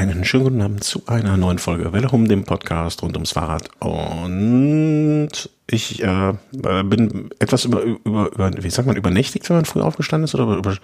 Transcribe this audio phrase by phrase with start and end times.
[0.00, 3.68] Einen schönen guten Abend zu einer neuen Folge Welle um dem Podcast rund ums Fahrrad.
[3.80, 5.28] Und
[5.66, 6.32] ich äh,
[6.84, 10.56] bin etwas über, über, über, wie sagt man, übernächtigt, wenn man früh aufgestanden ist oder
[10.56, 10.74] über,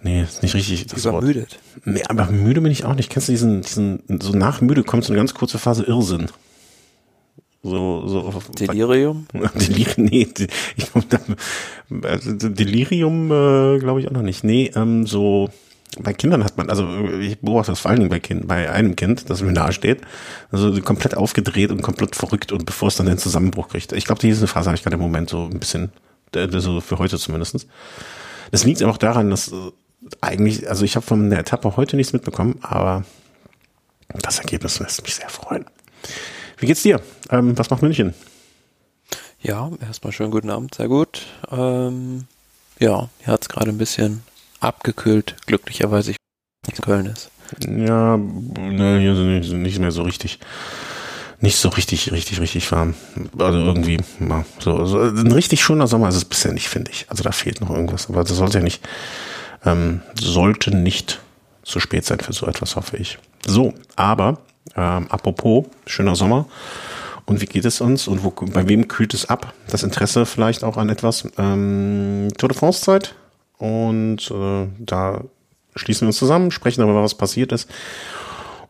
[0.00, 0.86] Nee, ist nicht richtig.
[0.86, 1.58] Das Übermüdet.
[1.74, 1.86] Wort.
[1.86, 3.10] Nee, aber müde bin ich auch nicht.
[3.10, 6.28] Kennst du diesen, diesen, so nach müde kommt so eine ganz kurze Phase Irrsinn.
[7.62, 8.32] So, so.
[8.58, 9.26] Delirium?
[9.54, 10.28] Delirium, nee,
[10.76, 10.86] ich,
[12.04, 14.44] also Delirium äh, glaube ich auch noch nicht.
[14.44, 15.50] Nee, ähm, so,
[15.98, 18.96] bei Kindern hat man, also ich beobachte das vor allen Dingen bei Kind, bei einem
[18.96, 20.00] Kind, das mir nahe steht,
[20.50, 23.92] also komplett aufgedreht und komplett verrückt und bevor es dann den Zusammenbruch kriegt.
[23.92, 25.92] Ich glaube, diese Phase habe ich gerade im Moment so ein bisschen,
[26.34, 27.66] so für heute zumindestens.
[28.50, 29.70] Das liegt aber auch daran, dass äh,
[30.20, 33.04] eigentlich, also ich habe von der Etappe heute nichts mitbekommen, aber
[34.08, 35.64] das Ergebnis lässt mich sehr freuen.
[36.58, 37.00] Wie geht's dir?
[37.30, 38.14] Ähm, was macht München?
[39.40, 41.26] Ja, erstmal schönen guten Abend, sehr gut.
[41.50, 42.26] Ähm,
[42.78, 44.22] ja, hier hat es gerade ein bisschen
[44.60, 46.16] abgekühlt, glücklicherweise ich
[46.66, 47.30] in Köln ist.
[47.66, 50.38] Ja, ne, hier sind nicht, mehr so richtig,
[51.40, 52.94] nicht so richtig, richtig, richtig warm.
[53.38, 57.06] Also irgendwie, ja, so, so, ein richtig schöner Sommer ist es bisher nicht, finde ich.
[57.08, 58.86] Also da fehlt noch irgendwas, aber das sollte ja nicht,
[59.64, 61.20] ähm, sollte nicht
[61.62, 63.18] zu spät sein für so etwas, hoffe ich.
[63.46, 64.38] So, aber
[64.76, 66.46] ähm, apropos, schöner Sommer.
[67.26, 69.54] Und wie geht es uns und wo, bei wem kühlt es ab?
[69.68, 71.26] Das Interesse vielleicht auch an etwas.
[71.38, 73.14] Ähm, Tour de France Zeit.
[73.58, 75.22] Und äh, da
[75.76, 77.68] schließen wir uns zusammen, sprechen darüber, was passiert ist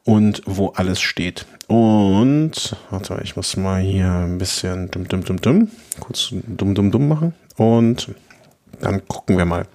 [0.05, 1.47] und wo alles steht.
[1.67, 6.91] Und, warte, ich muss mal hier ein bisschen dumm, dumm, dumm, dumm, kurz dumm, dumm,
[6.91, 7.35] dumm machen.
[7.57, 8.11] Und
[8.81, 9.67] dann gucken wir mal.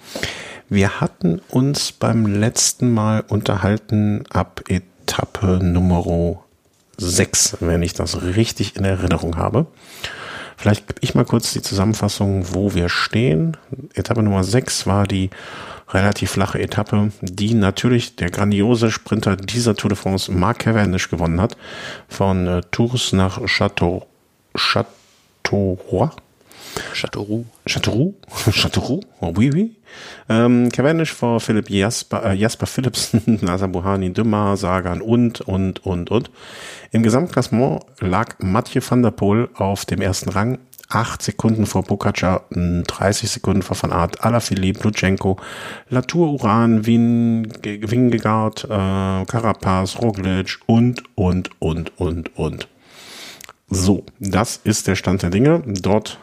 [0.70, 6.44] Wir hatten uns beim letzten Mal unterhalten ab Etappe Nummer
[6.98, 9.66] 6, wenn ich das richtig in Erinnerung habe.
[10.60, 13.56] Vielleicht gebe ich mal kurz die Zusammenfassung, wo wir stehen.
[13.94, 15.30] Etappe Nummer 6 war die
[15.88, 21.40] relativ flache Etappe, die natürlich der grandiose Sprinter dieser Tour de France, Mark Cavendish, gewonnen
[21.40, 21.56] hat.
[22.10, 24.08] Von äh, Tours nach Château,
[24.54, 26.10] Châteauroy.
[26.94, 27.46] Châteauroux.
[27.66, 28.16] Châteauroux?
[28.52, 29.00] Châteauroux?
[29.22, 29.76] Oh, oui, oui.
[30.28, 36.12] Ähm, Cavendish vor Philipp Jasper, äh, Jasper Philipsen, Nasa Buhani, Dümmer, Sagan und, und, und,
[36.12, 36.32] und.
[36.92, 42.46] Im Gesamtklassement lag Mathieu van der Poel auf dem ersten Rang, 8 Sekunden vor Pogacar,
[42.50, 45.38] 30 Sekunden vor Van Aert, Alaphilippe, Lutsenko,
[45.90, 52.68] Latour, Uran, Wien, Wingegaard, äh, Carapaz, Roglic und, und, und, und, und.
[53.70, 55.62] So, das ist der Stand der Dinge.
[55.66, 56.18] Dort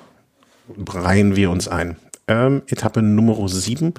[0.88, 1.96] reihen wir uns ein.
[2.28, 3.94] Ähm, Etappe Nummer 7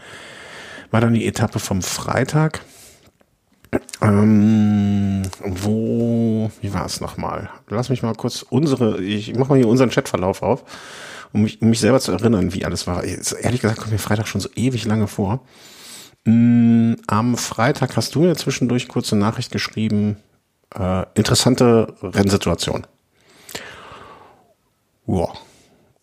[0.92, 2.62] war dann die Etappe vom Freitag.
[4.02, 7.50] Ähm, wo, wie war es nochmal?
[7.70, 10.64] Lass mich mal kurz unsere, ich mache mal hier unseren Chatverlauf auf,
[11.34, 13.04] um mich, um mich selber zu erinnern, wie alles war.
[13.04, 15.42] Ehrlich gesagt kommt mir Freitag schon so ewig lange vor.
[16.26, 20.18] Mm, am Freitag hast du mir zwischendurch kurze Nachricht geschrieben,
[20.78, 22.86] äh, interessante Rennsituation.
[25.06, 25.47] Wow.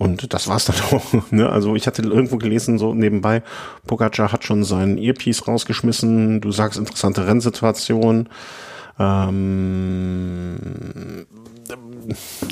[0.04, 1.04] Und das war's dann auch.
[1.30, 1.48] Ne?
[1.48, 3.42] Also ich hatte irgendwo gelesen, so nebenbei,
[3.86, 8.28] Pogacar hat schon seinen Earpiece rausgeschmissen, du sagst interessante Rennsituation.
[8.98, 10.56] Ähm,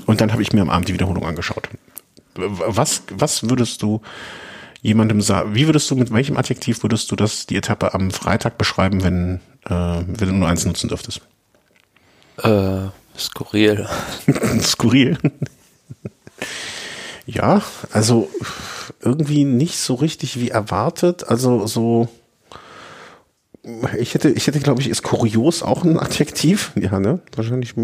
[0.07, 1.69] und dann habe ich mir am Abend die Wiederholung angeschaut.
[2.35, 4.01] Was, was würdest du
[4.81, 8.57] jemandem sagen, wie würdest du, mit welchem Adjektiv würdest du das, die Etappe am Freitag
[8.57, 11.21] beschreiben, wenn, äh, wenn du nur eins nutzen dürftest?
[12.39, 12.87] Äh,
[13.17, 13.87] skurril.
[14.63, 15.19] skurril?
[17.33, 17.63] Ja,
[17.93, 18.29] also
[19.01, 21.29] irgendwie nicht so richtig wie erwartet.
[21.29, 22.09] Also so,
[23.99, 26.73] ich hätte, ich hätte, glaube ich, ist kurios auch ein Adjektiv.
[26.81, 27.21] Ja, ne?
[27.35, 27.75] Wahrscheinlich.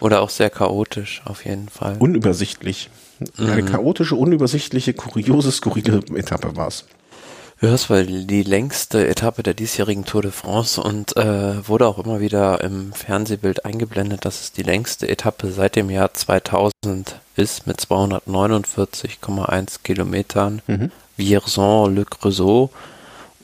[0.00, 1.96] Oder auch sehr chaotisch, auf jeden Fall.
[1.98, 2.88] Unübersichtlich.
[3.36, 3.66] Eine mhm.
[3.66, 6.86] chaotische, unübersichtliche, kuriose, skurrile Etappe war es.
[7.62, 12.00] Ja, es war die längste Etappe der diesjährigen Tour de France und äh, wurde auch
[12.00, 16.72] immer wieder im Fernsehbild eingeblendet, dass es die längste Etappe seit dem Jahr 2000
[17.36, 20.60] ist mit 249,1 Kilometern.
[20.66, 20.90] Mhm.
[21.16, 22.70] Vierzon-Le Creusot.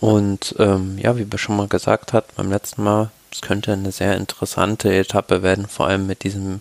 [0.01, 3.93] Und ähm, ja, wie wir schon mal gesagt hat beim letzten Mal, es könnte eine
[3.93, 6.61] sehr interessante Etappe werden, vor allem mit diesem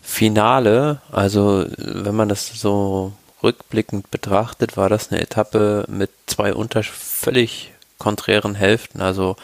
[0.00, 1.02] Finale.
[1.12, 7.72] Also wenn man das so rückblickend betrachtet, war das eine Etappe mit zwei unter völlig
[7.98, 9.00] konträren Hälften.
[9.00, 9.36] Also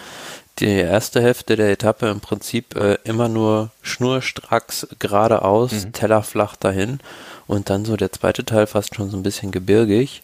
[0.58, 5.92] die erste Hälfte der Etappe im Prinzip äh, immer nur schnurstracks geradeaus, mhm.
[5.92, 7.00] tellerflach dahin
[7.46, 10.22] und dann so der zweite Teil fast schon so ein bisschen gebirgig.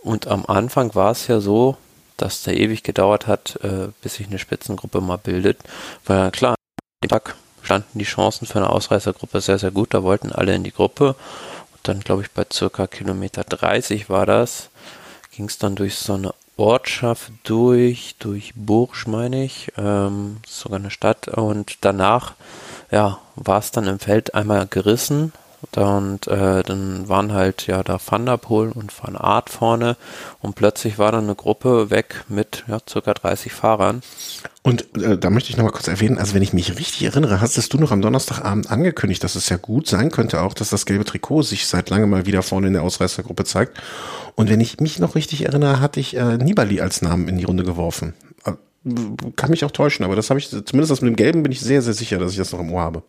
[0.00, 1.76] Und am Anfang war es ja so,
[2.16, 5.58] dass der ewig gedauert hat, äh, bis sich eine Spitzengruppe mal bildet.
[6.06, 6.54] Weil klar,
[7.02, 9.92] am Tag standen die Chancen für eine Ausreißergruppe sehr, sehr gut.
[9.92, 11.16] Da wollten alle in die Gruppe
[11.88, 14.70] dann, glaube ich, bei circa Kilometer 30 war das,
[15.30, 20.90] ging es dann durch so eine Ortschaft durch, durch Bourges, meine ich, ähm, sogar eine
[20.90, 21.28] Stadt.
[21.28, 22.34] Und danach,
[22.90, 25.32] ja, war es dann im Feld einmal gerissen
[25.74, 29.96] und äh, dann waren halt ja da Van der Poel und Van Art vorne
[30.40, 34.02] und plötzlich war dann eine Gruppe weg mit ja, circa 30 Fahrern.
[34.66, 37.72] Und äh, da möchte ich nochmal kurz erwähnen, also wenn ich mich richtig erinnere, hast
[37.72, 41.04] du noch am Donnerstagabend angekündigt, dass es ja gut sein könnte auch, dass das gelbe
[41.04, 43.78] Trikot sich seit langem mal wieder vorne in der Ausreißergruppe zeigt.
[44.34, 47.44] Und wenn ich mich noch richtig erinnere, hatte ich äh, Nibali als Namen in die
[47.44, 48.14] Runde geworfen.
[48.44, 48.54] Äh,
[49.36, 51.60] kann mich auch täuschen, aber das habe ich, zumindest das mit dem Gelben bin ich
[51.60, 53.04] sehr, sehr sicher, dass ich das noch im Ohr habe.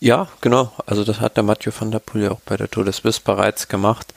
[0.00, 0.72] Ja, genau.
[0.86, 3.20] Also das hat der Mathieu van der Poel ja auch bei der Tour de Suisse
[3.22, 4.14] bereits gemacht.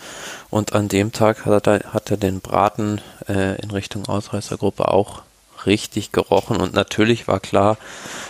[0.49, 5.23] Und an dem Tag hat er, hat er den Braten äh, in Richtung Ausreißergruppe auch
[5.65, 6.57] richtig gerochen.
[6.57, 7.77] Und natürlich war klar,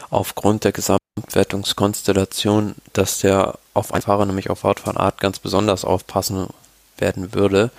[0.10, 5.86] aufgrund der Gesamtwertungskonstellation, dass der auf einen Fahrer, nämlich auf Wout van Art, ganz besonders
[5.86, 6.48] aufpassen
[6.98, 7.72] werden würde.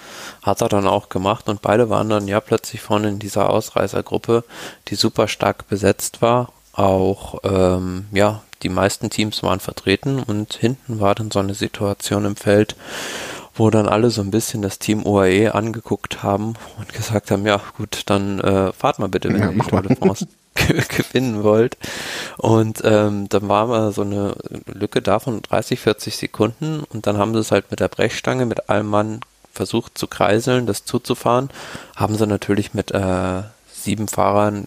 [0.43, 4.45] Hat er dann auch gemacht und beide waren dann ja plötzlich vorne in dieser Ausreißergruppe,
[4.89, 6.53] die super stark besetzt war.
[6.73, 12.25] Auch ähm, ja die meisten Teams waren vertreten und hinten war dann so eine Situation
[12.25, 12.77] im Feld,
[13.57, 17.61] wo dann alle so ein bisschen das Team UAE angeguckt haben und gesagt haben, ja
[17.77, 20.27] gut, dann äh, fahrt mal bitte, wenn ja, ihr die Tour de France
[20.89, 21.77] gewinnen wollt.
[22.39, 24.37] Und ähm, dann war mal so eine
[24.67, 28.47] Lücke da von 30, 40 Sekunden und dann haben sie es halt mit der Brechstange,
[28.47, 29.21] mit allem Mann
[29.53, 31.51] versucht zu kreiseln, das zuzufahren.
[31.97, 33.43] Haben sie natürlich mit äh,
[33.87, 34.67] sieben Fahrern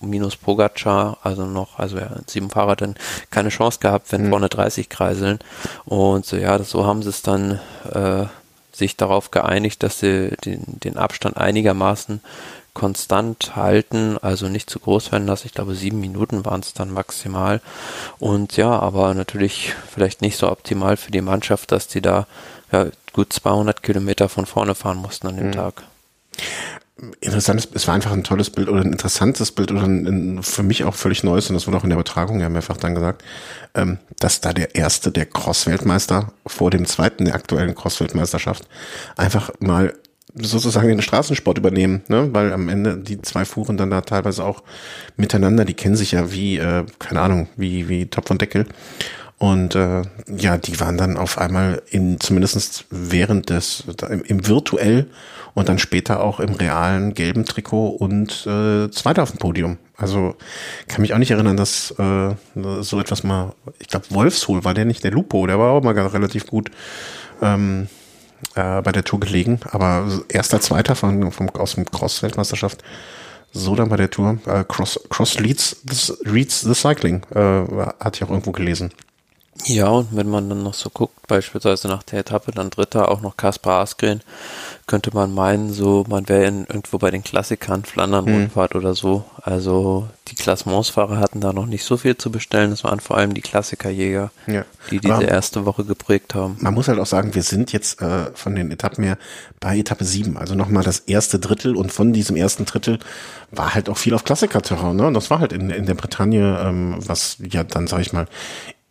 [0.00, 2.96] minus Pogacar, also noch, also ja, sieben Fahrer dann
[3.30, 4.30] keine Chance gehabt, wenn mhm.
[4.30, 5.38] vorne 30 kreiseln.
[5.86, 7.58] Und so, ja, so haben sie es dann
[7.90, 8.26] äh,
[8.70, 12.20] sich darauf geeinigt, dass sie den, den Abstand einigermaßen
[12.74, 15.46] konstant halten, also nicht zu groß werden lassen.
[15.46, 17.60] Ich glaube, sieben Minuten waren es dann maximal.
[18.18, 22.26] Und ja, aber natürlich vielleicht nicht so optimal für die Mannschaft, dass die da
[22.70, 25.52] ja, gut 200 Kilometer von vorne fahren mussten an dem mhm.
[25.52, 25.82] Tag
[27.20, 30.06] interessantes, es war einfach ein tolles Bild oder ein interessantes Bild oder ein,
[30.38, 32.76] ein, für mich auch völlig neues und das wurde auch in der Übertragung ja mehrfach
[32.76, 33.22] dann gesagt,
[33.74, 38.68] ähm, dass da der erste der Cross-Weltmeister vor dem zweiten der aktuellen Cross-Weltmeisterschaft
[39.16, 39.94] einfach mal
[40.34, 42.28] sozusagen den Straßensport übernehmen, ne?
[42.32, 44.62] weil am Ende die zwei fuhren dann da teilweise auch
[45.16, 48.66] miteinander, die kennen sich ja wie, äh, keine Ahnung, wie, wie Topf und Deckel.
[49.38, 50.02] Und äh,
[50.36, 55.06] ja, die waren dann auf einmal in zumindestens während des im, im virtuell
[55.54, 59.78] und dann später auch im realen gelben Trikot und äh, Zweiter auf dem Podium.
[59.96, 60.34] Also
[60.88, 64.84] kann mich auch nicht erinnern, dass äh, so etwas mal, ich glaube Wolfshol war der
[64.84, 66.70] nicht, der Lupo, der war auch mal relativ gut
[67.40, 67.88] ähm,
[68.54, 72.82] äh, bei der Tour gelegen, aber erster, zweiter von, vom, aus dem Cross-Weltmeisterschaft,
[73.52, 75.82] so dann bei der Tour, äh, Cross, Cross leads,
[76.24, 77.62] leads the Cycling, äh,
[78.00, 78.92] hatte ich auch irgendwo gelesen.
[79.64, 83.20] Ja, und wenn man dann noch so guckt, beispielsweise nach der Etappe, dann Dritter auch
[83.20, 84.20] noch Kaspar Askren,
[84.86, 88.34] könnte man meinen, so man wäre irgendwo bei den Klassikern, Flandern, hm.
[88.34, 89.24] Rundfahrt oder so.
[89.42, 92.70] Also die Klassementsfahrer hatten da noch nicht so viel zu bestellen.
[92.70, 94.64] Das waren vor allem die Klassikerjäger, ja.
[94.90, 96.56] die diese Aber erste Woche geprägt haben.
[96.60, 99.18] Man muss halt auch sagen, wir sind jetzt äh, von den Etappen her
[99.60, 100.36] bei Etappe 7.
[100.36, 102.98] Also nochmal das erste Drittel und von diesem ersten Drittel
[103.50, 104.96] war halt auch viel auf Klassikerterrain.
[104.96, 105.06] Ne?
[105.06, 108.26] Und das war halt in, in der Bretagne, ähm, was ja dann, sag ich mal,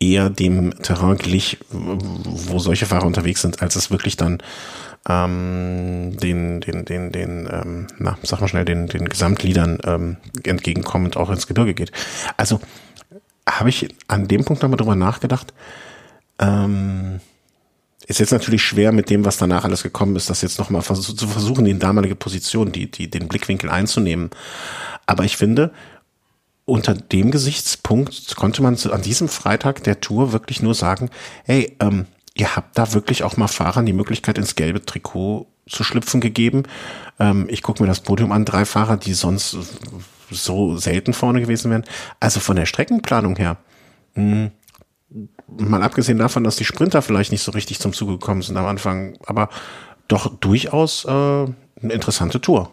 [0.00, 4.38] eher dem Terrain glich, wo solche Fahrer unterwegs sind, als es wirklich dann
[5.08, 11.16] ähm, den, den, den, den, ähm, na, sag mal schnell, den, den Gesamtliedern ähm, entgegenkommend
[11.16, 11.92] auch ins Gebirge geht.
[12.36, 12.60] Also
[13.48, 15.52] habe ich an dem Punkt nochmal drüber nachgedacht.
[16.38, 17.20] Ähm,
[18.06, 21.02] ist jetzt natürlich schwer mit dem, was danach alles gekommen ist, das jetzt nochmal vers
[21.14, 24.30] zu versuchen, die damalige Position, die, die, den Blickwinkel einzunehmen.
[25.06, 25.72] Aber ich finde,
[26.68, 31.10] unter dem Gesichtspunkt konnte man an diesem Freitag der Tour wirklich nur sagen,
[31.44, 35.82] hey, ähm, ihr habt da wirklich auch mal Fahrern die Möglichkeit ins gelbe Trikot zu
[35.82, 36.64] schlüpfen gegeben.
[37.18, 39.56] Ähm, ich gucke mir das Podium an, drei Fahrer, die sonst
[40.30, 41.84] so selten vorne gewesen wären.
[42.20, 43.56] Also von der Streckenplanung her,
[44.14, 44.50] mh,
[45.10, 48.58] hm, mal abgesehen davon, dass die Sprinter vielleicht nicht so richtig zum Zuge gekommen sind
[48.58, 49.48] am Anfang, aber
[50.06, 52.70] doch durchaus äh, eine interessante Tour.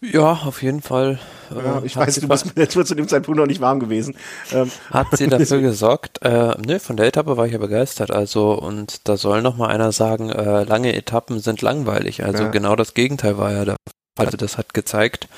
[0.00, 1.18] Ja, auf jeden Fall.
[1.54, 4.16] Ja, ich weiß, du bist mit der Tour zu dem Zeitpunkt noch nicht warm gewesen.
[4.52, 4.70] Ähm.
[4.90, 6.22] Hat sie dafür gesorgt?
[6.22, 8.10] Äh, nö, von der Etappe war ich ja begeistert.
[8.10, 12.24] Also, und da soll noch mal einer sagen, äh, lange Etappen sind langweilig.
[12.24, 12.48] Also ja.
[12.50, 13.76] genau das Gegenteil war ja der
[14.16, 14.26] Fall.
[14.26, 15.28] Also das hat gezeigt,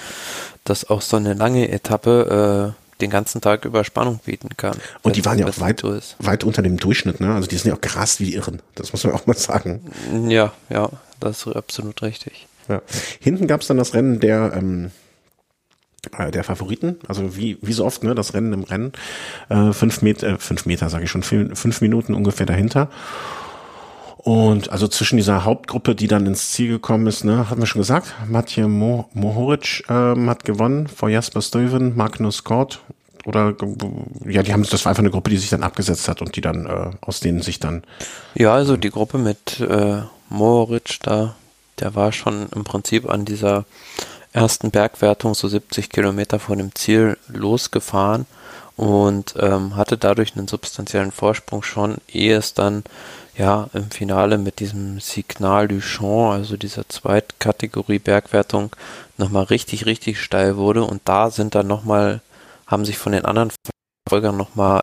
[0.64, 4.76] dass auch so eine lange Etappe äh, den ganzen Tag über Spannung bieten kann.
[5.02, 5.82] Und die waren ja auch weit,
[6.18, 7.34] weit unter dem Durchschnitt, ne?
[7.34, 8.60] Also die sind ja auch gerast wie die Irren.
[8.74, 9.80] Das muss man auch mal sagen.
[10.28, 12.46] Ja, ja, das ist absolut richtig.
[12.68, 12.82] Ja.
[13.20, 14.90] Hinten gab es dann das Rennen der, ähm, äh,
[16.32, 18.92] der Favoriten, also wie, wie so oft, ne, das Rennen im Rennen,
[19.48, 22.88] äh, fünf Meter, äh, fünf Meter sage ich schon, fünf, Minuten ungefähr dahinter.
[24.16, 27.80] Und also zwischen dieser Hauptgruppe, die dann ins Ziel gekommen ist, ne, haben wir schon
[27.80, 32.80] gesagt, Mathieu Mo Mohoric ähm, hat gewonnen vor Jasper Stuyven, Magnus Kort
[33.24, 33.54] oder
[34.24, 36.40] ja, die haben das war einfach eine Gruppe, die sich dann abgesetzt hat und die
[36.40, 37.82] dann äh, aus denen sich dann
[38.34, 41.34] ja, also die Gruppe mit äh, Mohoric da,
[41.80, 43.64] der war schon im Prinzip an dieser
[44.32, 48.26] ersten Bergwertung so 70 Kilometer vor dem Ziel losgefahren
[48.76, 52.84] und ähm, hatte dadurch einen substanziellen Vorsprung schon, ehe es dann
[53.36, 58.74] ja im Finale mit diesem Signal du Champ, also dieser Zweitkategorie Bergwertung,
[59.16, 60.84] nochmal richtig, richtig steil wurde.
[60.84, 62.20] Und da sind dann nochmal,
[62.66, 63.52] haben sich von den anderen
[64.06, 64.80] Verfolgern nochmal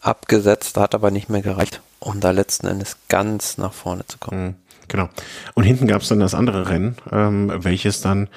[0.00, 4.46] abgesetzt, hat aber nicht mehr gereicht, um da letzten Endes ganz nach vorne zu kommen.
[4.46, 4.56] Mhm,
[4.88, 5.08] genau.
[5.54, 8.28] Und hinten gab es dann das andere Rennen, ähm, welches dann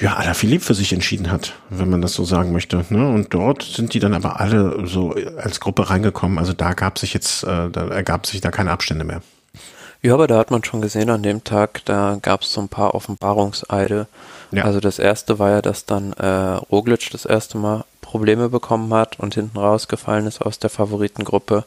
[0.00, 2.84] ja, Alaphilippe für sich entschieden hat, wenn man das so sagen möchte.
[2.90, 3.08] Ne?
[3.08, 6.38] Und dort sind die dann aber alle so als Gruppe reingekommen.
[6.38, 9.22] Also da gab sich jetzt, äh, da ergab sich da keine Abstände mehr.
[10.00, 12.68] Ja, aber da hat man schon gesehen an dem Tag, da gab es so ein
[12.68, 14.06] paar Offenbarungseide.
[14.52, 14.64] Ja.
[14.64, 19.18] Also das erste war ja, dass dann äh, Roglic das erste Mal Probleme bekommen hat
[19.18, 21.64] und hinten rausgefallen ist aus der Favoritengruppe.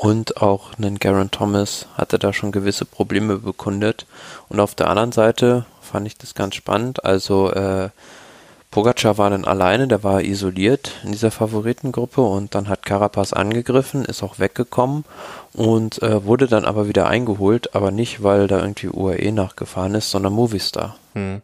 [0.00, 4.06] Und auch einen Garen Thomas hatte da schon gewisse Probleme bekundet.
[4.48, 7.04] Und auf der anderen Seite fand ich das ganz spannend.
[7.04, 7.90] Also äh,
[8.70, 14.06] Pogacar war dann alleine, der war isoliert in dieser Favoritengruppe und dann hat Carapaz angegriffen,
[14.06, 15.04] ist auch weggekommen
[15.52, 20.10] und äh, wurde dann aber wieder eingeholt, aber nicht, weil da irgendwie UAE nachgefahren ist,
[20.10, 20.96] sondern Movistar.
[21.12, 21.42] Hm.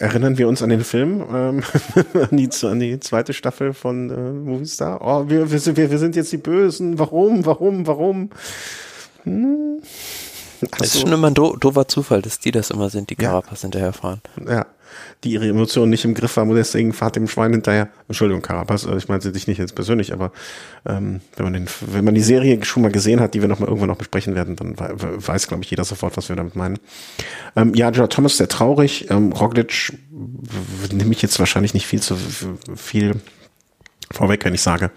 [0.00, 1.62] Erinnern wir uns an den Film, ähm,
[2.14, 5.02] an, die, an die zweite Staffel von äh, Movistar?
[5.02, 6.98] Oh, wir, wir, wir sind jetzt die Bösen.
[6.98, 8.30] Warum, warum, warum?
[9.24, 9.82] Hm.
[10.80, 13.62] Es ist schon immer ein do doofer Zufall, dass die das immer sind, die Carapaz
[13.62, 13.62] ja.
[13.62, 14.20] hinterherfahren.
[14.46, 14.66] Ja,
[15.24, 17.88] die ihre Emotionen nicht im Griff haben und deswegen fahrt dem Schwein hinterher.
[18.08, 20.32] Entschuldigung, Carapaz, äh, ich meinte dich nicht jetzt persönlich, aber
[20.86, 23.58] ähm, wenn man den, wenn man die Serie schon mal gesehen hat, die wir noch
[23.58, 26.78] mal irgendwann noch besprechen werden, dann weiß, glaube ich, jeder sofort, was wir damit meinen.
[27.56, 29.10] Ähm, ja, Joe Thomas, sehr traurig.
[29.10, 29.92] Ähm, Roglic
[30.92, 32.16] nehme ich jetzt wahrscheinlich nicht viel zu
[32.76, 33.16] viel
[34.12, 34.90] vorweg, wenn ich sage,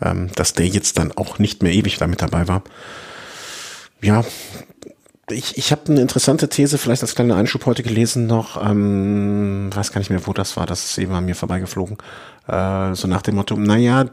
[0.00, 2.62] ähm, dass der jetzt dann auch nicht mehr ewig damit dabei war.
[4.00, 4.24] Ja,
[5.32, 9.92] ich, ich habe eine interessante These, vielleicht als kleiner Einschub heute gelesen noch, ähm, weiß
[9.92, 11.98] gar nicht mehr, wo das war, das ist eben an mir vorbeigeflogen.
[12.46, 14.06] Äh, so nach dem Motto, naja,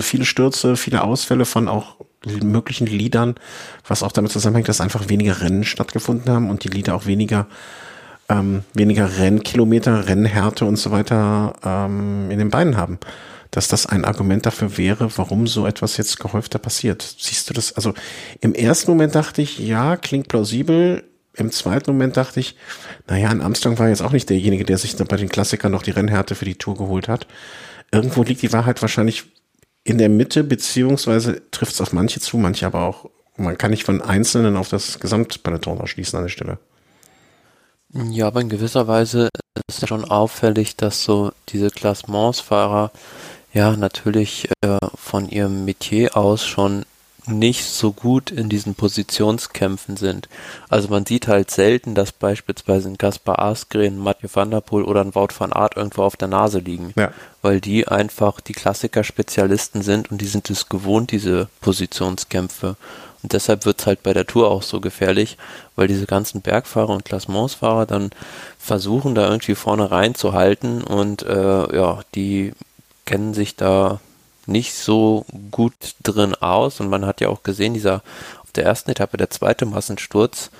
[0.00, 3.34] viele Stürze, viele Ausfälle von auch möglichen Liedern,
[3.86, 7.46] was auch damit zusammenhängt, dass einfach weniger Rennen stattgefunden haben und die Lieder auch weniger
[8.28, 12.98] ähm, weniger Rennkilometer, Rennhärte und so weiter ähm, in den Beinen haben
[13.52, 17.16] dass das ein Argument dafür wäre, warum so etwas jetzt gehäufter passiert.
[17.18, 17.74] Siehst du das?
[17.74, 17.92] Also
[18.40, 21.04] im ersten Moment dachte ich, ja, klingt plausibel.
[21.34, 22.56] Im zweiten Moment dachte ich,
[23.08, 25.90] naja, ein Armstrong war jetzt auch nicht derjenige, der sich bei den Klassikern noch die
[25.90, 27.26] Rennhärte für die Tour geholt hat.
[27.92, 29.24] Irgendwo liegt die Wahrheit wahrscheinlich
[29.84, 33.10] in der Mitte, beziehungsweise trifft es auf manche zu, manche aber auch.
[33.36, 36.58] Man kann nicht von Einzelnen auf das Gesamtpeloton ausschließen an der Stelle.
[37.92, 39.28] Ja, aber in gewisser Weise
[39.68, 42.90] ist es schon auffällig, dass so diese Klassementsfahrer
[43.52, 46.84] ja natürlich äh, von ihrem Metier aus schon
[47.26, 50.28] nicht so gut in diesen Positionskämpfen sind.
[50.68, 55.02] Also man sieht halt selten, dass beispielsweise ein Gaspar Askren, Mathieu van der Poel oder
[55.02, 57.12] ein Wout van Aert irgendwo auf der Nase liegen, ja.
[57.40, 62.76] weil die einfach die Klassiker-Spezialisten sind und die sind es gewohnt, diese Positionskämpfe.
[63.22, 65.38] Und deshalb wird es halt bei der Tour auch so gefährlich,
[65.76, 68.10] weil diese ganzen Bergfahrer und Klassementsfahrer dann
[68.58, 72.52] versuchen, da irgendwie vorne reinzuhalten und äh, ja, die
[73.12, 74.00] kennen sich da
[74.46, 77.96] nicht so gut drin aus und man hat ja auch gesehen, dieser
[78.42, 80.50] auf der ersten Etappe der zweite Massensturz,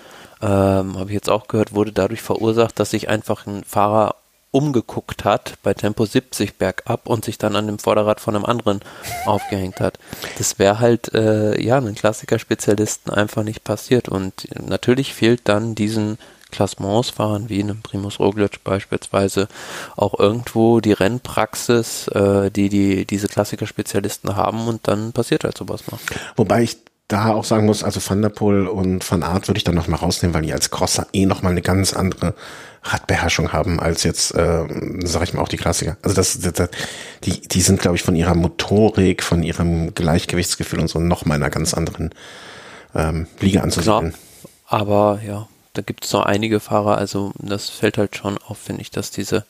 [0.42, 4.16] ähm, habe ich jetzt auch gehört, wurde dadurch verursacht, dass sich einfach ein Fahrer
[4.50, 8.80] umgeguckt hat bei Tempo 70 bergab und sich dann an dem Vorderrad von einem anderen
[9.24, 9.98] aufgehängt hat.
[10.36, 16.18] Das wäre halt äh, ja einen Klassiker-Spezialisten einfach nicht passiert und natürlich fehlt dann diesen
[16.52, 19.48] Klassementsfahrern wie einem Primus Roglic beispielsweise
[19.96, 25.82] auch irgendwo die Rennpraxis, äh, die, die diese Klassiker-Spezialisten haben und dann passiert halt sowas
[25.90, 25.98] mal.
[26.36, 26.76] Wobei ich
[27.08, 30.00] da auch sagen muss, also Van der Poel und Van Art würde ich dann nochmal
[30.00, 32.34] rausnehmen, weil die als Crosser eh nochmal eine ganz andere
[32.84, 34.64] Radbeherrschung haben als jetzt, äh,
[35.04, 35.96] sag ich mal, auch die Klassiker.
[36.02, 36.70] Also das, das
[37.24, 41.42] die, die sind, glaube ich, von ihrer Motorik, von ihrem Gleichgewichtsgefühl und so nochmal in
[41.42, 42.10] einer ganz anderen
[42.94, 44.14] ähm, Liga anzusehen.
[44.66, 48.82] aber ja, da gibt es noch einige Fahrer, also das fällt halt schon auf, finde
[48.82, 49.44] ich, dass diese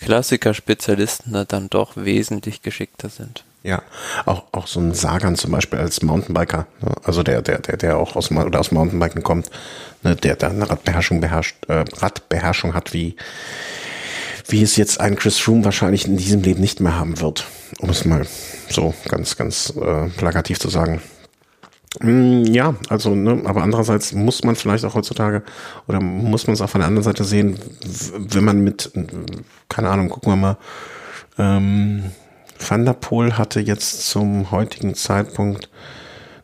[0.00, 3.44] Klassiker-Spezialisten da dann doch wesentlich geschickter sind.
[3.64, 3.82] Ja,
[4.24, 6.94] auch, auch so ein Sagan zum Beispiel als Mountainbiker, ne?
[7.02, 9.50] also der, der, der, der auch aus, oder aus Mountainbiken kommt,
[10.04, 10.14] ne?
[10.14, 13.16] der da eine Radbeherrschung beherrscht, äh, Radbeherrschung hat, wie,
[14.46, 17.46] wie es jetzt ein Chris Froome wahrscheinlich in diesem Leben nicht mehr haben wird,
[17.80, 18.26] um es mal
[18.70, 21.02] so ganz, ganz äh, plakativ zu sagen.
[22.00, 25.42] Mm, Ja, also, ne, aber andererseits muss man vielleicht auch heutzutage
[25.86, 27.58] oder muss man es auch von der anderen Seite sehen,
[28.14, 28.90] wenn man mit,
[29.68, 30.56] keine Ahnung, gucken wir mal,
[31.38, 32.04] ähm,
[32.58, 35.70] Van der Poel hatte jetzt zum heutigen Zeitpunkt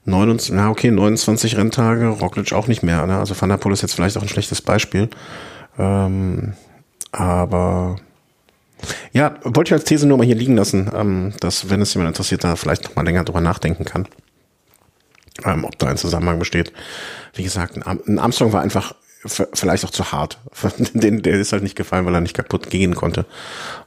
[0.05, 3.05] 29, na okay, 29 Renntage, Roglic auch nicht mehr.
[3.07, 3.19] Ne?
[3.19, 5.09] Also Van der Poel ist jetzt vielleicht auch ein schlechtes Beispiel.
[5.79, 6.53] Ähm,
[7.11, 7.97] aber
[9.13, 12.09] ja, wollte ich als These nur mal hier liegen lassen, ähm, dass, wenn es jemand
[12.11, 14.07] interessiert, da vielleicht noch mal länger drüber nachdenken kann,
[15.45, 16.73] ähm, ob da ein Zusammenhang besteht.
[17.35, 18.95] Wie gesagt, ein, Armstrong war einfach
[19.27, 20.39] vielleicht auch zu hart.
[20.93, 23.25] Den, der ist halt nicht gefallen, weil er nicht kaputt gehen konnte.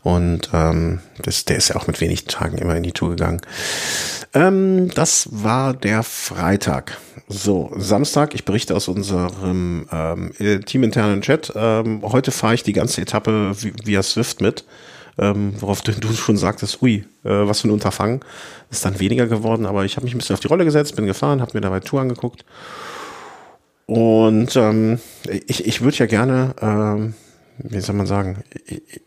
[0.01, 3.41] Und ähm, das, der ist ja auch mit wenig Tagen immer in die Tour gegangen.
[4.33, 6.97] Ähm, das war der Freitag.
[7.27, 11.53] So, Samstag, ich berichte aus unserem ähm, äh, teaminternen Chat.
[11.55, 14.65] Ähm, heute fahre ich die ganze Etappe vi- via Swift mit.
[15.19, 18.21] Ähm, worauf du, du schon sagtest, ui, äh, was für ein Unterfangen.
[18.69, 21.07] Ist dann weniger geworden, aber ich habe mich ein bisschen auf die Rolle gesetzt, bin
[21.07, 22.45] gefahren, habe mir dabei Tour angeguckt.
[23.87, 24.99] Und ähm,
[25.47, 27.13] ich, ich würde ja gerne, ähm,
[27.57, 29.01] wie soll man sagen, ich,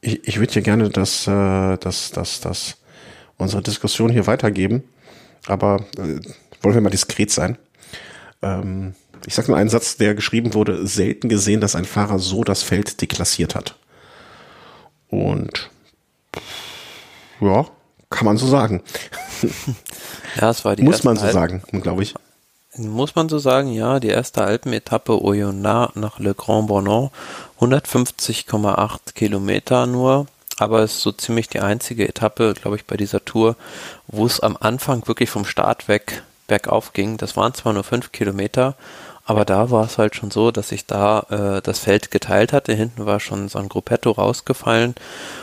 [0.00, 2.76] ich, ich würde ja gerne, dass, äh, dass, dass, dass
[3.38, 4.82] unsere Diskussion hier weitergeben,
[5.46, 6.20] aber äh,
[6.60, 7.56] wollen wir mal diskret sein.
[8.42, 8.94] Ähm,
[9.26, 12.62] ich sage nur einen Satz, der geschrieben wurde, selten gesehen, dass ein Fahrer so das
[12.62, 13.76] Feld deklassiert hat.
[15.10, 15.70] Und
[17.40, 17.66] ja,
[18.10, 18.82] kann man so sagen.
[20.38, 21.32] Ja, es war die Muss man so Alpen-
[21.62, 22.14] sagen, glaube ich.
[22.76, 27.10] Muss man so sagen, ja, die erste Alpenetappe Oyonnax nach Le Grand Bornand,
[27.58, 30.26] 150,8 Kilometer nur,
[30.58, 33.56] aber es ist so ziemlich die einzige Etappe, glaube ich, bei dieser Tour,
[34.08, 37.16] wo es am Anfang wirklich vom Start weg bergauf ging.
[37.16, 38.74] Das waren zwar nur fünf Kilometer,
[39.28, 42.72] aber da war es halt schon so, dass sich da äh, das Feld geteilt hatte.
[42.72, 44.94] Hinten war schon so ein Gruppetto rausgefallen.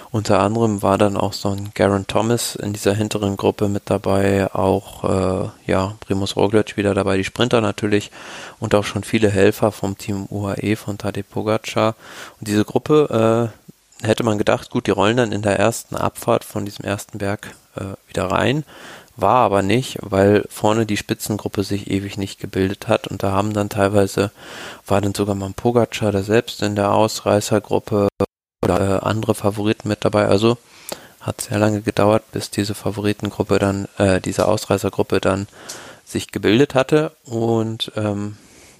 [0.10, 4.54] Unter anderem war dann auch so ein Garen Thomas in dieser hinteren Gruppe mit dabei,
[4.54, 8.10] auch äh, ja Primus Roglic wieder dabei, die Sprinter natürlich
[8.62, 11.96] und auch schon viele Helfer vom Team UAE von Tadej Pogacar.
[12.40, 13.52] Und diese Gruppe
[14.02, 17.18] äh, hätte man gedacht, gut, die rollen dann in der ersten Abfahrt von diesem ersten
[17.18, 18.64] Berg äh, wieder rein.
[19.16, 23.54] War aber nicht, weil vorne die Spitzengruppe sich ewig nicht gebildet hat und da haben
[23.54, 24.32] dann teilweise,
[24.88, 28.08] war dann sogar mal ein Pogacar da selbst in der Ausreißergruppe
[28.64, 30.28] oder äh, andere Favoriten mit dabei.
[30.28, 30.58] Also
[31.22, 35.48] hat sehr lange gedauert, bis diese Favoritengruppe dann, äh, diese Ausreißergruppe dann
[36.06, 38.38] sich gebildet hatte und ähm,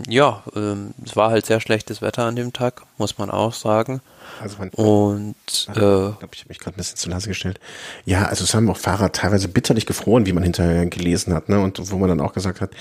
[0.08, 4.02] ja, ähm, es war halt sehr schlechtes Wetter an dem Tag, muss man auch sagen.
[4.42, 7.60] Also mein, Und ich äh, glaube, ich habe mich gerade ein bisschen zu Nase gestellt.
[8.06, 11.60] Ja, also es haben auch Fahrer teilweise bitterlich gefroren, wie man hinterher gelesen hat, ne?
[11.60, 12.72] Und wo man dann auch gesagt hat,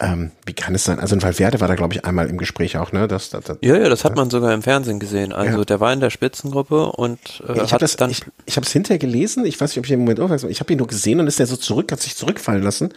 [0.00, 0.98] ähm, wie kann es sein?
[0.98, 3.08] Also in Valverde war da, glaube ich, einmal im Gespräch auch, ne?
[3.08, 5.32] Das, das, das, ja, ja, das hat man sogar im Fernsehen gesehen.
[5.32, 5.64] Also Ja.
[5.64, 8.66] der war in der Spitzengruppe und äh, ich hat habe das, dann ich, ich habe
[8.66, 9.44] es hinterher gelesen.
[9.46, 10.50] Ich weiß nicht, ob ich im Moment aufmerksam.
[10.50, 12.92] Ich habe ihn nur gesehen und ist der so zurück, hat sich zurückfallen lassen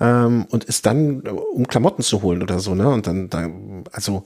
[0.00, 2.88] ähm, und ist dann um Klamotten zu holen oder so, ne?
[2.88, 3.48] Und dann, da,
[3.92, 4.24] also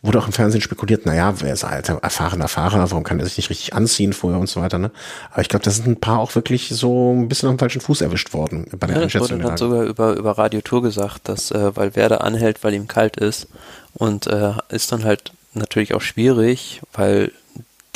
[0.00, 3.36] wurde auch im Fernsehen spekuliert, naja, wer ist alter, erfahrener Fahrer, warum kann er sich
[3.36, 4.90] nicht richtig anziehen vorher und so weiter, ne?
[5.32, 8.00] Aber ich glaube, da sind ein paar auch wirklich so ein bisschen am falschen Fuß
[8.00, 9.38] erwischt worden bei der Ja, das wurde Einschätzung.
[9.40, 13.16] der dann sogar über, über Radio Tour gesagt, dass äh, Valverde anhält, weil ihm kalt
[13.16, 13.48] ist.
[13.94, 17.32] Und äh, ist dann halt natürlich auch schwierig, weil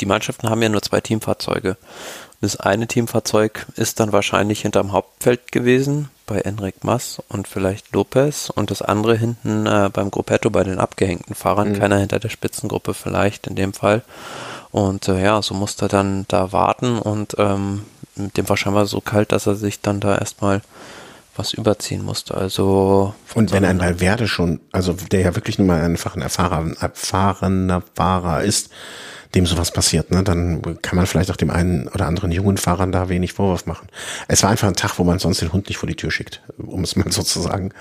[0.01, 1.77] die Mannschaften haben ja nur zwei Teamfahrzeuge.
[2.41, 8.49] Das eine Teamfahrzeug ist dann wahrscheinlich hinterm Hauptfeld gewesen, bei Enric Mas und vielleicht Lopez
[8.49, 12.93] und das andere hinten äh, beim Gruppetto bei den abgehängten Fahrern, keiner hinter der Spitzengruppe
[12.93, 14.03] vielleicht in dem Fall.
[14.71, 18.85] Und äh, ja, so musste er dann da warten und ähm, mit dem war scheinbar
[18.85, 20.61] so kalt, dass er sich dann da erstmal
[21.35, 22.35] was überziehen musste.
[22.35, 26.75] Also Und wenn ein Valverde schon, also der ja wirklich nur mal einfach ein erfahrener,
[26.79, 28.69] erfahrener Fahrer ist,
[29.35, 32.91] dem sowas passiert, ne, dann kann man vielleicht auch dem einen oder anderen jungen Fahrern
[32.91, 33.87] da wenig Vorwurf machen.
[34.27, 36.41] Es war einfach ein Tag, wo man sonst den Hund nicht vor die Tür schickt,
[36.57, 37.71] um es mal so zu sagen.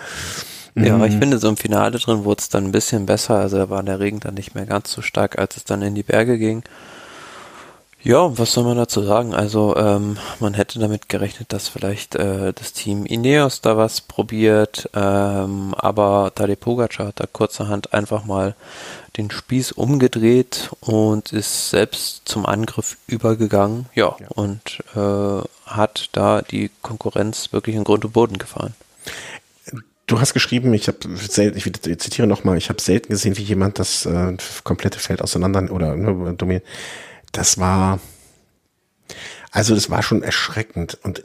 [0.74, 0.94] Ja, Mhm.
[0.94, 3.36] aber ich finde, so im Finale drin wurde es dann ein bisschen besser.
[3.38, 5.94] Also da war der Regen dann nicht mehr ganz so stark, als es dann in
[5.94, 6.62] die Berge ging.
[8.04, 9.32] Ja, was soll man dazu sagen?
[9.32, 14.90] Also ähm, man hätte damit gerechnet, dass vielleicht äh, das Team Ineos da was probiert,
[14.92, 18.56] ähm, aber Tadej Pogacar hat da kurzerhand einfach mal
[19.16, 23.86] den Spieß umgedreht und ist selbst zum Angriff übergegangen.
[23.94, 24.26] Ja, Ja.
[24.30, 28.74] und äh, hat da die Konkurrenz wirklich in Grund und Boden gefahren.
[30.08, 30.98] Du hast geschrieben, ich habe
[31.54, 35.94] ich zitiere nochmal, ich habe selten gesehen, wie jemand das äh, komplette Feld auseinander oder
[35.94, 36.64] ne, dominiert.
[37.32, 37.98] Das war,
[39.50, 40.98] also das war schon erschreckend.
[41.02, 41.22] Und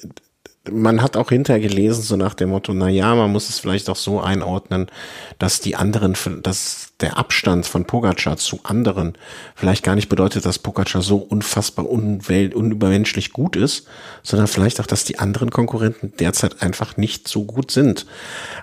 [0.72, 3.90] man hat auch hinterher gelesen, so nach dem Motto, na ja, man muss es vielleicht
[3.90, 4.88] auch so einordnen,
[5.40, 9.14] dass die anderen, dass der Abstand von Pogacar zu anderen
[9.56, 13.88] vielleicht gar nicht bedeutet, dass Pogacar so unfassbar unwelt, unübermenschlich gut ist,
[14.24, 18.06] sondern vielleicht auch, dass die anderen Konkurrenten derzeit einfach nicht so gut sind.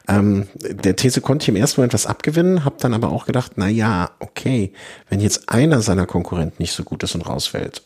[0.08, 3.52] Ähm, der These konnte ich im ersten Moment was abgewinnen, habe dann aber auch gedacht,
[3.56, 4.72] na ja, okay,
[5.08, 7.82] wenn jetzt einer seiner Konkurrenten nicht so gut ist und rausfällt,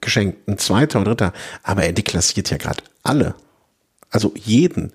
[0.00, 3.34] geschenkt, ein zweiter oder dritter, aber er deklassiert ja gerade alle.
[4.10, 4.92] Also jeden.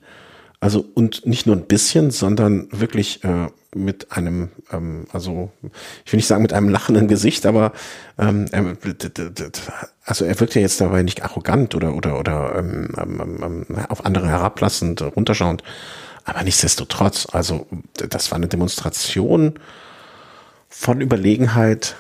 [0.60, 5.52] Also und nicht nur ein bisschen, sondern wirklich äh, mit einem, ähm, also
[6.06, 7.74] ich will nicht sagen mit einem lachenden Gesicht, aber
[8.18, 8.46] ähm,
[10.06, 14.06] also er wirkt ja jetzt dabei nicht arrogant oder oder oder ähm, ähm, ähm, auf
[14.06, 15.62] andere herablassend, runterschauend,
[16.24, 19.60] aber nichtsdestotrotz, also das war eine Demonstration
[20.70, 21.96] von Überlegenheit,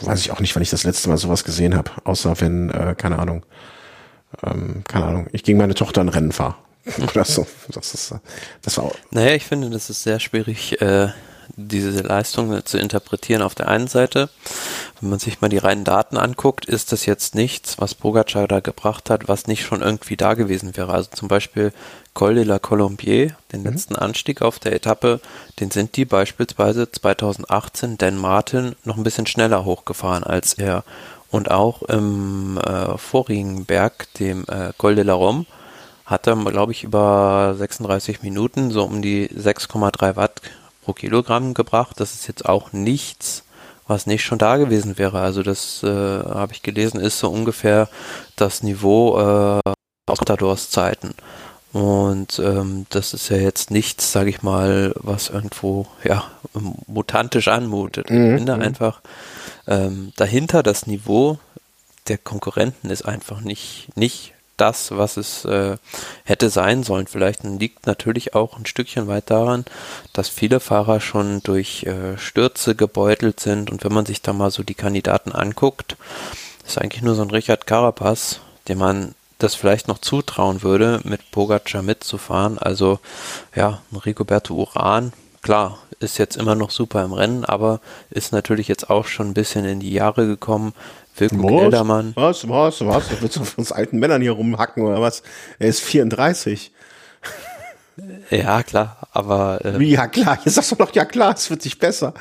[0.00, 2.94] weiß ich auch nicht, wann ich das letzte Mal sowas gesehen habe, außer wenn, äh,
[2.96, 3.44] keine Ahnung,
[4.44, 6.56] ähm, keine Ahnung, ich gegen meine Tochter ein Rennen fahre.
[7.10, 7.46] Oder so.
[7.68, 8.14] Das ist,
[8.62, 11.08] das war auch naja, ich finde, das ist sehr schwierig, äh,
[11.56, 13.42] diese Leistung zu interpretieren.
[13.42, 14.30] Auf der einen Seite,
[15.00, 18.60] wenn man sich mal die reinen Daten anguckt, ist das jetzt nichts, was Pogacar da
[18.60, 20.92] gebracht hat, was nicht schon irgendwie da gewesen wäre.
[20.92, 21.72] Also zum Beispiel
[22.14, 23.70] Col de la Colombier, den mhm.
[23.70, 25.20] letzten Anstieg auf der Etappe,
[25.58, 30.84] den sind die beispielsweise 2018 Dan Martin noch ein bisschen schneller hochgefahren als er.
[31.30, 35.46] Und auch im äh, vorigen Berg, dem äh, Col de la Rome,
[36.04, 40.42] hat er, glaube ich, über 36 Minuten so um die 6,3 Watt
[40.82, 42.00] pro Kilogramm gebracht.
[42.00, 43.44] Das ist jetzt auch nichts,
[43.86, 45.20] was nicht schon da gewesen wäre.
[45.20, 47.88] Also das äh, habe ich gelesen, ist so ungefähr
[48.34, 49.70] das Niveau äh,
[50.06, 51.14] aus Matadors Zeiten.
[51.72, 56.24] Und ähm, das ist ja jetzt nichts, sage ich mal, was irgendwo ja
[56.88, 58.10] mutantisch anmutet.
[58.10, 58.24] Mhm.
[58.24, 58.62] Ich finde mhm.
[58.62, 59.00] einfach
[59.66, 61.38] ähm, dahinter das Niveau
[62.08, 65.78] der Konkurrenten ist einfach nicht nicht das, was es äh,
[66.24, 67.06] hätte sein sollen.
[67.06, 69.64] Vielleicht liegt natürlich auch ein Stückchen weit daran,
[70.12, 73.70] dass viele Fahrer schon durch äh, Stürze gebeutelt sind.
[73.70, 75.96] Und wenn man sich da mal so die Kandidaten anguckt,
[76.66, 81.30] ist eigentlich nur so ein Richard Carapaz, dem man das vielleicht noch zutrauen würde, mit
[81.30, 82.58] Pogacar mitzufahren.
[82.58, 83.00] Also
[83.54, 88.90] ja, Rigoberto Uran, klar, ist jetzt immer noch super im Rennen, aber ist natürlich jetzt
[88.90, 90.72] auch schon ein bisschen in die Jahre gekommen.
[91.16, 91.60] Wilko was?
[91.60, 92.12] Geldermann.
[92.16, 93.04] Was, was, was?
[93.20, 95.22] Willst du von uns alten Männern hier rumhacken oder was?
[95.58, 96.72] Er ist 34.
[98.30, 99.60] Ja, klar, aber.
[99.64, 102.14] Äh, ja, klar, jetzt sagst du doch, ja, klar, es wird sich besser.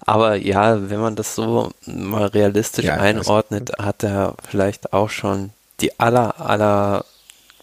[0.00, 5.50] aber ja, wenn man das so mal realistisch ja, einordnet, hat er vielleicht auch schon
[5.80, 7.04] die aller, aller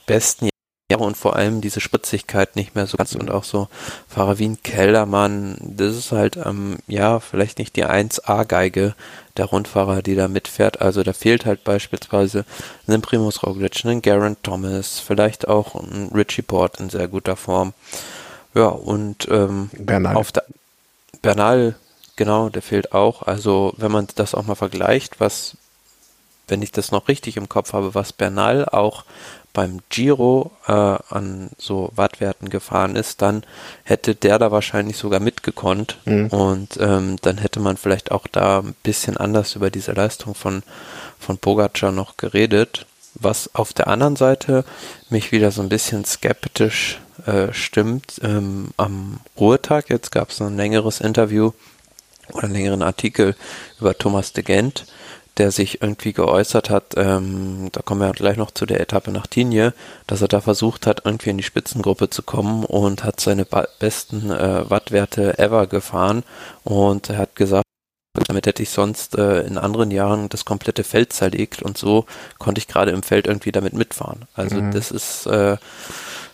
[0.05, 0.48] besten
[0.97, 3.67] und vor allem diese Spritzigkeit nicht mehr so ganz und auch so
[4.07, 8.95] Fahrer wie ein Kellermann, das ist halt, ähm, ja, vielleicht nicht die 1A-Geige
[9.37, 10.81] der Rundfahrer, die da mitfährt.
[10.81, 12.43] Also da fehlt halt beispielsweise
[12.87, 17.73] ein Primus Roglic, ein Garen Thomas, vielleicht auch ein Richie Port in sehr guter Form.
[18.55, 20.15] Ja, und ähm, Bernal.
[20.15, 20.43] auf der
[21.21, 21.75] Bernal,
[22.15, 23.21] genau, der fehlt auch.
[23.21, 25.55] Also wenn man das auch mal vergleicht, was
[26.49, 29.05] wenn ich das noch richtig im Kopf habe, was Bernal auch
[29.53, 33.43] beim Giro äh, an so Wattwerten gefahren ist, dann
[33.83, 36.27] hätte der da wahrscheinlich sogar mitgekonnt mhm.
[36.27, 40.63] und ähm, dann hätte man vielleicht auch da ein bisschen anders über diese Leistung von,
[41.19, 42.85] von Pogacar noch geredet,
[43.15, 44.63] was auf der anderen Seite
[45.09, 48.19] mich wieder so ein bisschen skeptisch äh, stimmt.
[48.23, 51.51] Ähm, am Ruhetag, jetzt gab es ein längeres Interview
[52.31, 53.35] oder einen längeren Artikel
[53.79, 54.85] über Thomas de Gent,
[55.39, 59.25] der sich irgendwie geäußert hat, ähm, da kommen wir gleich noch zu der Etappe nach
[59.25, 59.73] Tignes,
[60.05, 63.45] dass er da versucht hat, irgendwie in die Spitzengruppe zu kommen und hat seine
[63.79, 66.23] besten äh, Wattwerte ever gefahren
[66.63, 67.63] und er hat gesagt,
[68.27, 72.05] damit hätte ich sonst äh, in anderen Jahren das komplette Feld zerlegt und so
[72.37, 74.27] konnte ich gerade im Feld irgendwie damit mitfahren.
[74.33, 74.71] Also mhm.
[74.71, 75.57] das ist äh,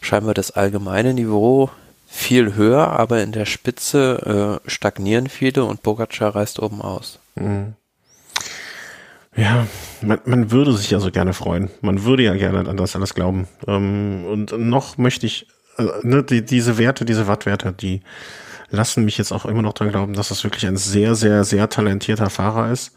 [0.02, 1.70] scheinbar das allgemeine Niveau
[2.08, 7.20] viel höher, aber in der Spitze äh, stagnieren viele und Pogacar reißt oben aus.
[7.36, 7.76] Mhm.
[9.36, 9.68] Ja,
[10.02, 11.70] man, man würde sich ja so gerne freuen.
[11.82, 13.48] Man würde ja gerne an das alles glauben.
[13.68, 18.02] Ähm, und noch möchte ich, äh, ne, die, diese Werte, diese Wattwerte, die
[18.70, 21.70] lassen mich jetzt auch immer noch dran glauben, dass das wirklich ein sehr, sehr, sehr
[21.70, 22.96] talentierter Fahrer ist.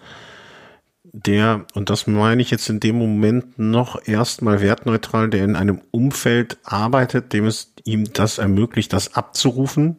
[1.12, 5.80] Der, und das meine ich jetzt in dem Moment noch erstmal wertneutral, der in einem
[5.90, 9.96] Umfeld arbeitet, dem es ihm das ermöglicht, das abzurufen.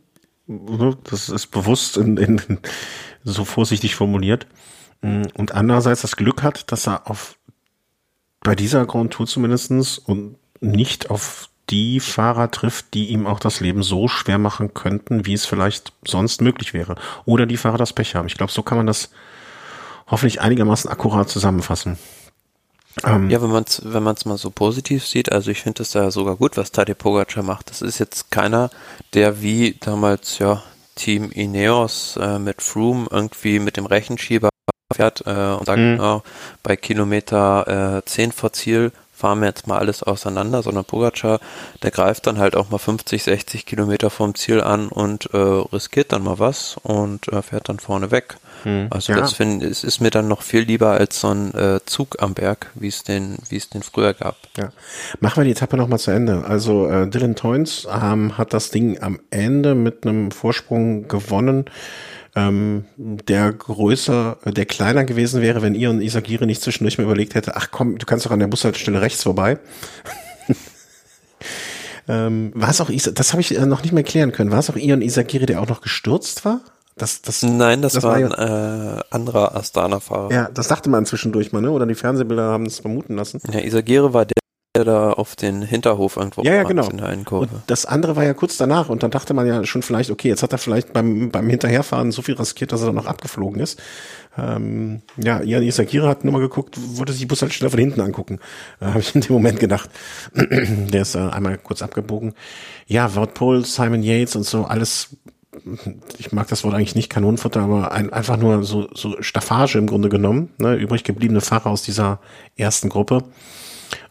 [0.47, 2.59] Ne, das ist bewusst in, in,
[3.23, 4.47] so vorsichtig formuliert
[5.01, 7.37] und andererseits das Glück hat, dass er auf
[8.41, 13.59] bei dieser Grand Tour zumindestens und nicht auf die Fahrer trifft, die ihm auch das
[13.59, 16.95] Leben so schwer machen könnten, wie es vielleicht sonst möglich wäre.
[17.25, 18.27] Oder die Fahrer das Pech haben.
[18.27, 19.11] Ich glaube, so kann man das
[20.07, 21.97] hoffentlich einigermaßen akkurat zusammenfassen.
[23.03, 26.11] Ähm, ja, wenn man es wenn mal so positiv sieht, also ich finde es da
[26.11, 27.69] sogar gut, was Tadej Pogacar macht.
[27.69, 28.71] Das ist jetzt keiner,
[29.13, 30.63] der wie damals, ja,
[30.95, 34.48] Team Ineos äh, mit Froome irgendwie mit dem Rechenschieber
[34.91, 35.97] fährt äh, und sagt, mhm.
[35.99, 36.21] ja,
[36.63, 41.41] bei Kilometer äh, 10 vor Ziel fahren wir jetzt mal alles auseinander, sondern Pogacar,
[41.83, 46.13] der greift dann halt auch mal 50, 60 Kilometer vom Ziel an und äh, riskiert
[46.13, 48.37] dann mal was und äh, fährt dann vorne weg.
[48.63, 49.19] Hm, also ja.
[49.19, 52.33] das finde es ist mir dann noch viel lieber als so ein äh, Zug am
[52.33, 54.37] Berg, wie es den, wie es den früher gab.
[54.57, 54.71] Ja.
[55.19, 56.45] Machen wir die Etappe nochmal zu Ende.
[56.45, 61.65] Also äh, Dylan Toynes ähm, hat das Ding am Ende mit einem Vorsprung gewonnen
[62.39, 67.35] ähm, der größer, der kleiner gewesen wäre, wenn ihr und Isagire nicht zwischendurch mal überlegt
[67.35, 69.59] hätte, ach komm, du kannst doch an der Bushaltestelle rechts vorbei.
[72.07, 74.69] ähm, war es auch, das habe ich äh, noch nicht mehr klären können, war es
[74.69, 76.61] auch Ion Isagire, der auch noch gestürzt war?
[76.97, 80.33] Das, das, Nein, das, das war ein äh, anderer Astana-Fahrer.
[80.33, 81.71] Ja, das dachte man zwischendurch mal, ne?
[81.71, 83.39] Oder die Fernsehbilder haben es vermuten lassen.
[83.53, 84.35] Ja, Isagire war der,
[84.79, 86.87] der da auf den Hinterhof irgendwo ja, ja, genau.
[87.41, 90.29] Und das andere war ja kurz danach und dann dachte man ja schon vielleicht, okay,
[90.29, 93.61] jetzt hat er vielleicht beim, beim Hinterherfahren so viel riskiert, dass er dann noch abgeflogen
[93.61, 93.79] ist.
[94.37, 98.39] Ähm, ja, Ian Isakira hat nur mal geguckt, wollte sich die Bushaltestelle von hinten angucken.
[98.79, 99.89] Äh, Habe ich in dem Moment gedacht.
[100.35, 102.33] der ist äh, einmal kurz abgebogen.
[102.87, 105.17] Ja, Wout Pole, Simon Yates und so, alles
[106.17, 109.87] ich mag das Wort eigentlich nicht Kanonenfutter, aber ein, einfach nur so, so Staffage im
[109.87, 112.19] Grunde genommen, ne, übrig gebliebene Fahrer aus dieser
[112.55, 113.23] ersten Gruppe.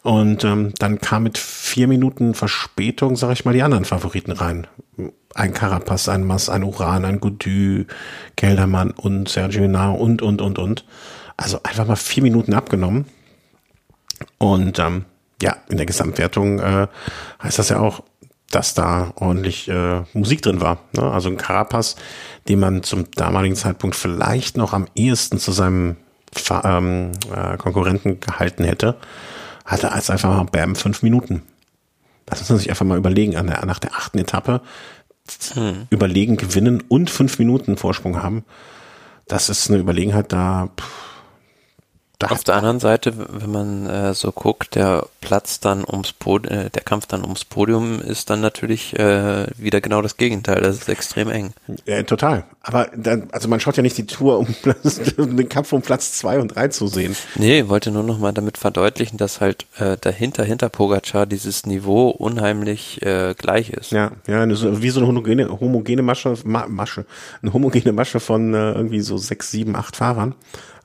[0.03, 4.67] Und ähm, dann kam mit vier Minuten Verspätung, sage ich mal, die anderen Favoriten rein.
[5.35, 7.85] Ein Carapaz, ein Mass, ein Uran, ein Goudy,
[8.35, 10.85] Keldermann und Sergio Nau und, und, und, und.
[11.37, 13.05] Also einfach mal vier Minuten abgenommen.
[14.37, 15.05] Und ähm,
[15.41, 16.87] ja, in der Gesamtwertung äh,
[17.41, 18.03] heißt das ja auch,
[18.51, 20.79] dass da ordentlich äh, Musik drin war.
[20.93, 21.03] Ne?
[21.03, 21.95] Also ein Carapaz,
[22.47, 25.97] den man zum damaligen Zeitpunkt vielleicht noch am ehesten zu seinem
[26.63, 28.97] ähm, äh, Konkurrenten gehalten hätte
[29.69, 31.43] hatte als einfach mal Bam fünf Minuten.
[32.25, 34.61] Das muss man sich einfach mal überlegen, an der, nach der achten Etappe
[35.53, 35.87] hm.
[35.89, 38.43] überlegen, gewinnen und fünf Minuten Vorsprung haben.
[39.27, 41.08] Das ist eine Überlegenheit, da pff,
[42.27, 46.69] auf der anderen Seite, wenn man äh, so guckt, der Platz dann ums Podium, äh,
[46.69, 50.61] der Kampf dann ums Podium ist dann natürlich äh, wieder genau das Gegenteil.
[50.61, 51.53] Das ist extrem eng.
[51.85, 52.43] Ja, total.
[52.61, 54.47] Aber dann, also man schaut ja nicht die Tour, um,
[55.17, 57.15] um den Kampf um Platz zwei und drei zu sehen.
[57.35, 62.09] Nee, wollte nur noch mal damit verdeutlichen, dass halt äh, dahinter, hinter Pogacar dieses Niveau
[62.09, 63.91] unheimlich äh, gleich ist.
[63.91, 67.05] Ja, ja, wie so eine homogene, homogene Masche, Ma Masche,
[67.41, 70.35] eine homogene Masche von äh, irgendwie so sechs, sieben, acht Fahrern.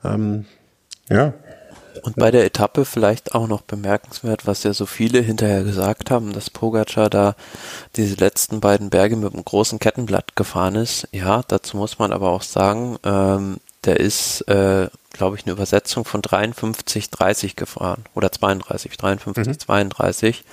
[0.03, 0.45] Ähm,
[1.09, 1.33] ja.
[2.03, 6.33] Und bei der Etappe vielleicht auch noch bemerkenswert, was ja so viele hinterher gesagt haben,
[6.33, 7.35] dass Pogacar da
[7.95, 11.07] diese letzten beiden Berge mit einem großen Kettenblatt gefahren ist.
[11.11, 16.05] Ja, dazu muss man aber auch sagen, ähm, der ist, äh, glaube ich, eine Übersetzung
[16.05, 19.59] von 53, 30 gefahren oder 32, 53, mhm.
[19.59, 20.43] 32.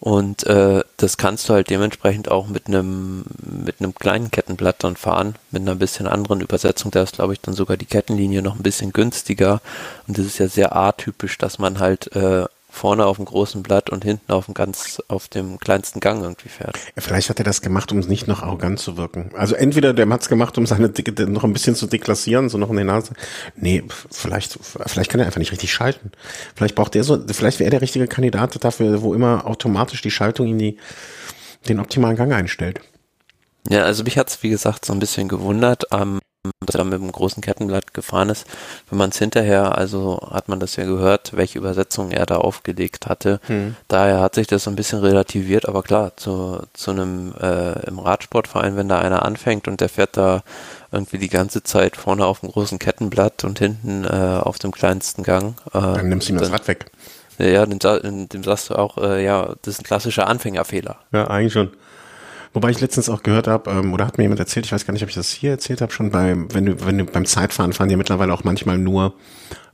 [0.00, 4.96] Und äh, das kannst du halt dementsprechend auch mit einem mit einem kleinen Kettenblatt dann
[4.96, 6.90] fahren, mit einer bisschen anderen Übersetzung.
[6.90, 9.60] Da ist, glaube ich, dann sogar die Kettenlinie noch ein bisschen günstiger.
[10.08, 13.90] Und das ist ja sehr atypisch, dass man halt äh, vorne auf dem großen Blatt
[13.90, 16.78] und hinten auf dem ganz, auf dem kleinsten Gang irgendwie fährt.
[16.96, 19.30] Vielleicht hat er das gemacht, um es nicht noch arrogant zu wirken.
[19.34, 22.58] Also entweder der hat es gemacht, um seine Dicke noch ein bisschen zu deklassieren, so
[22.58, 23.12] noch in die Nase.
[23.56, 26.12] Nee, vielleicht, vielleicht kann er einfach nicht richtig schalten.
[26.54, 30.10] Vielleicht braucht er so, vielleicht wäre er der richtige Kandidat dafür, wo immer automatisch die
[30.10, 30.76] Schaltung in die,
[31.68, 32.80] den optimalen Gang einstellt.
[33.68, 35.84] Ja, also mich hat's wie gesagt so ein bisschen gewundert.
[35.92, 36.20] Ähm,
[36.64, 38.46] dass er mit dem großen Kettenblatt gefahren ist.
[38.88, 43.06] Wenn man es hinterher, also hat man das ja gehört, welche Übersetzung er da aufgelegt
[43.06, 43.40] hatte.
[43.46, 43.76] Hm.
[43.88, 47.98] Daher hat sich das so ein bisschen relativiert, aber klar, zu, zu einem äh, im
[47.98, 50.42] Radsportverein, wenn da einer anfängt und der fährt da
[50.90, 55.22] irgendwie die ganze Zeit vorne auf dem großen Kettenblatt und hinten äh, auf dem kleinsten
[55.22, 55.56] Gang.
[55.74, 56.86] Äh, dann nimmst du ihm das Rad weg.
[57.36, 60.96] Ja, dem, dem sagst du auch, äh, ja, das ist ein klassischer Anfängerfehler.
[61.12, 61.70] Ja, eigentlich schon.
[62.52, 64.92] Wobei ich letztens auch gehört habe, ähm, oder hat mir jemand erzählt, ich weiß gar
[64.92, 67.72] nicht, ob ich das hier erzählt habe, schon bei, wenn du, wenn du beim Zeitfahren
[67.72, 69.14] fahren die mittlerweile auch manchmal nur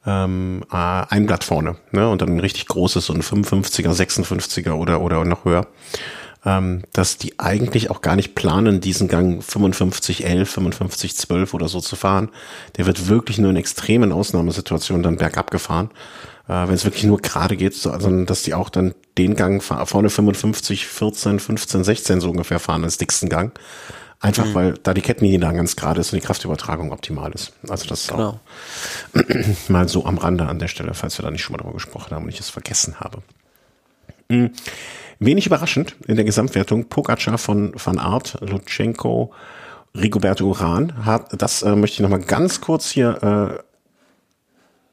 [0.05, 2.09] ähm, äh, ein Blatt vorne, ne?
[2.09, 5.67] Und dann ein richtig großes, so ein 55er, 56er oder oder noch höher.
[6.45, 11.67] Ähm, dass die eigentlich auch gar nicht planen, diesen Gang 55, 11, 55, 12 oder
[11.67, 12.29] so zu fahren.
[12.77, 15.91] Der wird wirklich nur in extremen Ausnahmesituationen dann bergab gefahren
[16.47, 20.11] wenn es wirklich nur gerade geht, so, also, dass die auch dann den Gang vorne
[20.11, 23.59] 55, 14, 15, 16 so ungefähr fahren als dicksten Gang.
[24.21, 24.55] Einfach mhm.
[24.55, 27.53] weil da die Kettenlinie dann ganz gerade ist und die Kraftübertragung optimal ist.
[27.69, 28.41] Also das ist genau.
[29.15, 31.75] auch mal so am Rande an der Stelle, falls wir da nicht schon mal drüber
[31.75, 33.19] gesprochen haben und ich es vergessen habe.
[34.29, 34.53] Mhm.
[35.19, 39.33] Wenig überraschend in der Gesamtwertung Pogacar von Van Art, Lutschenko,
[39.95, 43.63] Rigoberto Uran hat, das äh, möchte ich nochmal ganz kurz hier äh,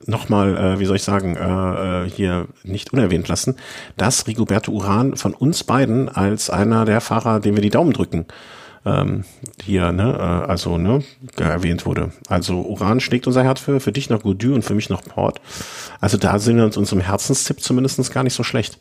[0.07, 3.55] nochmal, äh, wie soll ich sagen, äh, äh, hier nicht unerwähnt lassen,
[3.97, 8.25] dass Rigoberto Uran von uns beiden als einer der Fahrer, dem wir die Daumen drücken,
[8.85, 9.23] ähm,
[9.63, 11.03] hier, ne, äh, also, ne,
[11.37, 12.11] erwähnt wurde.
[12.27, 15.39] Also Uran schlägt unser Herz für, für dich noch Gaudu und für mich noch Port.
[16.01, 18.77] Also da sind wir uns unserem Herzenstipp zumindest gar nicht so schlecht.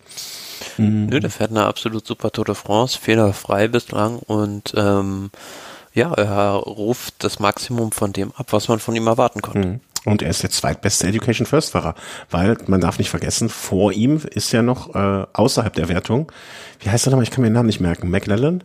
[0.77, 1.07] Mhm.
[1.07, 5.31] Nö, der fährt eine absolut super Tour de France, fehlerfrei bislang und ähm,
[5.95, 9.69] ja, er ruft das Maximum von dem ab, was man von ihm erwarten konnte.
[9.69, 9.81] Mhm.
[10.05, 11.95] Und er ist der zweitbeste Education First Fahrer,
[12.31, 16.33] weil man darf nicht vergessen, vor ihm ist ja noch äh, außerhalb der Wertung,
[16.81, 18.65] wie heißt er nochmal, ich kann mir den Namen nicht merken, McLellan?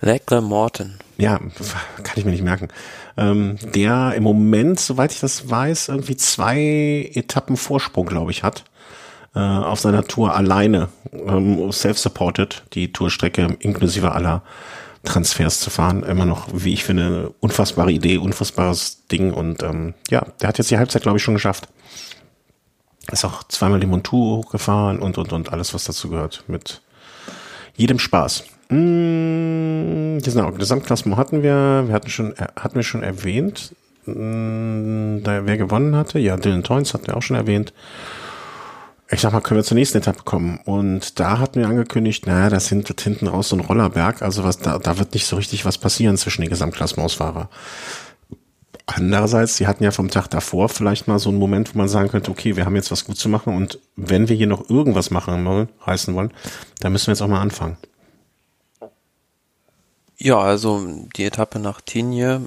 [0.00, 0.98] Leckler Morton.
[1.16, 2.68] Ja, kann ich mir nicht merken.
[3.16, 8.64] Ähm, der im Moment, soweit ich das weiß, irgendwie zwei Etappen Vorsprung, glaube ich, hat.
[9.34, 14.42] Äh, auf seiner Tour alleine, ähm, self-supported, die Tourstrecke inklusive aller
[15.04, 16.02] Transfers zu fahren.
[16.02, 19.32] Immer noch, wie ich finde, unfassbare Idee, unfassbares Ding.
[19.32, 21.68] Und ähm, ja, der hat jetzt die Halbzeit, glaube ich, schon geschafft.
[23.12, 26.44] Ist auch zweimal die Montur hochgefahren und, und, und alles, was dazu gehört.
[26.46, 26.80] Mit
[27.76, 28.44] jedem Spaß.
[28.70, 33.74] Mmh, genau, Gesamtklassement hatten wir, wir hatten schon, äh, hatten wir schon erwähnt,
[34.06, 36.18] mmh, da, wer gewonnen hatte.
[36.18, 37.72] Ja, Dylan Toynes hatten wir auch schon erwähnt
[39.14, 40.58] ich sag mal, können wir zur nächsten Etappe kommen.
[40.64, 44.58] Und da hatten wir angekündigt, naja, das sind hinten raus so ein Rollerberg, also was,
[44.58, 47.48] da, da wird nicht so richtig was passieren zwischen den Gesamtklassementsfahrer.
[48.86, 52.10] Andererseits, sie hatten ja vom Tag davor vielleicht mal so einen Moment, wo man sagen
[52.10, 55.10] könnte, okay, wir haben jetzt was gut zu machen und wenn wir hier noch irgendwas
[55.10, 56.32] machen wollen, heißen wollen,
[56.80, 57.78] dann müssen wir jetzt auch mal anfangen.
[60.18, 62.42] Ja, also die Etappe nach Tignes,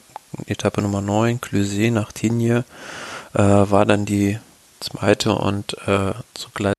[0.46, 2.64] Etappe Nummer 9, Cluset nach Tignes,
[3.34, 4.38] äh, war dann die
[4.80, 6.74] zweite und äh, zugleich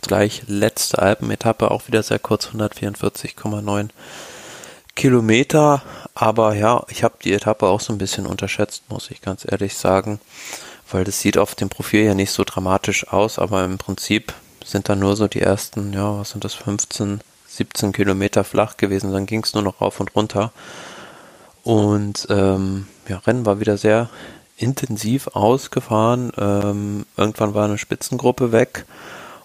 [0.00, 3.88] gleich letzte Alpenetappe, auch wieder sehr kurz, 144,9
[4.94, 5.82] Kilometer.
[6.14, 9.76] Aber ja, ich habe die Etappe auch so ein bisschen unterschätzt, muss ich ganz ehrlich
[9.76, 10.20] sagen,
[10.90, 14.88] weil das sieht auf dem Profil ja nicht so dramatisch aus, aber im Prinzip sind
[14.88, 19.26] da nur so die ersten, ja, was sind das, 15, 17 Kilometer flach gewesen, dann
[19.26, 20.52] ging es nur noch rauf und runter.
[21.64, 24.08] Und ähm, ja, Rennen war wieder sehr
[24.62, 26.32] intensiv ausgefahren.
[26.38, 28.86] Ähm, irgendwann war eine Spitzengruppe weg.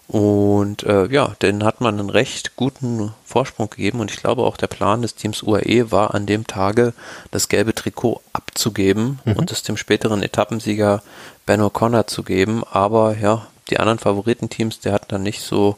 [0.08, 4.56] Und äh, ja, den hat man einen recht guten Vorsprung gegeben und ich glaube auch
[4.56, 6.94] der Plan des Teams UAE war an dem Tage
[7.30, 9.34] das gelbe Trikot abzugeben mhm.
[9.34, 11.02] und es dem späteren Etappensieger
[11.44, 12.64] Ben O'Connor zu geben.
[12.64, 15.76] Aber ja, die anderen Favoritenteams, der hatten dann nicht so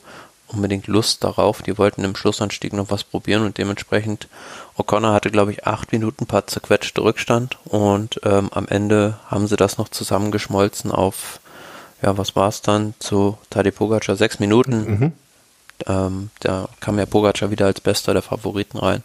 [0.53, 1.63] unbedingt Lust darauf.
[1.63, 4.29] Die wollten im Schlussanstieg noch was probieren und dementsprechend
[4.77, 9.57] O'Connor hatte, glaube ich, acht Minuten paar zerquetschte Rückstand und ähm, am Ende haben sie
[9.57, 11.41] das noch zusammengeschmolzen auf,
[12.03, 14.91] ja, was war es dann, zu Tadej Pogacar, sechs Minuten.
[14.91, 15.13] Mhm.
[15.87, 19.03] Ähm, da kam ja Pogacar wieder als bester der Favoriten rein.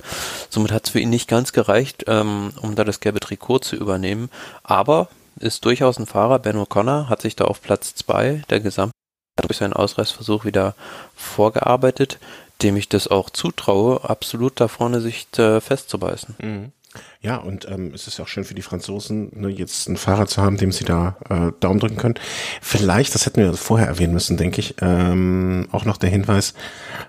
[0.50, 3.76] Somit hat es für ihn nicht ganz gereicht, ähm, um da das gelbe Trikot zu
[3.78, 4.30] übernehmen,
[4.64, 5.08] aber
[5.40, 6.40] ist durchaus ein Fahrer.
[6.40, 8.92] Ben O'Connor hat sich da auf Platz zwei der Gesamt
[9.36, 10.76] durch seinen Ausreißversuch wieder
[11.16, 12.20] vorgearbeitet,
[12.62, 16.36] dem ich das auch zutraue, absolut da vorne sich äh, festzubeißen.
[16.42, 16.72] Mhm.
[17.20, 20.28] Ja, und ähm, es ist ja auch schön für die Franzosen, ne, jetzt einen Fahrer
[20.28, 22.16] zu haben, dem sie da äh, Daumen drücken können.
[22.62, 26.54] Vielleicht, das hätten wir vorher erwähnen müssen, denke ich, ähm, auch noch der Hinweis,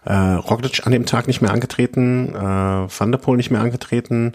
[0.04, 4.32] äh, Roglic an dem Tag nicht mehr angetreten, äh, Van der Poel nicht mehr angetreten,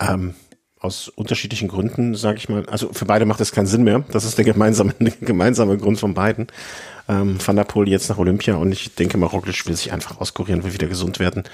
[0.00, 0.34] ähm,
[0.78, 2.64] aus unterschiedlichen Gründen, sage ich mal.
[2.66, 4.02] Also für beide macht es keinen Sinn mehr.
[4.12, 6.46] Das ist der gemeinsame, gemeinsame Grund von beiden
[7.10, 10.20] ähm, Van der Poel jetzt nach Olympia und ich denke mal, Roglic will sich einfach
[10.20, 11.44] auskurieren, will wieder gesund werden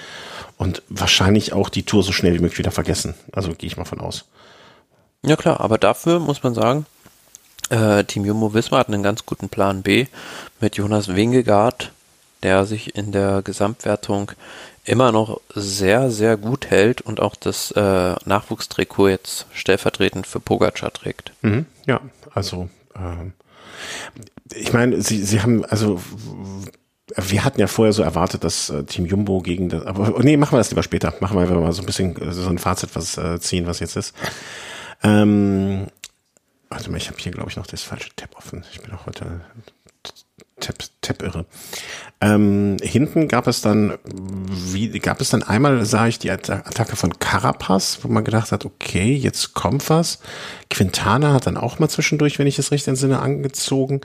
[0.58, 3.14] und wahrscheinlich auch die Tour so schnell wie möglich wieder vergessen.
[3.32, 4.26] Also gehe ich mal von aus.
[5.24, 6.86] Ja klar, aber dafür muss man sagen,
[7.70, 10.06] äh, Team Jumbo Wismar hat einen ganz guten Plan B
[10.60, 11.90] mit Jonas Wingegaard,
[12.42, 14.32] der sich in der Gesamtwertung
[14.84, 20.92] immer noch sehr, sehr gut hält und auch das äh, Nachwuchstrikot jetzt stellvertretend für Pogacar
[20.92, 21.32] trägt.
[21.42, 22.00] Mhm, ja,
[22.32, 23.32] also ähm,
[24.54, 26.00] ich meine, sie, sie haben, also
[27.14, 30.52] wir hatten ja vorher so erwartet, dass äh, Team Jumbo gegen das, aber nee, machen
[30.52, 31.14] wir das lieber später.
[31.20, 33.80] Machen wir einfach mal so ein bisschen äh, so ein Fazit was äh, ziehen, was
[33.80, 34.14] jetzt ist.
[35.02, 35.86] Ähm,
[36.68, 38.64] warte mal, ich habe hier glaube ich noch das falsche Tab offen.
[38.72, 39.40] Ich bin auch heute
[40.60, 41.46] Tab, Tab irre.
[42.22, 43.98] Ähm, hinten gab es dann,
[44.50, 48.64] wie gab es dann einmal, sah ich die Attacke von Carapaz, wo man gedacht hat,
[48.64, 50.20] okay, jetzt kommt was.
[50.70, 54.00] Quintana hat dann auch mal zwischendurch, wenn ich es recht entsinne, angezogen.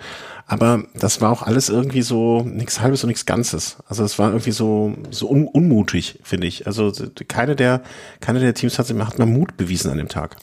[0.45, 3.77] Aber das war auch alles irgendwie so nichts Halbes und nichts Ganzes.
[3.87, 6.67] Also es war irgendwie so so un unmutig, finde ich.
[6.67, 6.91] Also
[7.29, 7.81] keine der
[8.19, 10.35] keine der Teams hat, hat mal Mut bewiesen an dem Tag.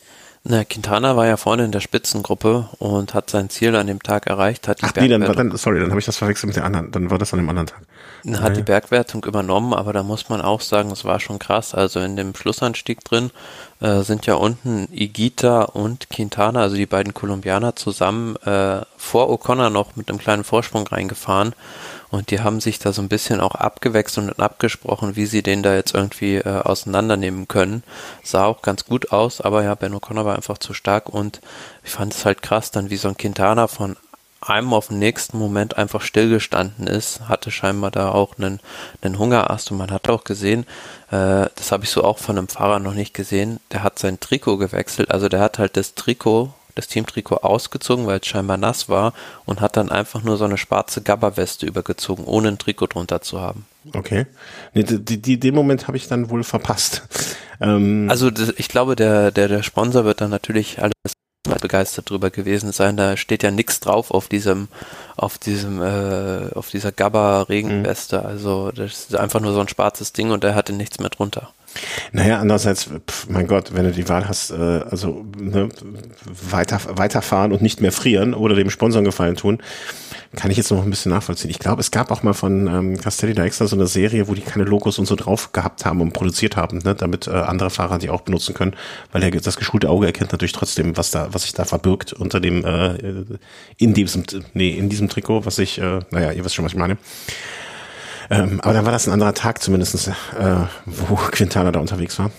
[0.44, 4.26] Na, Quintana war ja vorne in der Spitzengruppe und hat sein Ziel an dem Tag
[4.26, 4.68] erreicht.
[4.68, 6.64] Hat die Ach nee, dann, war dann, sorry, dann habe ich das verwechselt mit der
[6.64, 6.90] anderen.
[6.90, 7.80] Dann war das an dem anderen Tag.
[8.40, 8.50] Hat ja.
[8.50, 11.74] die Bergwertung übernommen, aber da muss man auch sagen, es war schon krass.
[11.74, 13.30] Also in dem Schlussanstieg drin
[13.80, 19.70] äh, sind ja unten Igita und Quintana, also die beiden Kolumbianer zusammen äh, vor O'Connor
[19.70, 21.54] noch mit einem kleinen Vorsprung reingefahren.
[22.10, 25.62] Und die haben sich da so ein bisschen auch abgewechselt und abgesprochen, wie sie den
[25.62, 27.82] da jetzt irgendwie äh, auseinandernehmen können.
[28.22, 31.40] Sah auch ganz gut aus, aber ja, Ben O'Connor war einfach zu stark und
[31.84, 33.96] ich fand es halt krass, dann wie so ein Quintana von
[34.40, 38.60] einem auf den nächsten Moment einfach stillgestanden ist, hatte scheinbar da auch einen,
[39.02, 40.64] einen Hungerast und man hat auch gesehen,
[41.10, 44.20] äh, das habe ich so auch von einem Fahrer noch nicht gesehen, der hat sein
[44.20, 48.88] Trikot gewechselt, also der hat halt das Trikot das Teamtrikot ausgezogen, weil es scheinbar nass
[48.88, 49.12] war
[49.44, 53.40] und hat dann einfach nur so eine schwarze Gabberweste übergezogen, ohne ein Trikot drunter zu
[53.40, 53.66] haben.
[53.94, 54.26] Okay.
[54.74, 57.02] Nee, die, die, den Moment habe ich dann wohl verpasst.
[57.60, 60.92] Ähm also das, ich glaube, der, der, der Sponsor wird dann natürlich alles
[61.60, 62.96] begeistert drüber gewesen sein.
[62.96, 64.68] Da steht ja nichts drauf auf diesem,
[65.16, 68.20] auf diesem, äh, auf dieser Gabba Regenweste.
[68.20, 68.26] Mhm.
[68.26, 71.52] Also das ist einfach nur so ein schwarzes Ding und er hatte nichts mehr drunter.
[72.12, 75.68] Naja, andererseits, pf, mein Gott, wenn du die Wahl hast, äh, also ne,
[76.24, 79.58] weiter, weiterfahren und nicht mehr frieren oder dem Sponsor Gefallen tun,
[80.36, 81.50] kann ich jetzt noch ein bisschen nachvollziehen.
[81.50, 84.34] Ich glaube, es gab auch mal von ähm, Castelli da extra so eine Serie, wo
[84.34, 87.70] die keine Logos und so drauf gehabt haben und produziert haben, ne, damit äh, andere
[87.70, 88.74] Fahrer die auch benutzen können,
[89.12, 92.40] weil der, das geschulte Auge erkennt natürlich trotzdem, was da, was sich da verbirgt unter
[92.40, 93.24] dem, äh,
[93.78, 96.78] in diesem, nee, in diesem Trikot, was ich, äh, naja, ihr wisst schon, was ich
[96.78, 96.98] meine.
[98.30, 100.12] Ähm, aber dann war das ein anderer Tag zumindest, äh,
[100.86, 102.30] wo Quintana da unterwegs war.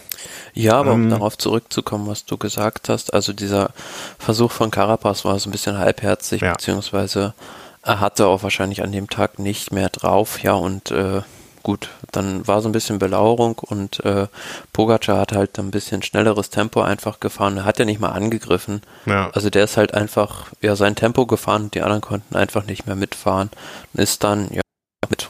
[0.54, 3.72] Ja, aber um ähm, darauf zurückzukommen, was du gesagt hast, also dieser
[4.18, 6.54] Versuch von Carapaz war so ein bisschen halbherzig, ja.
[6.54, 7.34] beziehungsweise
[7.82, 11.22] er hatte auch wahrscheinlich an dem Tag nicht mehr drauf, ja, und äh,
[11.64, 14.28] gut, dann war so ein bisschen Belauerung und äh,
[14.74, 17.58] Pogacar hat halt ein bisschen schnelleres Tempo einfach gefahren.
[17.58, 18.82] Er hat ja nicht mal angegriffen.
[19.06, 19.30] Ja.
[19.32, 22.88] Also der ist halt einfach ja sein Tempo gefahren und die anderen konnten einfach nicht
[22.88, 23.50] mehr mitfahren.
[23.94, 24.62] Und ist dann ja
[25.10, 25.29] mit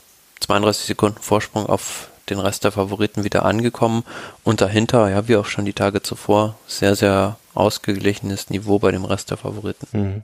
[0.50, 4.04] 32 Sekunden Vorsprung auf den Rest der Favoriten wieder angekommen
[4.44, 9.06] und dahinter, ja, wie auch schon die Tage zuvor, sehr, sehr ausgeglichenes Niveau bei dem
[9.06, 9.88] Rest der Favoriten.
[9.92, 10.24] Mhm.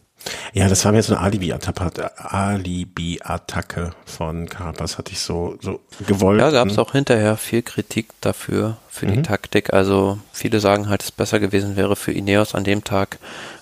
[0.54, 3.20] Ja, das war mir so eine Alibi-Attacke Alibi
[4.06, 6.40] von Carapaz, hatte ich so, so gewollt.
[6.40, 9.14] Ja, gab es auch hinterher viel Kritik dafür, für mhm.
[9.14, 9.74] die Taktik.
[9.74, 13.20] Also viele sagen halt, es besser gewesen wäre für Ineos an dem Tag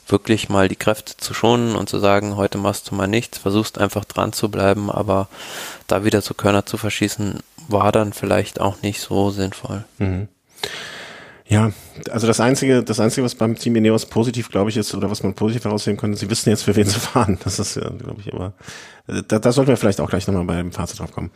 [0.08, 3.78] wirklich mal die Kräfte zu schonen und zu sagen, heute machst du mal nichts, versuchst
[3.78, 5.28] einfach dran zu bleiben, aber
[5.88, 9.86] da wieder zu Körner zu verschießen, war dann vielleicht auch nicht so sinnvoll.
[9.98, 10.28] Mhm.
[11.46, 11.72] Ja,
[12.10, 15.24] also das einzige, das einzige, was beim Team Ineos positiv, glaube ich, ist oder was
[15.24, 17.38] man positiv heraussehen könnte, sie wissen jetzt, für wen sie fahren.
[17.44, 18.54] Das ist ja, glaube ich, immer.
[19.28, 21.32] Da, da sollten wir vielleicht auch gleich nochmal beim Fazit drauf kommen.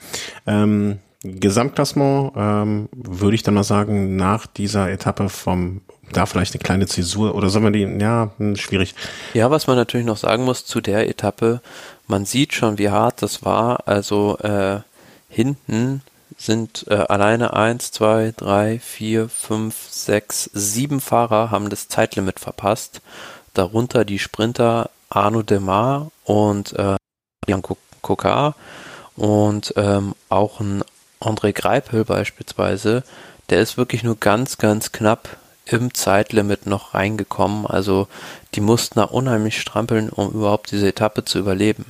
[0.45, 5.81] Ähm, Gesamtklassement ähm, würde ich dann mal sagen, nach dieser Etappe vom
[6.11, 8.95] da vielleicht eine kleine Zäsur oder sollen wir die, ja, hm, schwierig.
[9.33, 11.61] Ja, was man natürlich noch sagen muss zu der Etappe,
[12.07, 13.87] man sieht schon, wie hart das war.
[13.87, 14.79] Also äh,
[15.29, 16.01] hinten
[16.37, 23.01] sind äh, alleine eins, zwei, drei, vier, fünf, sechs, sieben Fahrer haben das Zeitlimit verpasst.
[23.53, 26.97] Darunter die Sprinter Arno Demar und äh,
[27.47, 27.63] Jan
[28.01, 28.55] Kokar
[29.15, 30.83] und ähm, auch ein
[31.19, 33.03] André Greipel beispielsweise.
[33.49, 35.37] Der ist wirklich nur ganz, ganz knapp
[35.71, 37.65] im Zeitlimit noch reingekommen.
[37.65, 38.07] Also
[38.55, 41.85] die mussten da unheimlich strampeln, um überhaupt diese Etappe zu überleben.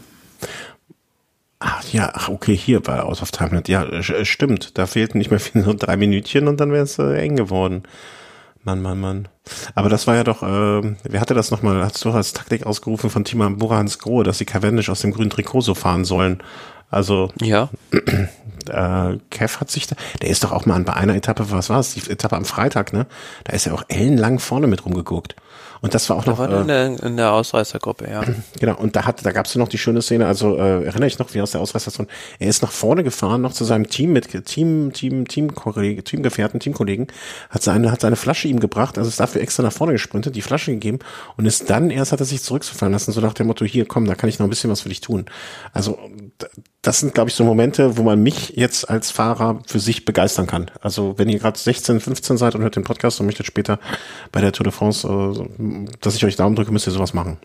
[1.60, 3.64] Ach ja, ach okay, hier bei Out of Time.
[3.68, 4.78] Ja, stimmt.
[4.78, 7.84] Da fehlten nicht mehr viel, so drei Minütchen und dann wäre es äh, eng geworden.
[8.64, 9.28] Mann, Mann, Mann.
[9.76, 11.82] Aber das war ja doch, äh, wer hatte das nochmal?
[11.84, 15.30] Hast du als Taktik ausgerufen von Tima Burans Grohe, dass die Cavendish aus dem grünen
[15.30, 16.44] Trikot so fahren sollen?
[16.90, 17.70] Also ja.
[18.70, 21.80] Äh, Kev hat sich da, der ist doch auch mal bei einer Etappe, was war
[21.80, 23.08] es, die Etappe am Freitag, ne?
[23.44, 25.36] Da ist er auch ellenlang vorne mit rumgeguckt.
[25.82, 26.40] Und das war auch da noch.
[26.40, 28.24] War äh, in, der, in der Ausreißergruppe, ja.
[28.60, 31.20] Genau, und da hat, da gab es noch die schöne Szene, also äh, erinnere ich
[31.20, 32.08] noch, wie aus der Ausreißerzone,
[32.40, 35.54] er ist nach vorne gefahren, noch zu seinem Team mit Team, Team, Team,
[36.04, 37.08] Teamgefährten, Teamkollegen,
[37.50, 40.42] hat seine, hat seine Flasche ihm gebracht, also ist dafür extra nach vorne gesprintet, die
[40.42, 41.00] Flasche gegeben
[41.36, 44.06] und ist dann erst hat er sich zurückzufallen lassen, so nach dem Motto, hier komm,
[44.06, 45.26] da kann ich noch ein bisschen was für dich tun.
[45.74, 46.00] Also
[46.82, 50.48] das sind, glaube ich, so Momente, wo man mich jetzt als Fahrer für sich begeistern
[50.48, 50.72] kann.
[50.82, 53.80] Also wenn ihr gerade 16, 15 seid und hört den Podcast und möchtet später
[54.32, 57.38] bei der Tour de France, äh, dass ich euch Daumen drücke, müsst ihr sowas machen.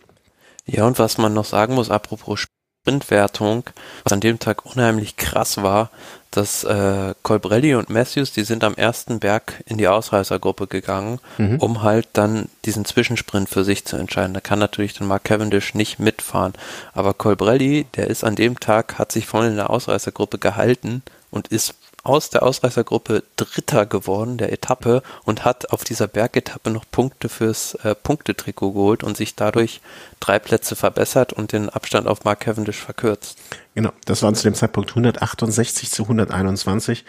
[0.65, 2.47] Ja, und was man noch sagen muss, apropos
[2.85, 3.65] Sprintwertung,
[4.05, 5.91] was an dem Tag unheimlich krass war,
[6.33, 11.59] dass äh, Colbrelli und Matthews, die sind am ersten Berg in die Ausreißergruppe gegangen, mhm.
[11.59, 14.35] um halt dann diesen Zwischensprint für sich zu entscheiden.
[14.35, 16.55] Da kann natürlich dann Mark Cavendish nicht mitfahren.
[16.95, 21.49] Aber Colbrelli, der ist an dem Tag, hat sich vorne in der Ausreißergruppe gehalten und
[21.49, 21.75] ist
[22.05, 27.75] aus der Ausreißergruppe Dritter geworden der Etappe und hat auf dieser Bergetappe noch Punkte fürs
[27.77, 29.81] äh, Punktetrikot geholt und sich dadurch
[30.19, 33.39] drei Plätze verbessert und den Abstand auf Mark Cavendish verkürzt.
[33.75, 37.05] Genau, das waren zu dem Zeitpunkt 168 zu 121.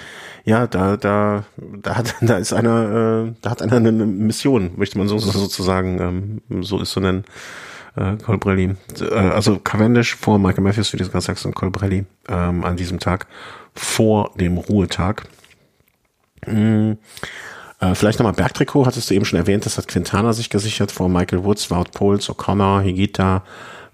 [0.46, 4.98] Ja, da, da, da hat, da ist einer, äh, da hat einer eine Mission, möchte
[4.98, 7.26] man so, so sozusagen, ähm, so ist so nennen
[7.96, 8.76] äh, Colbrelli.
[9.00, 13.00] Äh, also Cavendish vor Michael Matthews, wie du gerade sagst, und Colbrelli ähm, an diesem
[13.00, 13.28] Tag
[13.76, 15.24] vor dem Ruhetag.
[16.46, 16.98] Mhm.
[17.84, 21.10] Äh, vielleicht nochmal Bergtrikot, hattest du eben schon erwähnt, das hat Quintana sich gesichert vor
[21.10, 23.44] Michael Woods, Wout Poles, O'Connor, Higita,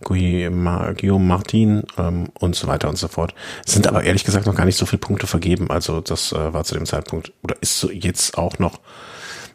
[0.01, 3.33] Guillaume Martin ähm, und so weiter und so fort.
[3.65, 5.69] Es sind aber ehrlich gesagt noch gar nicht so viele Punkte vergeben.
[5.71, 8.79] Also das äh, war zu dem Zeitpunkt oder ist so jetzt auch noch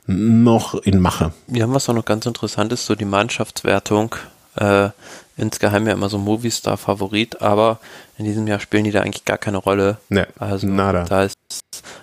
[0.06, 1.32] noch in Mache.
[1.48, 4.14] Ja, was auch noch ganz interessant ist, so die Mannschaftswertung
[4.56, 4.90] äh,
[5.36, 7.78] insgeheim ja immer so Movistar-Favorit, aber
[8.18, 9.98] in diesem Jahr spielen die da eigentlich gar keine Rolle.
[10.08, 11.04] Nee, also nada.
[11.04, 11.33] da ist,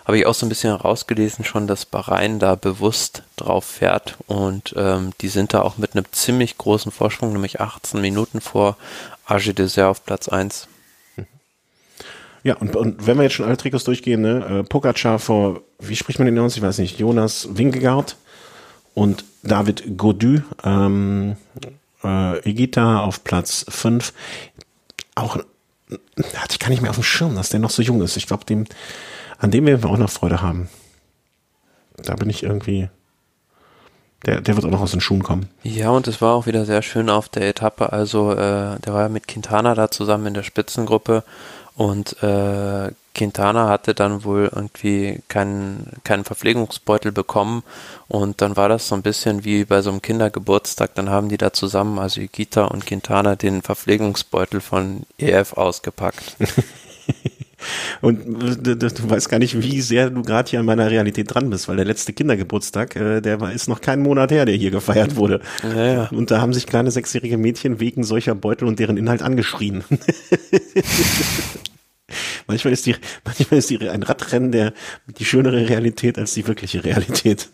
[0.06, 4.74] habe ich auch so ein bisschen herausgelesen schon, dass Bahrain da bewusst drauf fährt und
[4.78, 8.78] ähm, die sind da auch mit einem ziemlich großen Vorsprung, nämlich 18 Minuten vor
[9.26, 10.68] Age Dessert auf Platz 1.
[12.44, 15.96] Ja, und, und wenn wir jetzt schon alle Trikots durchgehen, ne, äh, Pogacar vor, wie
[15.96, 16.56] spricht man den aus?
[16.56, 18.16] Ich weiß nicht, Jonas Wingegaard
[18.96, 21.38] und David Godu, ähm,
[22.04, 24.14] äh, Egita auf Platz 5.
[25.14, 28.18] Auch hatte ich gar nicht mehr auf dem Schirm, dass der noch so jung ist.
[28.18, 28.66] Ich glaube, dem,
[29.42, 30.70] an dem werden wir auch noch Freude haben.
[31.98, 32.90] Da bin ich irgendwie.
[34.26, 35.50] Der, der wird auch noch aus den Schuhen kommen.
[35.64, 37.92] Ja, und es war auch wieder sehr schön auf der Etappe.
[37.92, 41.24] Also, äh, der war ja mit Quintana da zusammen in der Spitzengruppe
[41.76, 47.64] und äh, Quintana hatte dann wohl irgendwie keinen, keinen Verpflegungsbeutel bekommen
[48.08, 50.94] und dann war das so ein bisschen wie bei so einem Kindergeburtstag.
[50.94, 56.38] Dann haben die da zusammen, also Igita und Quintana, den Verpflegungsbeutel von EF ausgepackt.
[58.02, 61.68] Und du, weißt gar nicht, wie sehr du gerade hier an meiner Realität dran bist,
[61.68, 65.16] weil der letzte Kindergeburtstag, äh, der war, ist noch keinen Monat her, der hier gefeiert
[65.16, 65.42] wurde.
[65.64, 66.10] Ja, ja.
[66.10, 69.84] Und da haben sich kleine sechsjährige Mädchen wegen solcher Beutel und deren Inhalt angeschrien.
[72.48, 74.74] manchmal ist die, manchmal ist die ein Radrennen der
[75.18, 77.50] die schönere Realität als die wirkliche Realität.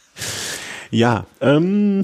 [0.90, 2.02] ja, ähm,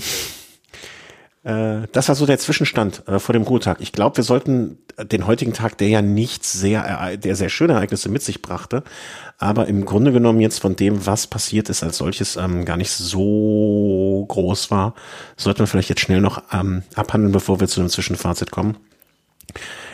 [1.47, 3.80] äh, das war so der Zwischenstand äh, vor dem Ruhetag.
[3.80, 8.09] Ich glaube, wir sollten den heutigen Tag, der ja nicht sehr, der sehr schöne Ereignisse
[8.09, 8.82] mit sich brachte,
[9.38, 12.90] aber im Grunde genommen jetzt von dem, was passiert ist, als solches ähm, gar nicht
[12.90, 14.94] so groß war,
[15.36, 18.78] sollten wir vielleicht jetzt schnell noch ähm, abhandeln, bevor wir zu einem Zwischenfazit kommen.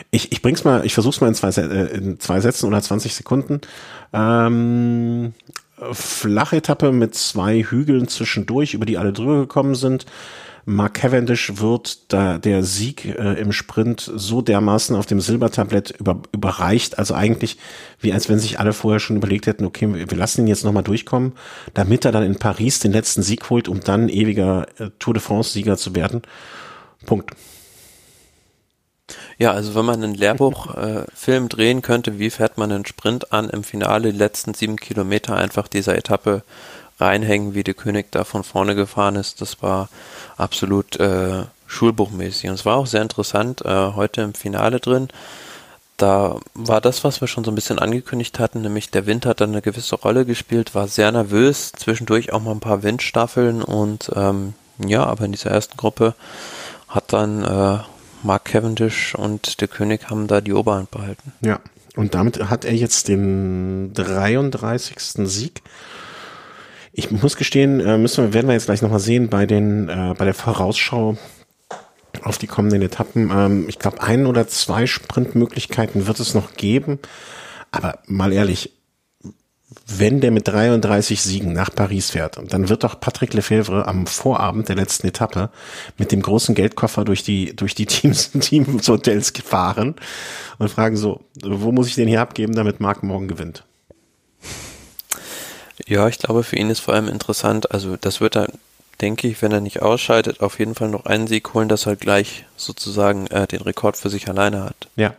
[0.09, 3.13] Ich, ich bring's mal, ich versuch's mal in zwei, äh, in zwei Sätzen oder 20
[3.13, 3.61] Sekunden.
[4.11, 5.33] Ähm,
[5.91, 10.07] flache Etappe mit zwei Hügeln zwischendurch, über die alle drüber gekommen sind.
[10.65, 16.21] Mark Cavendish wird da der Sieg äh, im Sprint so dermaßen auf dem Silbertablett über,
[16.31, 17.57] überreicht, also eigentlich
[17.99, 20.83] wie als wenn sich alle vorher schon überlegt hätten, okay, wir lassen ihn jetzt nochmal
[20.83, 21.33] durchkommen,
[21.73, 25.21] damit er dann in Paris den letzten Sieg holt, um dann ewiger äh, Tour de
[25.21, 26.21] France-Sieger zu werden.
[27.05, 27.31] Punkt.
[29.37, 33.49] Ja, also wenn man einen Lehrbuchfilm äh, drehen könnte, wie fährt man einen Sprint an,
[33.49, 36.43] im Finale die letzten sieben Kilometer einfach dieser Etappe
[37.03, 39.89] reinhängen, wie der König da von vorne gefahren ist, das war
[40.37, 42.49] absolut äh, schulbuchmäßig.
[42.49, 45.09] Und es war auch sehr interessant, äh, heute im Finale drin,
[45.97, 49.41] da war das, was wir schon so ein bisschen angekündigt hatten, nämlich der Wind hat
[49.41, 54.11] dann eine gewisse Rolle gespielt, war sehr nervös, zwischendurch auch mal ein paar Windstaffeln und
[54.15, 56.15] ähm, ja, aber in dieser ersten Gruppe
[56.87, 57.79] hat dann äh,
[58.23, 61.31] Mark Cavendish und der König haben da die Oberhand behalten.
[61.41, 61.59] Ja,
[61.95, 64.95] und damit hat er jetzt den 33.
[65.27, 65.61] Sieg
[66.93, 70.13] ich muss gestehen, äh, müssen wir, werden wir jetzt gleich nochmal sehen bei den, äh,
[70.17, 71.17] bei der Vorausschau
[72.21, 73.31] auf die kommenden Etappen.
[73.33, 76.99] Ähm, ich glaube, ein oder zwei Sprintmöglichkeiten wird es noch geben.
[77.71, 78.71] Aber mal ehrlich,
[79.87, 84.69] wenn der mit 33 Siegen nach Paris fährt, dann wird doch Patrick Lefebvre am Vorabend
[84.69, 85.49] der letzten Etappe
[85.97, 89.95] mit dem großen Geldkoffer durch die, durch die Teams, Teamshotels fahren
[90.59, 93.65] und fragen so, wo muss ich den hier abgeben, damit Marc morgen gewinnt?
[95.85, 98.47] Ja, ich glaube, für ihn ist vor allem interessant, also das wird er,
[99.01, 101.95] denke ich, wenn er nicht ausscheidet, auf jeden Fall noch einen Sieg holen, dass er
[101.95, 104.87] gleich sozusagen äh, den Rekord für sich alleine hat.
[104.95, 105.15] Ja.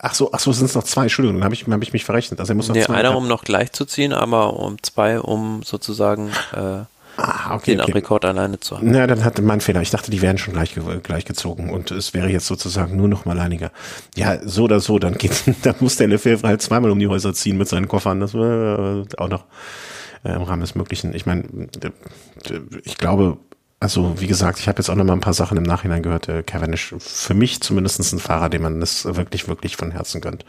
[0.00, 2.04] Ach so, ach so, sind es noch zwei, Entschuldigung, dann habe ich, hab ich mich
[2.04, 2.38] verrechnet.
[2.38, 2.94] Also er muss noch nee, zwei.
[2.94, 6.84] einer, um noch gleich zu ziehen, aber um zwei, um sozusagen äh,
[7.16, 7.92] Ah, okay, den okay.
[7.92, 8.90] Rekord alleine zu haben.
[8.90, 9.80] Na, dann hatte mein Fehler.
[9.80, 13.24] Ich dachte, die wären schon gleich, gleich gezogen und es wäre jetzt sozusagen nur noch
[13.24, 13.72] mal alleiniger.
[14.16, 17.32] Ja, so oder so, dann geht, dann muss der Lefebvre halt zweimal um die Häuser
[17.32, 18.20] ziehen mit seinen Koffern.
[18.20, 19.44] Das war äh, auch noch
[20.24, 21.14] äh, im Rahmen des Möglichen.
[21.14, 21.44] Ich meine,
[22.84, 23.38] ich glaube,
[23.80, 26.28] also wie gesagt, ich habe jetzt auch noch mal ein paar Sachen im Nachhinein gehört.
[26.28, 30.44] Äh, Cavendish, für mich zumindest ein Fahrer, dem man das wirklich, wirklich von Herzen gönnt.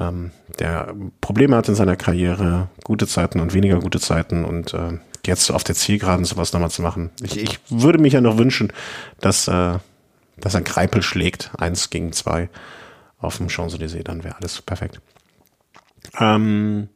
[0.00, 4.98] ähm, der Probleme hat in seiner Karriere, gute Zeiten und weniger gute Zeiten und äh,
[5.26, 7.10] jetzt auf der Zielgeraden sowas nochmal zu machen.
[7.22, 8.72] Ich, ich würde mich ja noch wünschen,
[9.20, 9.78] dass, äh,
[10.38, 12.48] dass er Greipel schlägt, eins gegen zwei
[13.18, 15.00] auf dem Champs-Élysées, dann wäre alles perfekt.
[16.18, 16.88] Ähm,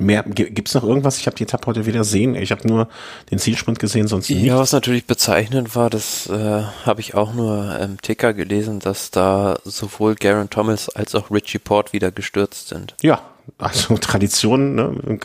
[0.00, 1.18] Mehr, gibt's noch irgendwas?
[1.18, 2.34] Ich habe die Etappe heute wieder sehen.
[2.34, 2.88] Ich habe nur
[3.30, 4.42] den Zielsprint gesehen, sonst nicht.
[4.42, 9.10] Ja, was natürlich bezeichnend war, das äh, habe ich auch nur im Ticker gelesen, dass
[9.10, 12.94] da sowohl Garen Thomas als auch Richie Port wieder gestürzt sind.
[13.02, 13.20] Ja,
[13.58, 15.18] also Tradition ne,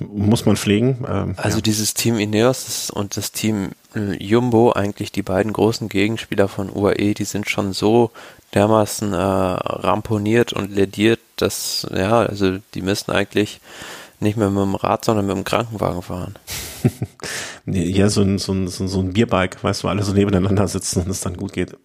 [0.00, 1.04] muss man pflegen.
[1.08, 1.62] Ähm, also ja.
[1.62, 7.14] dieses Team Ineos und das Team äh, Jumbo, eigentlich die beiden großen Gegenspieler von UAE,
[7.14, 8.10] die sind schon so
[8.54, 13.60] dermaßen äh, ramponiert und lediert, dass, ja, also die müssen eigentlich
[14.20, 16.34] nicht mehr mit dem Rad, sondern mit dem Krankenwagen fahren.
[17.66, 21.10] ja, so ein, so, ein, so ein Bierbike, weißt du, alle so nebeneinander sitzen und
[21.10, 21.76] es dann gut geht.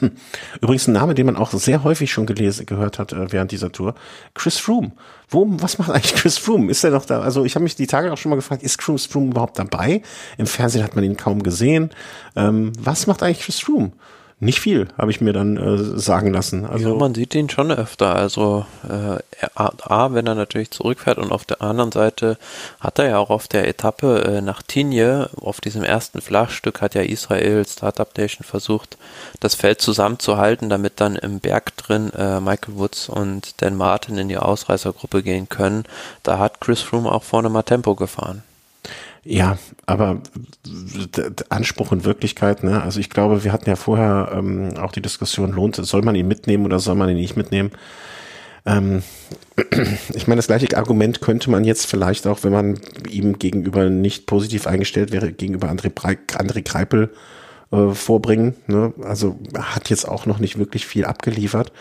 [0.60, 3.72] Übrigens ein Name, den man auch sehr häufig schon gelesen, gehört hat äh, während dieser
[3.72, 3.94] Tour.
[4.34, 4.92] Chris Froome.
[5.30, 6.70] Wo, was macht eigentlich Chris Froome?
[6.70, 7.20] Ist er noch da?
[7.20, 10.02] Also ich habe mich die Tage auch schon mal gefragt, ist Chris Froome überhaupt dabei?
[10.38, 11.90] Im Fernsehen hat man ihn kaum gesehen.
[12.34, 13.92] Ähm, was macht eigentlich Chris Froome?
[14.40, 16.64] Nicht viel, habe ich mir dann äh, sagen lassen.
[16.64, 18.14] Also ja, man sieht ihn schon öfter.
[18.14, 19.18] Also äh,
[19.56, 22.38] A, wenn er natürlich zurückfährt und auf der anderen Seite
[22.78, 26.94] hat er ja auch auf der Etappe äh, nach Tinje, auf diesem ersten Flachstück hat
[26.94, 28.96] ja Israel Startup Nation versucht,
[29.40, 34.28] das Feld zusammenzuhalten, damit dann im Berg drin äh, Michael Woods und Dan Martin in
[34.28, 35.82] die Ausreißergruppe gehen können.
[36.22, 38.44] Da hat Chris Froome auch vorne mal Tempo gefahren.
[39.30, 40.22] Ja, aber
[41.50, 42.82] Anspruch und Wirklichkeit, ne?
[42.82, 46.26] Also ich glaube, wir hatten ja vorher ähm, auch die Diskussion, lohnt soll man ihn
[46.26, 47.70] mitnehmen oder soll man ihn nicht mitnehmen?
[48.64, 49.02] Ähm,
[50.14, 54.24] ich meine, das gleiche Argument könnte man jetzt vielleicht auch, wenn man ihm gegenüber nicht
[54.24, 57.10] positiv eingestellt wäre, gegenüber André, André Kreipel
[57.70, 58.54] äh, vorbringen.
[58.66, 58.94] Ne?
[59.02, 61.72] Also hat jetzt auch noch nicht wirklich viel abgeliefert.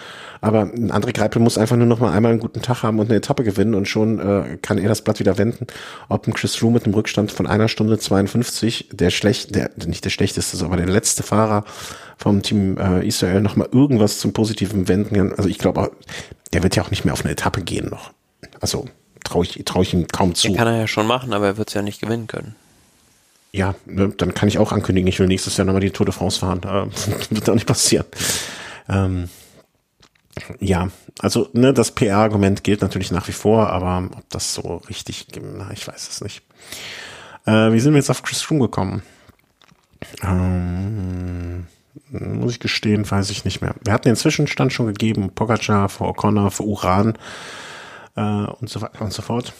[0.41, 3.07] Aber ein André Greipel muss einfach nur noch mal einmal einen guten Tag haben und
[3.07, 5.65] eine Etappe gewinnen und schon äh, kann er das Blatt wieder wenden.
[6.09, 10.03] Ob ein Chris Froome mit einem Rückstand von einer Stunde 52, der schlecht, der nicht
[10.03, 11.63] der schlechteste, aber der letzte Fahrer
[12.17, 15.33] vom Team äh, Israel noch mal irgendwas zum Positiven wenden kann.
[15.33, 15.91] Also ich glaube,
[16.53, 18.11] der wird ja auch nicht mehr auf eine Etappe gehen noch.
[18.59, 18.85] Also
[19.23, 20.49] traue ich, trau ich ihm kaum zu.
[20.49, 22.55] Den kann er ja schon machen, aber er wird es ja nicht gewinnen können
[23.51, 26.13] ja, ne, dann kann ich auch ankündigen, ich will nächstes Jahr nochmal die Tour de
[26.13, 26.61] France fahren.
[26.63, 26.89] Äh,
[27.35, 28.05] wird auch nicht passieren.
[28.89, 29.29] Ähm,
[30.59, 30.89] ja,
[31.19, 35.71] also ne, das PR-Argument gilt natürlich nach wie vor, aber ob das so richtig, na,
[35.71, 36.43] ich weiß es nicht.
[37.45, 39.01] Äh, wie sind wir jetzt auf Chris Froome gekommen?
[40.21, 41.67] Ähm,
[42.09, 43.75] muss ich gestehen, weiß ich nicht mehr.
[43.83, 47.17] Wir hatten den Zwischenstand schon gegeben, Pogacar für O'Connor, für Uran
[48.15, 49.53] äh, und so weiter und so fort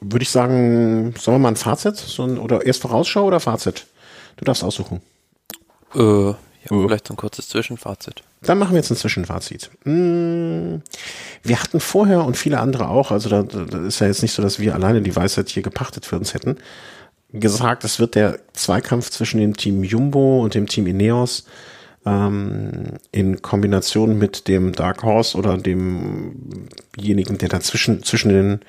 [0.00, 1.96] würde ich sagen, sollen wir mal ein Fazit?
[1.96, 3.86] So ein, oder erst Vorausschau oder Fazit?
[4.36, 5.00] Du darfst aussuchen.
[5.94, 6.32] Äh, ja,
[6.76, 6.86] äh.
[6.86, 8.22] vielleicht so ein kurzes Zwischenfazit.
[8.42, 9.70] Dann machen wir jetzt ein Zwischenfazit.
[9.84, 10.82] Hm,
[11.42, 14.42] wir hatten vorher und viele andere auch, also da, da ist ja jetzt nicht so,
[14.42, 16.58] dass wir alleine die Weisheit hier gepachtet für uns hätten,
[17.32, 21.46] gesagt, es wird der Zweikampf zwischen dem Team Jumbo und dem Team Ineos
[22.06, 28.60] ähm, in Kombination mit dem Dark Horse oder demjenigen, der dazwischen zwischen den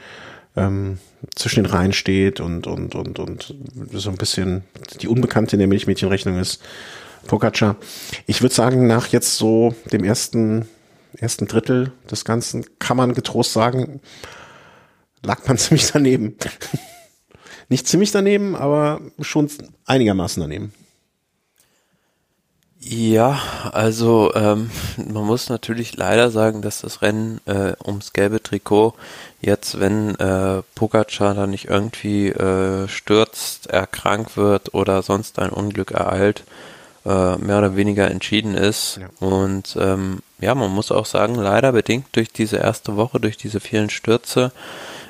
[0.59, 0.99] ähm,
[1.35, 3.55] zwischen den Reihen steht und, und, und, und
[3.91, 4.63] so ein bisschen
[5.01, 6.61] die Unbekannte in der Milchmädchenrechnung ist,
[7.27, 7.75] Pogacar.
[8.25, 10.67] Ich würde sagen, nach jetzt so dem ersten,
[11.17, 14.01] ersten Drittel des Ganzen kann man getrost sagen,
[15.23, 16.35] lag man ziemlich daneben.
[17.67, 19.49] Nicht ziemlich daneben, aber schon
[19.85, 20.73] einigermaßen daneben.
[22.81, 23.37] Ja,
[23.73, 28.93] also ähm, man muss natürlich leider sagen, dass das Rennen äh, ums gelbe Trikot
[29.41, 35.91] jetzt, wenn äh, Pogacar da nicht irgendwie äh, stürzt, erkrankt wird oder sonst ein Unglück
[35.91, 36.43] ereilt,
[37.05, 39.01] äh, mehr oder weniger entschieden ist.
[39.01, 39.27] Ja.
[39.27, 43.59] Und ähm, ja, man muss auch sagen, leider bedingt durch diese erste Woche, durch diese
[43.59, 44.53] vielen Stürze,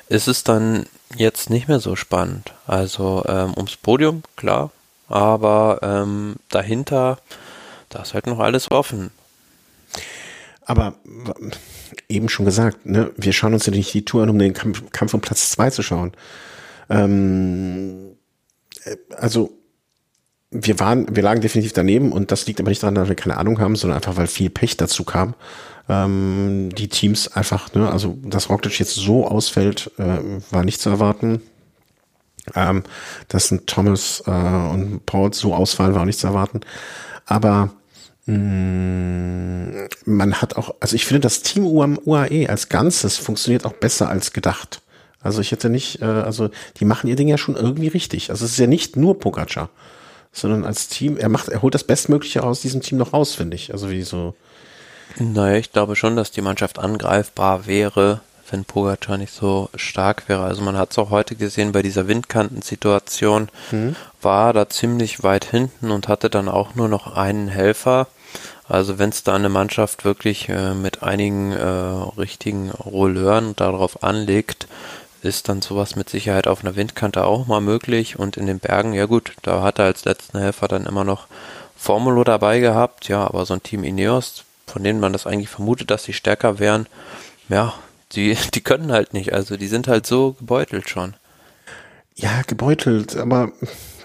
[0.08, 2.52] ist es dann jetzt nicht mehr so spannend.
[2.66, 4.70] Also ähm, ums Podium, klar,
[5.08, 7.18] aber ähm, dahinter
[7.90, 9.10] da ist halt noch alles offen.
[10.64, 10.94] Aber
[12.08, 14.82] eben schon gesagt, ne, wir schauen uns ja nicht die Tour an, um den Kampf,
[14.92, 16.12] Kampf um Platz zwei zu schauen.
[16.88, 18.16] Ähm,
[18.84, 19.52] äh, also
[20.52, 23.36] wir waren, wir lagen definitiv daneben und das liegt aber nicht daran, dass wir keine
[23.36, 25.34] Ahnung haben, sondern einfach, weil viel Pech dazu kam.
[25.88, 30.18] Ähm, die Teams einfach, ne, also dass Roglic jetzt so ausfällt, äh,
[30.50, 31.42] war nicht zu erwarten.
[32.54, 32.84] Ähm,
[33.28, 36.60] dass ein Thomas äh, und Paul so ausfallen, war auch nicht zu erwarten.
[37.26, 37.70] Aber
[40.04, 44.32] man hat auch, also ich finde, das Team UAE als Ganzes funktioniert auch besser als
[44.32, 44.82] gedacht.
[45.22, 48.30] Also ich hätte nicht, äh, also die machen ihr Ding ja schon irgendwie richtig.
[48.30, 49.68] Also es ist ja nicht nur Pogacar,
[50.32, 53.56] sondern als Team, er macht, er holt das Bestmögliche aus diesem Team noch raus, finde
[53.56, 53.72] ich.
[53.72, 54.34] Also wie so,
[55.18, 58.20] Naja, ich glaube schon, dass die Mannschaft angreifbar wäre,
[58.50, 60.42] wenn Pogacar nicht so stark wäre.
[60.42, 63.96] Also man hat es auch heute gesehen bei dieser Windkantensituation, mhm.
[64.22, 68.08] war da ziemlich weit hinten und hatte dann auch nur noch einen Helfer.
[68.70, 74.68] Also wenn es da eine Mannschaft wirklich äh, mit einigen äh, richtigen Rolleuren darauf anlegt,
[75.22, 78.18] ist dann sowas mit Sicherheit auf einer Windkante auch mal möglich.
[78.18, 81.26] Und in den Bergen, ja gut, da hat er als letzten Helfer dann immer noch
[81.76, 83.08] Formulo dabei gehabt.
[83.08, 86.60] Ja, aber so ein Team Ineos, von denen man das eigentlich vermutet, dass sie stärker
[86.60, 86.86] wären,
[87.48, 87.74] ja,
[88.12, 89.32] die, die können halt nicht.
[89.32, 91.14] Also die sind halt so gebeutelt schon.
[92.14, 93.50] Ja, gebeutelt, aber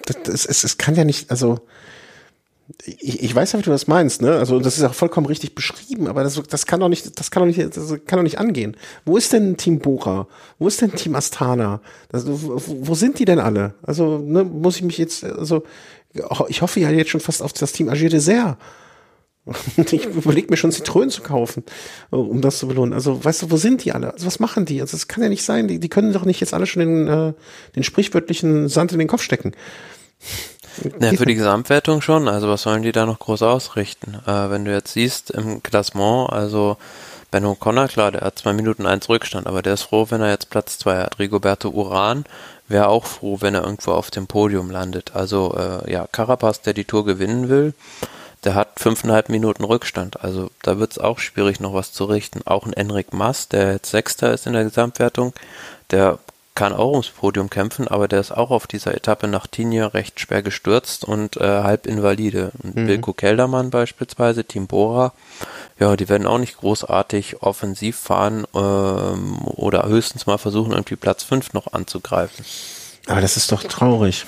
[0.06, 1.60] das, es, es kann ja nicht, also
[2.86, 4.38] ich, ich weiß ja, wie du das meinst, ne?
[4.38, 7.42] Also das ist auch vollkommen richtig beschrieben, aber das, das kann doch nicht, das kann
[7.42, 8.76] doch nicht, das kann doch nicht angehen.
[9.06, 10.28] Wo ist denn Team Bora?
[10.58, 11.82] Wo ist denn Team Astana?
[12.10, 13.76] Das, wo, wo sind die denn alle?
[13.84, 15.64] Also ne, muss ich mich jetzt, also
[16.48, 18.58] ich hoffe ja jetzt schon fast auf das Team Agir Dessert.
[19.78, 21.64] Ich überlege mir schon Zitronen zu kaufen,
[22.10, 22.94] um das zu belohnen.
[22.94, 24.12] Also, weißt du, wo sind die alle?
[24.12, 24.82] Also, was machen die?
[24.82, 25.68] Also, das kann ja nicht sein.
[25.68, 27.34] Die, die können doch nicht jetzt alle schon den, äh,
[27.76, 29.52] den sprichwörtlichen Sand in den Kopf stecken.
[31.00, 32.28] Ja, für die Gesamtwertung schon.
[32.28, 34.16] Also was sollen die da noch groß ausrichten?
[34.26, 36.78] Äh, wenn du jetzt siehst im Klassement, also
[37.32, 40.30] Ben O'Connor, klar, der hat zwei Minuten eins Rückstand, aber der ist froh, wenn er
[40.30, 41.20] jetzt Platz zwei hat.
[41.20, 42.26] Rigoberto Uran
[42.68, 45.12] wäre auch froh, wenn er irgendwo auf dem Podium landet.
[45.14, 47.74] Also äh, ja, Carapaz, der die Tour gewinnen will,
[48.44, 50.24] der hat fünfeinhalb Minuten Rückstand.
[50.24, 52.42] Also da wird es auch schwierig, noch was zu richten.
[52.46, 55.34] Auch ein Enric Mas, der jetzt Sechster ist in der Gesamtwertung,
[55.92, 56.20] der
[56.56, 60.20] kann auch ums Podium kämpfen, aber der ist auch auf dieser Etappe nach Tignes recht
[60.20, 62.52] schwer gestürzt und äh, halb invalide.
[62.64, 62.88] Und mhm.
[62.88, 65.14] Wilko Keldermann beispielsweise, Team Bora,
[65.80, 71.24] ja, die werden auch nicht großartig offensiv fahren ähm, oder höchstens mal versuchen, irgendwie Platz
[71.24, 72.46] 5 noch anzugreifen.
[73.08, 74.26] Aber das ist doch traurig.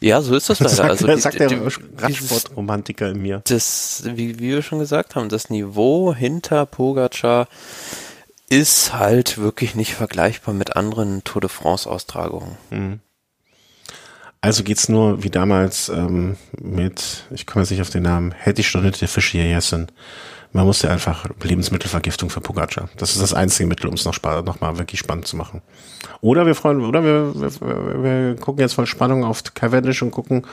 [0.00, 0.74] Ja, so ist das leider.
[0.74, 1.50] Sagt, also die, sagt der
[1.98, 3.42] Radsportromantiker in mir.
[3.46, 7.48] Das, wie, wie wir schon gesagt haben, das Niveau hinter Pogacar
[8.50, 12.56] ist halt wirklich nicht vergleichbar mit anderen Tour de France Austragungen.
[12.70, 13.00] Mhm.
[14.40, 18.60] Also geht's nur wie damals ähm, mit, ich komme jetzt nicht auf den Namen, hätte
[18.60, 19.90] ich schon nicht der Fisch hier Jessen.
[20.52, 22.88] Man musste einfach Lebensmittelvergiftung für Pogacar.
[22.96, 25.60] Das ist das einzige Mittel, um es noch, noch mal wirklich spannend zu machen.
[26.20, 30.46] Oder wir freuen, oder wir, wir, wir gucken jetzt voll Spannung auf Cavendish und gucken,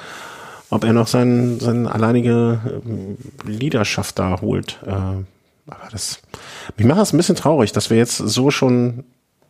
[0.70, 4.80] ob er noch seine sein alleinige ähm, Leaderschaft da holt.
[4.86, 5.24] Äh,
[5.68, 6.22] aber das,
[6.78, 9.03] mich macht das ein bisschen traurig, dass wir jetzt so schon,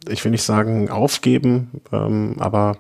[0.08, 2.78] ich will nicht sagen aufgeben, ähm, aber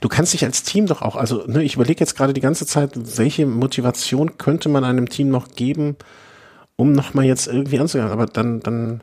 [0.00, 2.66] du kannst dich als Team doch auch, also ne, ich überlege jetzt gerade die ganze
[2.66, 5.96] Zeit, welche Motivation könnte man einem Team noch geben,
[6.76, 8.10] um nochmal jetzt irgendwie anzugehen.
[8.10, 9.02] Aber dann, dann,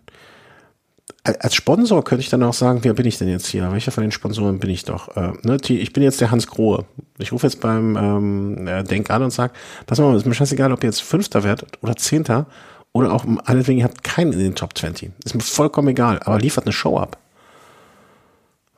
[1.23, 3.71] als Sponsor könnte ich dann auch sagen, wer bin ich denn jetzt hier?
[3.71, 5.15] Welcher von den Sponsoren bin ich doch?
[5.15, 6.85] Äh, ne, ich bin jetzt der Hans Grohe.
[7.17, 9.53] Ich rufe jetzt beim ähm, äh, Denk an und sage,
[9.85, 12.47] pass mal, ist mir scheißegal, ob ihr jetzt Fünfter werdet oder Zehnter
[12.93, 15.11] oder auch meinetwegen, ihr habt keinen in den Top 20.
[15.23, 17.17] Ist mir vollkommen egal, aber liefert eine Show ab.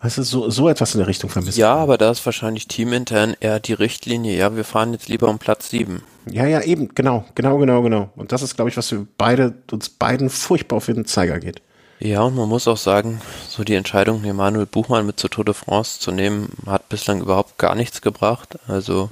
[0.02, 1.58] Weißt du, so, so etwas in der Richtung vermisst.
[1.58, 5.40] Ja, aber da ist wahrscheinlich teamintern eher die Richtlinie, ja, wir fahren jetzt lieber um
[5.40, 6.02] Platz 7.
[6.30, 8.10] Ja, ja, eben, genau, genau, genau, genau.
[8.18, 11.62] Und das ist, glaube ich, was für beide, uns beiden furchtbar auf den Zeiger geht.
[12.04, 15.54] Ja, und man muss auch sagen, so die Entscheidung, Emanuel Buchmann mit zur Tour de
[15.54, 18.60] France zu nehmen, hat bislang überhaupt gar nichts gebracht.
[18.68, 19.10] Also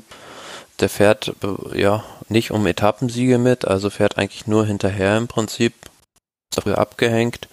[0.82, 1.34] der fährt
[1.74, 5.74] ja nicht um Etappensiege mit, also fährt eigentlich nur hinterher im Prinzip.
[6.54, 7.48] Dafür abgehängt.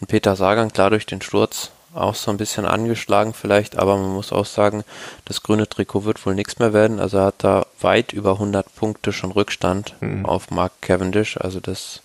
[0.00, 4.12] Und Peter Sagan, klar durch den Sturz, auch so ein bisschen angeschlagen vielleicht, aber man
[4.12, 4.84] muss auch sagen,
[5.24, 7.00] das grüne Trikot wird wohl nichts mehr werden.
[7.00, 10.24] Also er hat da weit über 100 Punkte schon Rückstand mhm.
[10.24, 11.36] auf Mark Cavendish.
[11.36, 12.00] Also das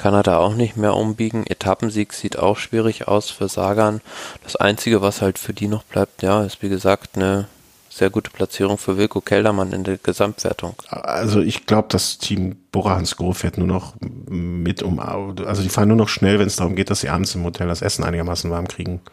[0.00, 1.46] kann er da auch nicht mehr umbiegen.
[1.46, 4.00] Etappensieg sieht auch schwierig aus für Sagan.
[4.42, 7.48] Das Einzige, was halt für die noch bleibt, ja, ist wie gesagt eine
[7.90, 10.74] sehr gute Platzierung für Wilko Keldermann in der Gesamtwertung.
[10.88, 15.88] Also ich glaube, das Team Bora Hansgrohe fährt nur noch mit um, also die fahren
[15.88, 18.50] nur noch schnell, wenn es darum geht, dass sie abends im Hotel das Essen einigermaßen
[18.50, 19.00] warm kriegen.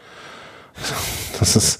[1.40, 1.80] Das ist,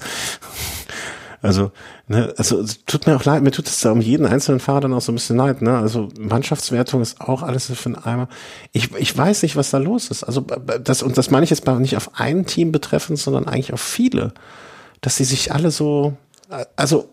[1.40, 1.70] also,
[2.08, 4.94] ne, also tut mir auch leid, mir tut es da um jeden einzelnen Fahrer dann
[4.94, 5.78] auch so ein bisschen leid, ne?
[5.78, 8.28] Also Mannschaftswertung ist auch alles für einen Eimer.
[8.72, 10.24] Ich, ich weiß nicht, was da los ist.
[10.24, 13.80] Also das, und das meine ich jetzt nicht auf ein Team betreffend, sondern eigentlich auf
[13.80, 14.32] viele.
[15.00, 16.16] Dass sie sich alle so,
[16.74, 17.08] also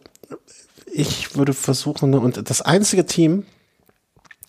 [0.91, 3.45] ich würde versuchen, ne, und das einzige Team,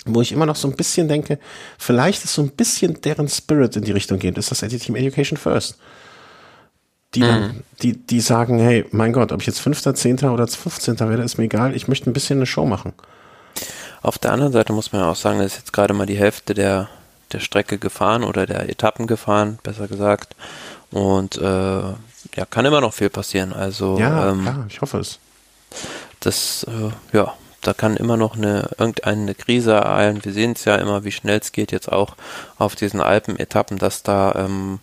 [0.07, 1.39] wo ich immer noch so ein bisschen denke,
[1.79, 5.37] vielleicht ist so ein bisschen deren Spirit in die Richtung geht, ist das Team Education
[5.37, 5.77] First
[7.17, 7.62] die, dann, mhm.
[7.83, 10.99] die, die sagen, hey, mein Gott, ob ich jetzt Fünfter, Zehnter oder 15.
[11.01, 12.93] werde, ist mir egal, ich möchte ein bisschen eine Show machen.
[14.03, 16.19] Auf der anderen Seite muss man ja auch sagen, das ist jetzt gerade mal die
[16.19, 16.89] Hälfte der,
[17.33, 20.37] der Strecke gefahren oder der Etappen gefahren, besser gesagt.
[20.91, 23.53] Und äh, ja, kann immer noch viel passieren.
[23.53, 25.19] Also ja, ähm, klar, ich hoffe es.
[26.21, 30.25] Das, äh, ja, da kann immer noch eine irgendeine Krise ereilen.
[30.25, 32.14] Wir sehen es ja immer, wie schnell es geht jetzt auch
[32.59, 34.79] auf diesen Alpen-Etappen, dass da ähm,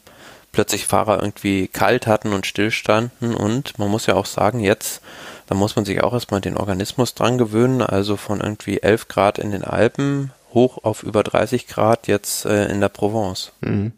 [0.53, 5.01] plötzlich Fahrer irgendwie kalt hatten und stillstanden und man muss ja auch sagen, jetzt,
[5.47, 9.39] da muss man sich auch erstmal den Organismus dran gewöhnen, also von irgendwie 11 Grad
[9.39, 13.51] in den Alpen hoch auf über 30 Grad jetzt äh, in der Provence.
[13.59, 13.91] Mhm.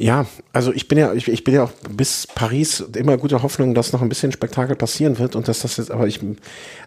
[0.00, 0.24] Ja,
[0.54, 3.92] also ich bin ja, ich, ich bin ja auch bis Paris immer guter Hoffnung, dass
[3.92, 6.20] noch ein bisschen Spektakel passieren wird und dass das jetzt, aber ich,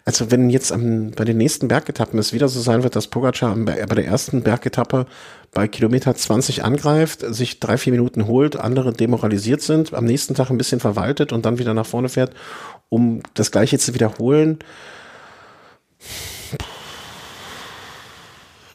[0.04, 3.54] also wenn jetzt am, bei den nächsten Bergetappen es wieder so sein wird, dass Pogacar
[3.54, 5.06] bei der ersten Bergetappe
[5.52, 10.50] bei Kilometer 20 angreift, sich drei, vier Minuten holt, andere demoralisiert sind, am nächsten Tag
[10.50, 12.32] ein bisschen verwaltet und dann wieder nach vorne fährt,
[12.88, 14.58] um das gleiche zu wiederholen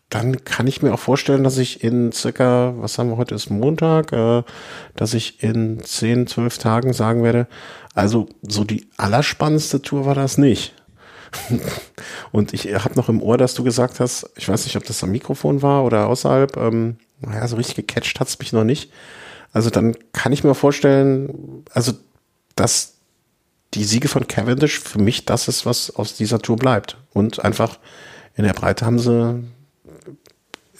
[0.09, 3.51] dann kann ich mir auch vorstellen, dass ich in circa, was haben wir heute, ist
[3.51, 4.43] Montag, äh,
[4.95, 7.47] dass ich in 10, 12 Tagen sagen werde,
[7.93, 10.73] also so die allerspannendste Tour war das nicht.
[12.31, 15.03] Und ich habe noch im Ohr, dass du gesagt hast, ich weiß nicht, ob das
[15.03, 18.91] am Mikrofon war oder außerhalb, ähm, naja, so richtig gecatcht hat's mich noch nicht.
[19.51, 21.93] Also dann kann ich mir vorstellen, also
[22.55, 22.95] dass
[23.75, 26.97] die Siege von Cavendish für mich das ist, was aus dieser Tour bleibt.
[27.13, 27.77] Und einfach
[28.35, 29.43] in der Breite haben sie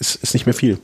[0.00, 0.78] ist, ist nicht mehr viel.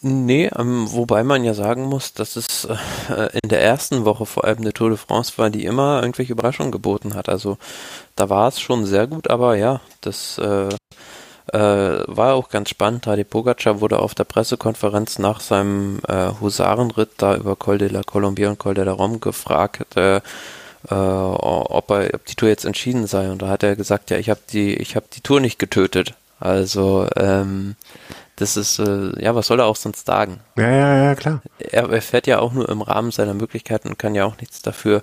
[0.00, 4.44] Nee, ähm, wobei man ja sagen muss, dass es äh, in der ersten Woche vor
[4.44, 7.28] allem der Tour de France war, die immer irgendwelche Überraschungen geboten hat.
[7.28, 7.58] Also
[8.14, 10.68] da war es schon sehr gut, aber ja, das äh,
[11.52, 13.04] äh, war auch ganz spannend.
[13.04, 18.02] Tadej Pogacar wurde auf der Pressekonferenz nach seinem äh, Husarenritt da über Col de la
[18.02, 20.20] Colombia und Col de la Rom gefragt, äh, äh,
[20.90, 23.30] ob, er, ob die Tour jetzt entschieden sei.
[23.30, 26.14] Und da hat er gesagt, ja, ich habe die, ich habe die Tour nicht getötet.
[26.40, 27.76] Also ähm,
[28.36, 30.40] das ist, äh, ja, was soll er auch sonst sagen?
[30.56, 31.42] Ja, ja, ja, klar.
[31.58, 34.62] Er, er fährt ja auch nur im Rahmen seiner Möglichkeiten und kann ja auch nichts
[34.62, 35.02] dafür,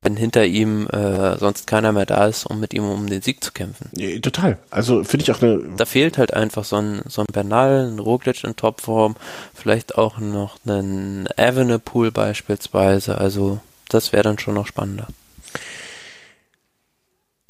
[0.00, 3.44] wenn hinter ihm äh, sonst keiner mehr da ist, um mit ihm um den Sieg
[3.44, 3.90] zu kämpfen.
[3.94, 4.58] Ja, total.
[4.70, 5.60] Also finde ich auch eine.
[5.76, 9.16] Da fehlt halt einfach so ein, so ein Bernal, ein Roglic in Topform,
[9.54, 13.18] vielleicht auch noch einen Evenepoel beispielsweise.
[13.18, 15.06] Also das wäre dann schon noch spannender.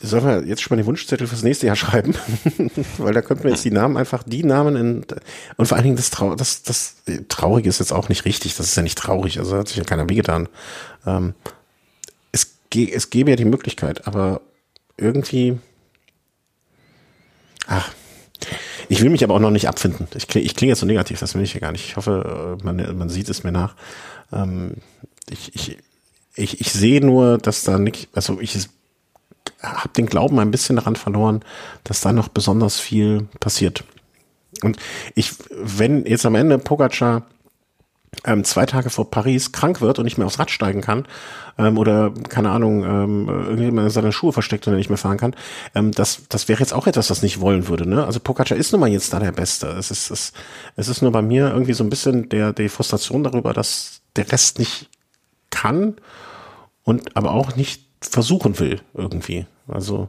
[0.04, 2.14] Sollen wir jetzt schon mal den Wunschzettel fürs nächste Jahr schreiben?
[2.98, 5.06] Weil da könnten wir jetzt die Namen einfach, die Namen in,
[5.56, 6.96] und vor allen Dingen das, Trau das, das
[7.28, 9.84] Traurige ist jetzt auch nicht richtig, das ist ja nicht traurig, also hat sich ja
[9.84, 10.48] keiner wehgetan.
[11.06, 11.34] Ähm,
[12.32, 14.40] es, es gäbe ja die Möglichkeit, aber
[14.96, 15.58] irgendwie,
[17.68, 17.92] ach,
[18.88, 20.08] ich will mich aber auch noch nicht abfinden.
[20.16, 21.86] Ich, klinge, ich klinge jetzt so negativ, das will ich ja gar nicht.
[21.86, 23.76] Ich hoffe, man, man sieht es mir nach.
[24.32, 24.78] Ähm,
[25.30, 25.78] ich, ich,
[26.34, 28.58] ich, ich sehe nur, dass da nicht, also ich
[29.62, 31.40] habe den Glauben ein bisschen daran verloren,
[31.84, 33.84] dass da noch besonders viel passiert.
[34.62, 34.76] Und
[35.14, 37.22] ich, wenn jetzt am Ende Pogacar
[38.24, 41.06] ähm, zwei Tage vor Paris krank wird und nicht mehr aufs Rad steigen kann
[41.58, 45.34] ähm, oder keine Ahnung ähm, irgendjemand seine Schuhe versteckt und er nicht mehr fahren kann,
[45.74, 47.88] ähm, das das wäre jetzt auch etwas, das nicht wollen würde.
[47.88, 48.04] Ne?
[48.04, 49.68] Also Pogacar ist nun mal jetzt da der Beste.
[49.68, 50.32] Es ist es,
[50.76, 54.30] es ist nur bei mir irgendwie so ein bisschen der die Frustration darüber, dass der
[54.30, 54.88] Rest nicht
[55.50, 55.96] kann
[56.84, 59.46] und aber auch nicht versuchen will irgendwie.
[59.68, 60.08] Also,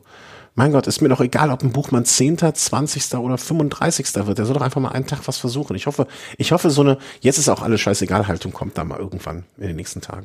[0.55, 3.15] mein Gott, ist mir doch egal, ob ein Buchmann 10., 20.
[3.15, 4.15] oder 35.
[4.27, 4.37] wird.
[4.37, 5.75] Der soll doch einfach mal einen Tag was versuchen.
[5.75, 8.99] Ich hoffe, ich hoffe, so eine, jetzt ist auch alles scheißegal Haltung kommt da mal
[8.99, 10.23] irgendwann in den nächsten Tagen.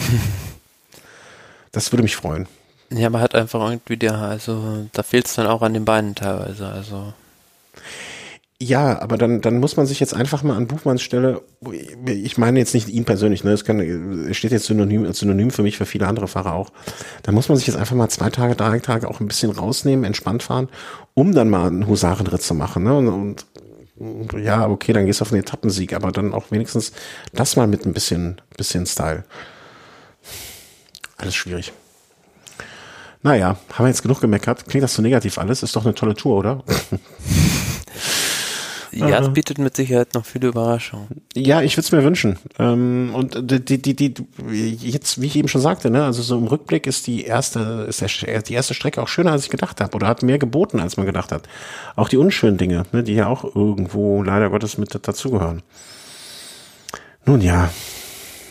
[1.73, 2.47] das würde mich freuen.
[2.91, 6.15] Ja, man hat einfach irgendwie der, also da fehlt es dann auch an den Beinen
[6.15, 6.67] teilweise.
[6.69, 7.13] Also
[8.61, 11.43] ja, aber dann, dann muss man sich jetzt einfach mal an Buchmanns Stelle,
[12.07, 15.77] ich meine jetzt nicht ihn persönlich, ne, es kann, steht jetzt synonym, synonym für mich,
[15.79, 16.71] für viele andere Fahrer auch.
[17.23, 20.05] Da muss man sich jetzt einfach mal zwei Tage, drei Tage auch ein bisschen rausnehmen,
[20.05, 20.69] entspannt fahren,
[21.15, 23.47] um dann mal einen Husarenritt zu machen, ne, und,
[23.97, 26.91] und ja, okay, dann gehst du auf einen Etappensieg, aber dann auch wenigstens
[27.33, 29.25] das mal mit ein bisschen, bisschen Style.
[31.17, 31.73] Alles schwierig.
[33.23, 34.67] Naja, haben wir jetzt genug gemeckert?
[34.67, 35.63] Klingt das so negativ alles?
[35.63, 36.65] Ist doch eine tolle Tour, oder?
[38.93, 41.23] Ja, es bietet mit Sicherheit noch viele Überraschungen.
[41.35, 42.39] Ja, ich würde es mir wünschen.
[42.59, 44.15] Ähm, und die, die, die,
[44.51, 48.01] jetzt, wie ich eben schon sagte, ne, also so im Rückblick ist die erste, ist
[48.01, 50.97] der, die erste Strecke auch schöner, als ich gedacht habe, oder hat mehr geboten, als
[50.97, 51.49] man gedacht hat.
[51.97, 55.63] Auch die unschönen Dinge, ne, die ja auch irgendwo leider Gottes mit dazugehören.
[57.25, 57.71] Nun ja,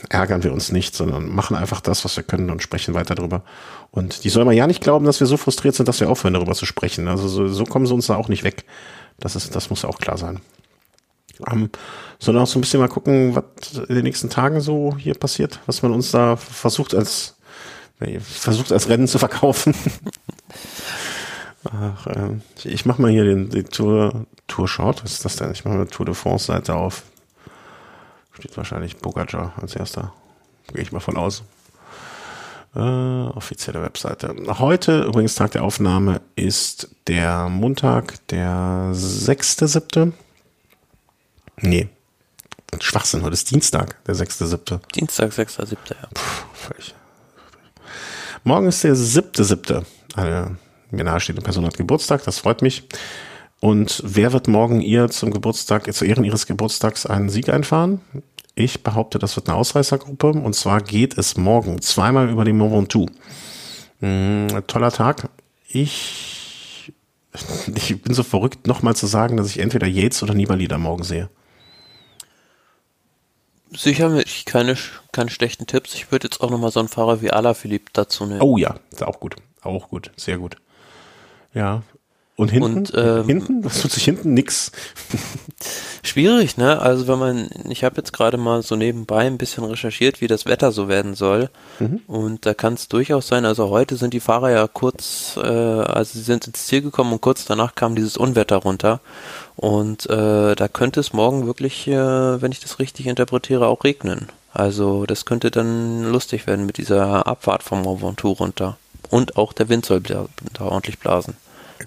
[0.10, 3.44] ärgern wir uns nicht, sondern machen einfach das, was wir können und sprechen weiter drüber.
[3.92, 6.34] Und die soll man ja nicht glauben, dass wir so frustriert sind, dass wir aufhören,
[6.34, 7.08] darüber zu sprechen.
[7.08, 8.66] Also so, so kommen sie uns da auch nicht weg.
[9.20, 10.42] Das ist, das muss auch klar sein.
[11.52, 11.70] Ähm,
[12.20, 15.60] sondern auch so ein bisschen mal gucken, was in den nächsten Tagen so hier passiert,
[15.66, 17.36] was man uns da versucht als
[18.22, 19.74] versucht als Rennen zu verkaufen.
[21.64, 25.04] Ach, äh, ich mach mal hier den, die Tour Tour Short.
[25.04, 25.52] Was ist das denn?
[25.52, 27.04] Ich mache mal Tour de France Seite auf.
[28.34, 30.14] Steht wahrscheinlich Pogacar als erster.
[30.74, 31.44] Gehe ich mal von aus.
[32.78, 34.36] Äh, offizielle Webseite.
[34.60, 40.12] Heute, übrigens Tag der Aufnahme, ist der Montag, der 6.7.
[41.62, 41.90] Nee.
[42.80, 44.80] Schwachsinn, heute ist Dienstag, der 6.7.
[44.94, 45.76] Dienstag, 6.7.
[45.90, 46.08] Ja.
[46.14, 46.74] Puh.
[48.44, 49.84] Morgen ist der 7.7.
[50.16, 50.58] Eine
[50.92, 52.88] mir nahestehende Person hat Geburtstag, das freut mich.
[53.60, 58.02] Und wer wird morgen ihr zum Geburtstag, zu Ehren ihres Geburtstags einen Sieg einfahren?
[58.58, 60.30] Ich behaupte, das wird eine Ausreißergruppe.
[60.30, 63.06] Und zwar geht es morgen zweimal über den Mont Ventoux.
[64.00, 65.30] Mhm, toller Tag.
[65.68, 66.92] Ich,
[67.76, 71.04] ich bin so verrückt, nochmal zu sagen, dass ich entweder Yates oder Nibali da morgen
[71.04, 71.30] sehe.
[73.76, 74.76] Sicher mit keine,
[75.12, 75.94] keine schlechten Tipps.
[75.94, 78.42] Ich würde jetzt auch nochmal so einen Fahrer wie Alaphilippe dazu nehmen.
[78.42, 79.36] Oh ja, ist auch gut.
[79.62, 80.10] Auch gut.
[80.16, 80.56] Sehr gut.
[81.54, 81.84] Ja,
[82.38, 82.78] und hinten?
[82.78, 83.66] Und, ähm, hinten?
[83.66, 84.36] Was tut sich hinten?
[84.36, 84.72] Nix.
[86.04, 86.80] Schwierig, ne?
[86.80, 90.46] Also wenn man, ich habe jetzt gerade mal so nebenbei ein bisschen recherchiert, wie das
[90.46, 91.50] Wetter so werden soll.
[91.80, 92.02] Mhm.
[92.06, 96.20] Und da kann es durchaus sein, also heute sind die Fahrer ja kurz, äh, also
[96.20, 99.02] sie sind ins Ziel gekommen und kurz danach kam dieses Unwetter runter.
[99.56, 104.28] Und äh, da könnte es morgen wirklich, äh, wenn ich das richtig interpretiere, auch regnen.
[104.54, 108.78] Also das könnte dann lustig werden mit dieser Abfahrt vom Mont Ventoux runter.
[109.10, 110.28] Und auch der Wind soll da
[110.60, 111.36] ordentlich blasen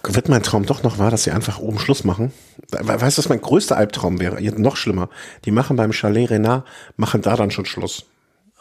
[0.03, 2.33] wird mein Traum doch noch wahr, dass sie einfach oben Schluss machen?
[2.71, 4.41] Weißt du, was mein größter Albtraum wäre?
[4.61, 5.09] Noch schlimmer.
[5.45, 6.67] Die machen beim Chalet Renard,
[6.97, 8.07] machen da dann schon Schluss.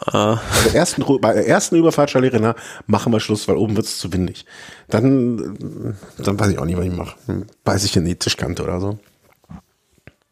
[0.05, 0.39] Ah.
[0.53, 2.57] Bei der ersten, bei der ersten Überfahrt Chalet Renard
[2.87, 4.45] machen wir Schluss, weil oben wird es zu windig.
[4.87, 7.15] Dann, dann weiß ich auch nicht, was ich mache.
[7.65, 8.99] Weiß ich in die Tischkante oder so.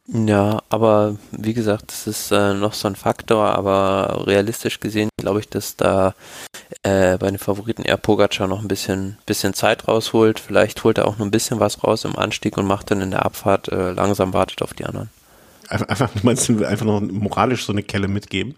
[0.08, 5.42] Ja, aber wie gesagt, das ist äh, noch so ein Faktor, aber realistisch gesehen glaube
[5.42, 6.16] ich, dass da
[6.84, 10.40] äh, bei den Favoriten eher Pogacar noch ein bisschen, bisschen Zeit rausholt.
[10.40, 13.12] Vielleicht holt er auch noch ein bisschen was raus im Anstieg und macht dann in
[13.12, 15.10] der Abfahrt äh, langsam wartet auf die anderen.
[15.68, 18.56] Einfach, einfach, meinst du, einfach noch moralisch so eine Kelle mitgeben?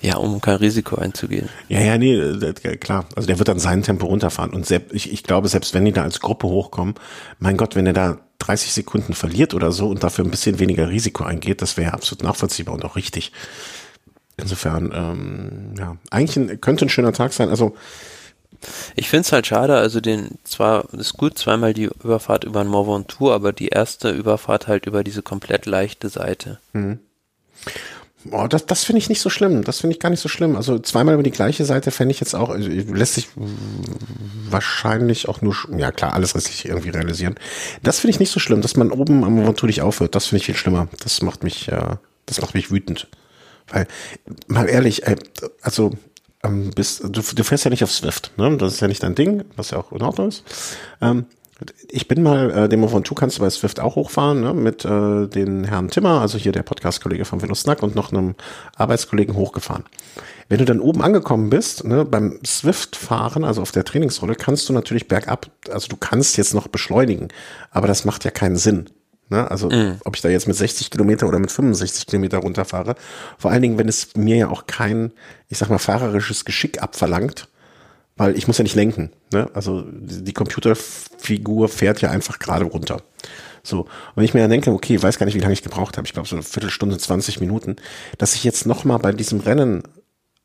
[0.00, 1.50] Ja, um kein Risiko einzugehen.
[1.68, 2.42] Ja, ja, nee,
[2.78, 3.04] klar.
[3.14, 4.54] Also der wird dann sein Tempo runterfahren.
[4.54, 6.94] Und selbst, ich, ich glaube, selbst wenn die da als Gruppe hochkommen,
[7.38, 10.88] mein Gott, wenn er da 30 Sekunden verliert oder so und dafür ein bisschen weniger
[10.88, 13.32] Risiko eingeht, das wäre absolut nachvollziehbar und auch richtig.
[14.36, 17.50] Insofern, ähm, ja, eigentlich ein, könnte ein schöner Tag sein.
[17.50, 17.76] Also
[18.96, 22.70] ich finde es halt schade, also den zwar ist gut zweimal die Überfahrt über den
[22.70, 26.58] Mont Ventoux, aber die erste Überfahrt halt über diese komplett leichte Seite.
[26.72, 26.98] Mhm.
[28.30, 29.64] Oh, das, das finde ich nicht so schlimm.
[29.64, 30.56] Das finde ich gar nicht so schlimm.
[30.56, 33.28] Also zweimal über die gleiche Seite fände ich jetzt auch, also lässt sich
[34.50, 37.36] wahrscheinlich auch nur, ja klar, alles restlich irgendwie realisieren.
[37.82, 40.14] Das finde ich nicht so schlimm, dass man oben am nicht aufhört.
[40.14, 40.88] Das finde ich viel schlimmer.
[41.02, 41.96] Das macht mich, äh,
[42.26, 43.08] das macht mich wütend.
[43.68, 43.86] Weil,
[44.48, 45.16] mal ehrlich, ey,
[45.62, 45.92] also
[46.42, 48.56] ähm, bist, du, du fährst ja nicht auf Swift, ne?
[48.56, 50.44] Das ist ja nicht dein Ding, was ja auch in Ordnung ist.
[51.00, 51.26] Ähm,
[51.88, 54.84] ich bin mal, äh, Demo von Tu kannst du bei Swift auch hochfahren, ne, mit
[54.84, 58.34] äh, den Herrn Timmer, also hier der Podcast-Kollege von Velo Snack und noch einem
[58.76, 59.84] Arbeitskollegen hochgefahren.
[60.48, 64.72] Wenn du dann oben angekommen bist, ne, beim Swift-Fahren, also auf der Trainingsrolle, kannst du
[64.72, 67.28] natürlich bergab, also du kannst jetzt noch beschleunigen,
[67.70, 68.90] aber das macht ja keinen Sinn.
[69.28, 69.48] Ne?
[69.48, 70.00] Also mm.
[70.04, 72.96] ob ich da jetzt mit 60 Kilometer oder mit 65 Kilometer runterfahre.
[73.38, 75.12] Vor allen Dingen, wenn es mir ja auch kein,
[75.48, 77.48] ich sag mal, fahrerisches Geschick abverlangt,
[78.20, 79.08] weil ich muss ja nicht lenken.
[79.32, 79.48] Ne?
[79.54, 83.00] Also die Computerfigur fährt ja einfach gerade runter.
[83.62, 85.62] So, und wenn ich mir dann denke, okay, ich weiß gar nicht, wie lange ich
[85.62, 87.76] gebraucht habe, ich glaube so eine Viertelstunde, 20 Minuten,
[88.18, 89.84] dass ich jetzt nochmal bei diesem Rennen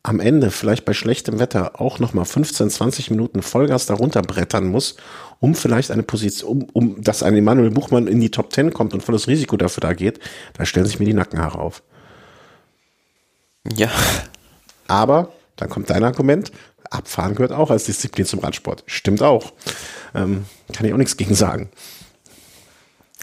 [0.03, 4.95] am Ende, vielleicht bei schlechtem Wetter, auch nochmal 15, 20 Minuten Vollgas darunter brettern muss,
[5.41, 8.93] um vielleicht eine Position, um, um dass ein Emanuel Buchmann in die Top 10 kommt
[8.93, 10.21] und volles Risiko dafür da geht,
[10.53, 11.83] da stellen sich mir die Nackenhaare auf.
[13.75, 13.91] Ja.
[14.87, 16.51] Aber, dann kommt dein Argument,
[16.89, 18.83] Abfahren gehört auch als Disziplin zum Radsport.
[18.85, 19.53] Stimmt auch.
[20.13, 21.69] Ähm, kann ich auch nichts gegen sagen.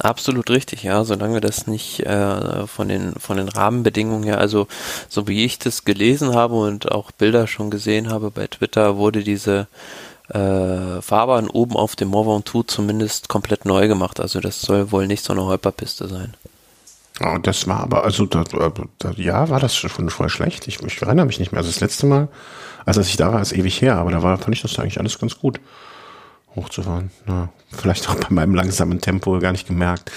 [0.01, 4.67] Absolut richtig, ja, solange das nicht äh, von den von den Rahmenbedingungen her, also
[5.09, 9.23] so wie ich das gelesen habe und auch Bilder schon gesehen habe bei Twitter, wurde
[9.23, 9.69] diese
[10.31, 14.19] äh, Fahrbahn oben auf dem Mont Ventoux zumindest komplett neu gemacht.
[14.19, 16.35] Also das soll wohl nicht so eine Holperpiste sein.
[17.21, 18.43] Oh, das war aber, also da,
[18.99, 20.67] da, ja, war das schon voll schlecht.
[20.67, 21.59] Ich, ich erinnere mich nicht mehr.
[21.59, 22.29] Also das letzte Mal,
[22.85, 24.99] also als ich da war, ist ewig her, aber da war, fand ich das eigentlich
[24.99, 25.61] alles ganz gut
[26.55, 27.11] hochzufahren.
[27.27, 30.11] Na, vielleicht auch bei meinem langsamen Tempo gar nicht gemerkt.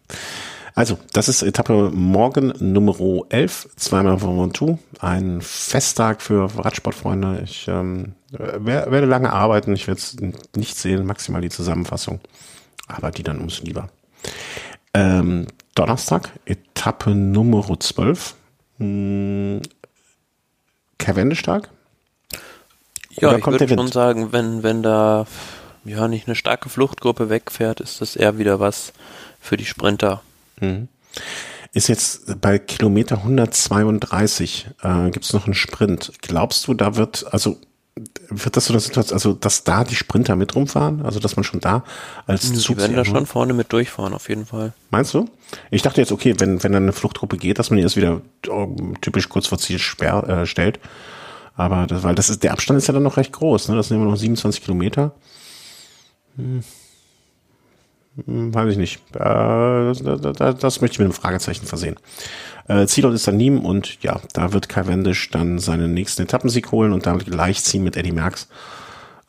[0.74, 2.96] also, das ist Etappe morgen Nummer
[3.28, 4.78] 11, zweimal von Ventoux.
[5.00, 7.40] Ein Festtag für Radsportfreunde.
[7.44, 9.74] Ich ähm, werde lange arbeiten.
[9.74, 10.16] Ich werde es
[10.56, 12.20] nicht sehen, maximal die Zusammenfassung.
[12.88, 13.88] Aber die dann umso lieber.
[14.94, 18.34] Ähm, Donnerstag, Etappe Nummer 12.
[18.78, 19.60] Hm,
[20.98, 21.70] Cavendish-Tag.
[23.20, 25.26] Ja, ich würde schon sagen, wenn, wenn da
[25.84, 28.92] ja nicht eine starke Fluchtgruppe wegfährt, ist das eher wieder was
[29.40, 30.22] für die Sprinter.
[30.60, 30.88] Mhm.
[31.72, 36.12] Ist jetzt bei Kilometer 132 äh, gibt es noch einen Sprint.
[36.22, 37.58] Glaubst du, da wird, also
[38.28, 41.44] wird das so eine Situation, also dass da die Sprinter mit rumfahren, also dass man
[41.44, 41.84] schon da
[42.26, 44.72] als Die Zug werden da schon vorne mit durchfahren, auf jeden Fall.
[44.90, 45.28] Meinst du?
[45.70, 48.20] Ich dachte jetzt, okay, wenn, wenn dann eine Fluchtgruppe geht, dass man die erst wieder
[48.48, 48.68] oh,
[49.00, 50.78] typisch kurz vor Ziel sperr, äh, stellt.
[51.56, 53.76] Aber das, weil das ist, der Abstand ist ja dann noch recht groß, ne?
[53.76, 55.12] Das sind immer noch 27 Kilometer.
[56.36, 56.62] Hm.
[58.24, 59.00] Hm, weiß ich nicht.
[59.14, 61.96] Äh, das, das, das, möchte ich mit einem Fragezeichen versehen.
[62.68, 66.72] Äh, Zielort ist dann Niem und ja, da wird Kai Wendisch dann seinen nächsten Etappensieg
[66.72, 68.48] holen und damit gleich ziehen mit Eddie Merckx.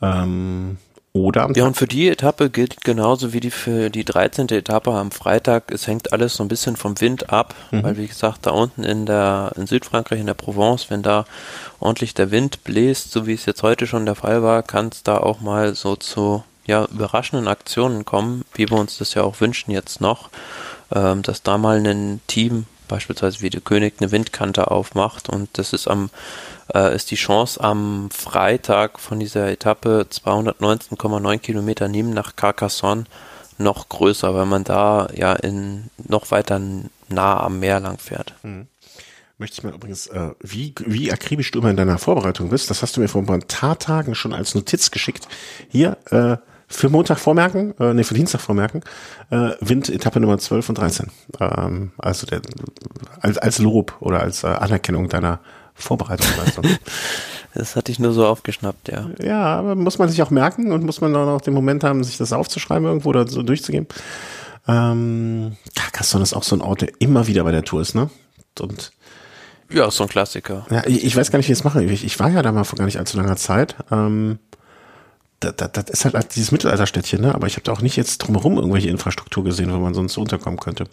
[0.01, 0.77] Ähm,
[1.13, 4.49] oder ja, und für die Etappe gilt genauso wie die für die 13.
[4.49, 5.71] Etappe am Freitag.
[5.71, 7.83] Es hängt alles so ein bisschen vom Wind ab, mhm.
[7.83, 11.25] weil wie gesagt, da unten in der, in Südfrankreich, in der Provence, wenn da
[11.79, 15.01] ordentlich der Wind bläst, so wie es jetzt heute schon der Fall war, kann es
[15.01, 19.41] da auch mal so zu, ja, überraschenden Aktionen kommen, wie wir uns das ja auch
[19.41, 20.29] wünschen jetzt noch,
[20.93, 25.73] ähm, dass da mal ein Team beispielsweise wie der König eine Windkante aufmacht und das
[25.73, 26.09] ist am
[26.73, 33.05] äh, ist die Chance am Freitag von dieser Etappe 219,9 Kilometer Nîmes nach Carcassonne
[33.57, 36.61] noch größer, weil man da ja in noch weiter
[37.09, 38.33] nah am Meer lang fährt.
[38.43, 38.67] Mhm.
[39.39, 42.81] Möchte ich mal übrigens, äh, wie, wie akribisch du immer in deiner Vorbereitung bist, das
[42.81, 45.27] hast du mir vor ein paar Tagen schon als Notiz geschickt.
[45.69, 46.37] Hier, äh,
[46.67, 48.81] für Montag vormerken, äh, nee, für Dienstag vormerken,
[49.29, 51.07] äh, Wind Etappe Nummer 12 und 13.
[51.39, 52.41] Ähm, also der,
[53.21, 55.39] als, als Lob oder als äh, Anerkennung deiner
[55.75, 56.65] Vorbereitungsleistung.
[57.53, 59.09] das hatte ich nur so aufgeschnappt, ja.
[59.21, 62.03] Ja, aber muss man sich auch merken und muss man dann auch den Moment haben,
[62.03, 63.87] sich das aufzuschreiben irgendwo oder so durchzugeben.
[64.67, 68.09] Ähm, Carcassonne ist auch so ein Ort, der immer wieder bei der Tour ist, ne?
[68.59, 68.91] Und
[69.69, 70.65] ja, so ein Klassiker.
[70.69, 71.83] Ja, ich, ich weiß gar nicht, wie ich es mache.
[71.83, 73.75] Ich, ich war ja da mal vor gar nicht allzu langer Zeit.
[73.91, 74.39] Ähm,
[75.39, 77.35] das, das, das ist halt dieses Mittelalterstädtchen, ne?
[77.35, 80.59] aber ich habe da auch nicht jetzt drumherum irgendwelche Infrastruktur gesehen, wo man sonst unterkommen
[80.59, 80.85] könnte.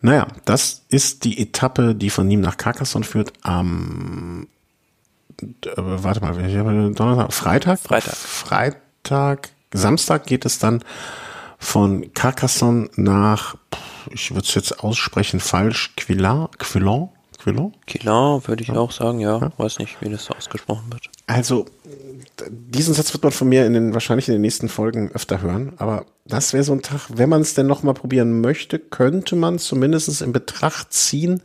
[0.00, 4.46] Naja, das ist die Etappe, die von Nîmes nach Carcassonne führt am
[5.42, 6.34] äh, warte mal,
[6.92, 7.78] Donnerstag, Freitag?
[7.80, 8.14] Freitag.
[8.14, 10.84] Freitag, Samstag geht es dann
[11.58, 13.56] von Carcassonne nach,
[14.12, 17.72] ich würde es jetzt aussprechen falsch, Quillan, Quillan, Quillan?
[17.86, 18.74] Quillan würde ich ja.
[18.76, 19.38] auch sagen, ja.
[19.38, 19.52] ja.
[19.56, 21.08] Weiß nicht, wie das ausgesprochen wird.
[21.26, 21.66] Also,
[22.48, 25.72] diesen Satz wird man von mir in den, wahrscheinlich in den nächsten Folgen öfter hören,
[25.76, 29.58] aber das wäre so ein Tag, wenn man es denn nochmal probieren möchte, könnte man
[29.58, 31.42] zumindest in Betracht ziehen,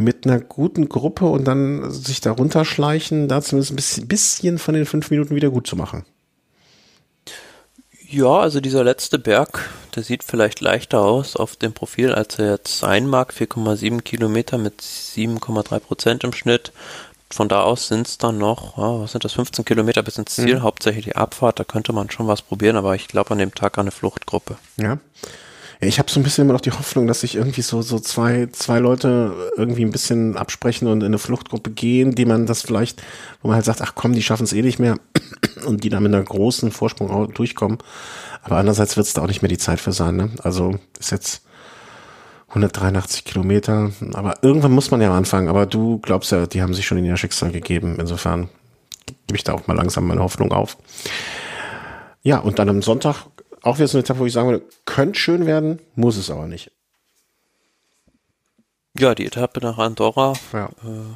[0.00, 4.74] mit einer guten Gruppe und dann sich da runterschleichen, da zumindest ein bisschen, bisschen von
[4.74, 6.04] den fünf Minuten wieder gut zu machen.
[8.08, 12.52] Ja, also dieser letzte Berg, der sieht vielleicht leichter aus auf dem Profil, als er
[12.52, 13.32] jetzt sein mag.
[13.32, 16.72] 4,7 Kilometer mit 7,3 Prozent im Schnitt.
[17.32, 20.34] Von da aus sind es dann noch, oh, was sind das, 15 Kilometer bis ins
[20.34, 20.62] Ziel, mhm.
[20.62, 23.78] hauptsächlich die Abfahrt, da könnte man schon was probieren, aber ich glaube an dem Tag
[23.78, 24.56] an eine Fluchtgruppe.
[24.76, 24.98] Ja.
[25.82, 28.48] Ich habe so ein bisschen immer noch die Hoffnung, dass sich irgendwie so, so zwei,
[28.52, 33.00] zwei Leute irgendwie ein bisschen absprechen und in eine Fluchtgruppe gehen, die man das vielleicht,
[33.40, 34.98] wo man halt sagt, ach komm, die schaffen es eh nicht mehr
[35.64, 37.78] und die da mit einer großen Vorsprung auch durchkommen.
[38.42, 40.16] Aber andererseits wird es da auch nicht mehr die Zeit für sein.
[40.16, 40.30] Ne?
[40.42, 41.42] Also ist jetzt
[42.50, 45.48] 183 Kilometer, aber irgendwann muss man ja anfangen.
[45.48, 47.96] Aber du glaubst ja, die haben sich schon in ihr Schicksal gegeben.
[47.98, 48.48] Insofern
[49.26, 50.76] gebe ich da auch mal langsam meine Hoffnung auf.
[52.22, 53.26] Ja, und dann am Sonntag
[53.62, 56.46] auch wieder so eine Etappe, wo ich sagen würde, könnte schön werden, muss es aber
[56.46, 56.72] nicht.
[58.98, 60.32] Ja, die Etappe nach Andorra.
[60.52, 60.66] Ja.
[60.66, 61.14] Äh,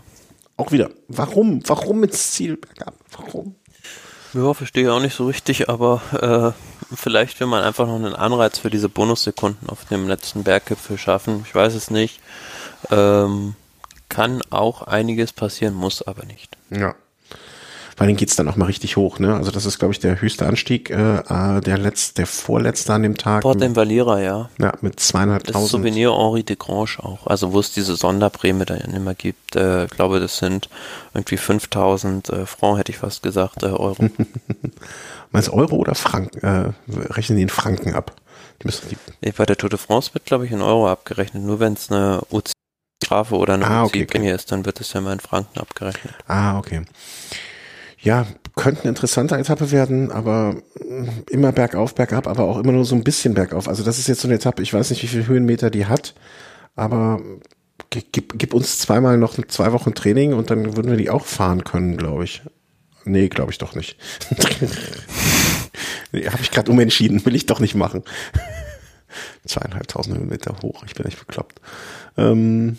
[0.56, 0.90] auch wieder.
[1.08, 1.60] Warum?
[1.66, 2.94] Warum ins Ziel bergab?
[3.10, 3.56] Warum?
[4.34, 8.14] Ja, verstehe ich auch nicht so richtig, aber äh, vielleicht will man einfach noch einen
[8.14, 11.44] Anreiz für diese Bonussekunden auf dem letzten Berggipfel schaffen.
[11.46, 12.20] Ich weiß es nicht.
[12.90, 13.54] Ähm,
[14.08, 16.56] kann auch einiges passieren, muss aber nicht.
[16.70, 16.94] Ja.
[17.96, 19.36] Vor allem geht's dann auch mal richtig hoch, ne?
[19.36, 23.04] Also das ist, glaube ich, der höchste Anstieg, äh, äh der letzte, der vorletzte an
[23.04, 23.42] dem Tag.
[23.42, 24.50] Port Valera, ja.
[24.58, 25.64] Ja, mit zweieinhalbtausend.
[25.64, 27.26] Das Souvenir Henri de Grange auch.
[27.26, 29.54] Also wo es diese Sonderprämie dann immer gibt.
[29.54, 30.68] Äh, ich glaube, das sind
[31.12, 33.96] irgendwie 5000 äh, Franc, hätte ich fast gesagt, äh, Euro.
[35.34, 36.38] Meinst du Euro oder Franken?
[36.42, 36.72] Äh,
[37.12, 38.16] rechnen die in Franken ab?
[38.62, 41.42] Die müssen die Bei der Tour de France wird, glaube ich, in Euro abgerechnet.
[41.42, 42.52] Nur wenn es eine UC
[43.04, 44.32] Strafe oder eine ah, okay, okay.
[44.32, 46.14] ist, dann wird es ja immer in Franken abgerechnet.
[46.26, 46.84] Ah, okay
[48.04, 50.56] ja, könnte eine interessante Etappe werden, aber
[51.30, 53.66] immer bergauf, bergab, aber auch immer nur so ein bisschen bergauf.
[53.66, 56.14] Also das ist jetzt so eine Etappe, ich weiß nicht, wie viele Höhenmeter die hat,
[56.76, 57.20] aber
[57.88, 61.64] gib, gib uns zweimal noch zwei Wochen Training und dann würden wir die auch fahren
[61.64, 62.42] können, glaube ich.
[63.04, 63.96] Nee, glaube ich doch nicht.
[66.12, 68.02] nee, Habe ich gerade umentschieden, will ich doch nicht machen.
[69.46, 71.60] Zweieinhalbtausend Höhenmeter hoch, ich bin echt bekloppt.
[72.16, 72.78] Ähm,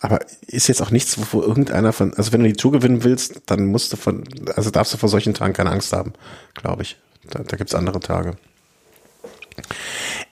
[0.00, 3.42] aber ist jetzt auch nichts, wo irgendeiner von, also wenn du die Tour gewinnen willst,
[3.46, 4.24] dann musst du von,
[4.56, 6.14] also darfst du vor solchen Tagen keine Angst haben,
[6.54, 6.96] glaube ich.
[7.30, 8.36] Da, da gibt's andere Tage.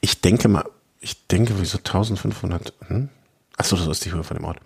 [0.00, 0.64] Ich denke mal,
[1.00, 3.08] ich denke, wieso 1500, hm?
[3.56, 4.58] Achso, das ist die Höhe von dem Ort.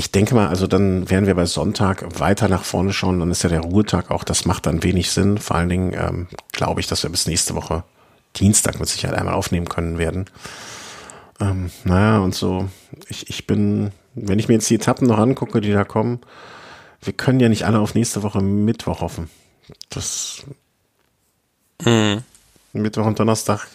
[0.00, 3.20] Ich denke mal, also dann werden wir bei Sonntag weiter nach vorne schauen.
[3.20, 4.24] Dann ist ja der Ruhetag auch.
[4.24, 5.36] Das macht dann wenig Sinn.
[5.36, 7.84] Vor allen Dingen ähm, glaube ich, dass wir bis nächste Woche
[8.36, 10.24] Dienstag mit Sicherheit einmal aufnehmen können werden.
[11.38, 12.70] Ähm, naja, und so,
[13.08, 16.20] ich, ich bin, wenn ich mir jetzt die Etappen noch angucke, die da kommen,
[17.02, 19.28] wir können ja nicht alle auf nächste Woche Mittwoch hoffen.
[19.90, 20.44] Das
[21.84, 22.22] mhm.
[22.72, 23.68] Mittwoch und Donnerstag.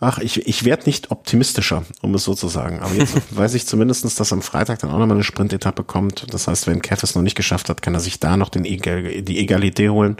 [0.00, 2.80] Ach, ich, ich werde nicht optimistischer, um es so zu sagen.
[2.80, 6.32] Aber jetzt weiß ich zumindestens, dass am Freitag dann auch nochmal eine Sprintetappe kommt.
[6.32, 8.64] Das heißt, wenn Kev es noch nicht geschafft hat, kann er sich da noch den
[8.64, 10.16] Egal, die Egalité holen,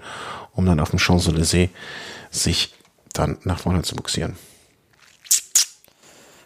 [0.52, 1.68] um dann auf dem Champs-Élysées
[2.30, 2.74] sich
[3.12, 4.36] dann nach vorne zu buxieren.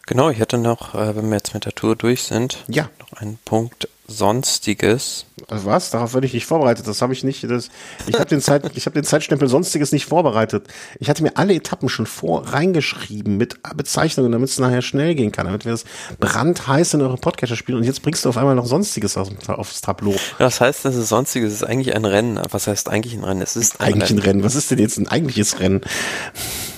[0.07, 2.89] Genau, ich hätte noch, äh, wenn wir jetzt mit der Tour durch sind, ja.
[2.99, 5.27] noch einen Punkt Sonstiges.
[5.49, 5.91] Also was?
[5.91, 6.87] Darauf werde ich nicht vorbereitet.
[6.87, 7.45] Das habe ich nicht.
[7.45, 7.71] Das,
[8.07, 10.67] ich habe den, Zeit, ich hab den Zeitstempel Sonstiges nicht vorbereitet.
[10.99, 15.33] Ich hatte mir alle Etappen schon vor reingeschrieben mit Bezeichnungen, damit es nachher schnell gehen
[15.33, 15.85] kann, damit wir das
[16.21, 17.79] brandheiß in eure Podcaster spielen.
[17.79, 20.15] Und jetzt bringst du auf einmal noch Sonstiges auf, aufs Tableau.
[20.39, 21.53] Was heißt, das ist Sonstiges?
[21.53, 22.41] Es ist eigentlich ein Rennen.
[22.51, 23.43] Was heißt eigentlich ein Rennen?
[23.43, 24.21] Es ist ein eigentlich Rennen.
[24.21, 24.45] ein Rennen.
[24.45, 25.81] Was ist denn jetzt ein eigentliches Rennen?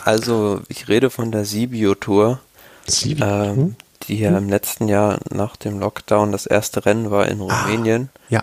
[0.04, 1.94] Also, ich rede von der Sibio
[2.86, 3.26] Sibio?
[3.26, 3.76] Ähm, hm?
[4.08, 8.10] die ja im letzten Jahr nach dem Lockdown das erste Rennen war in ah, Rumänien.
[8.12, 8.42] Ah, ja.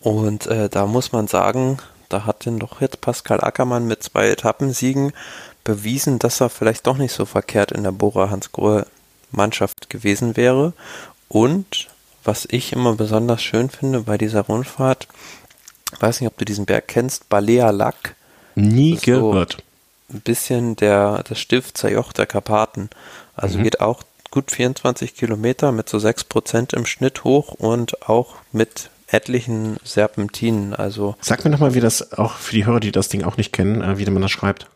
[0.00, 1.78] Und äh, da muss man sagen,
[2.08, 5.12] da hat denn doch jetzt Pascal Ackermann mit zwei Etappensiegen
[5.64, 8.86] bewiesen, dass er vielleicht doch nicht so verkehrt in der Bora Hansgrohe
[9.30, 10.72] Mannschaft gewesen wäre.
[11.28, 11.88] Und
[12.24, 15.08] was ich immer besonders schön finde bei dieser Rundfahrt,
[16.00, 18.14] weiß nicht, ob du diesen Berg kennst, Balea Lack.
[18.54, 19.62] Nie gehört.
[20.12, 22.88] ein bisschen der, das Stift Zajoch der Karpaten.
[23.38, 23.64] Also mhm.
[23.64, 29.78] geht auch gut 24 Kilometer mit so 6% im Schnitt hoch und auch mit etlichen
[29.84, 30.74] Serpentinen.
[30.74, 33.52] Also Sag mir nochmal, wie das auch für die Hörer, die das Ding auch nicht
[33.52, 34.68] kennen, äh, wie man das schreibt.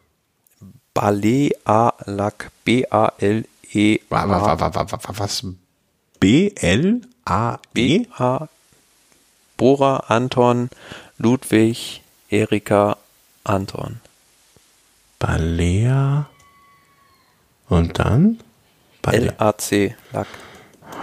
[0.94, 2.50] Balea-Lack.
[2.64, 3.98] B-A-L-E.
[4.08, 5.44] Was?
[6.20, 7.58] B-L-A-E?
[7.72, 8.48] B-A.
[9.56, 10.70] Bora, Anton,
[11.18, 12.96] Ludwig, Erika,
[13.44, 14.00] Anton.
[15.18, 16.28] Balea.
[17.68, 18.40] Und dann?
[19.06, 20.26] LAC, Lack.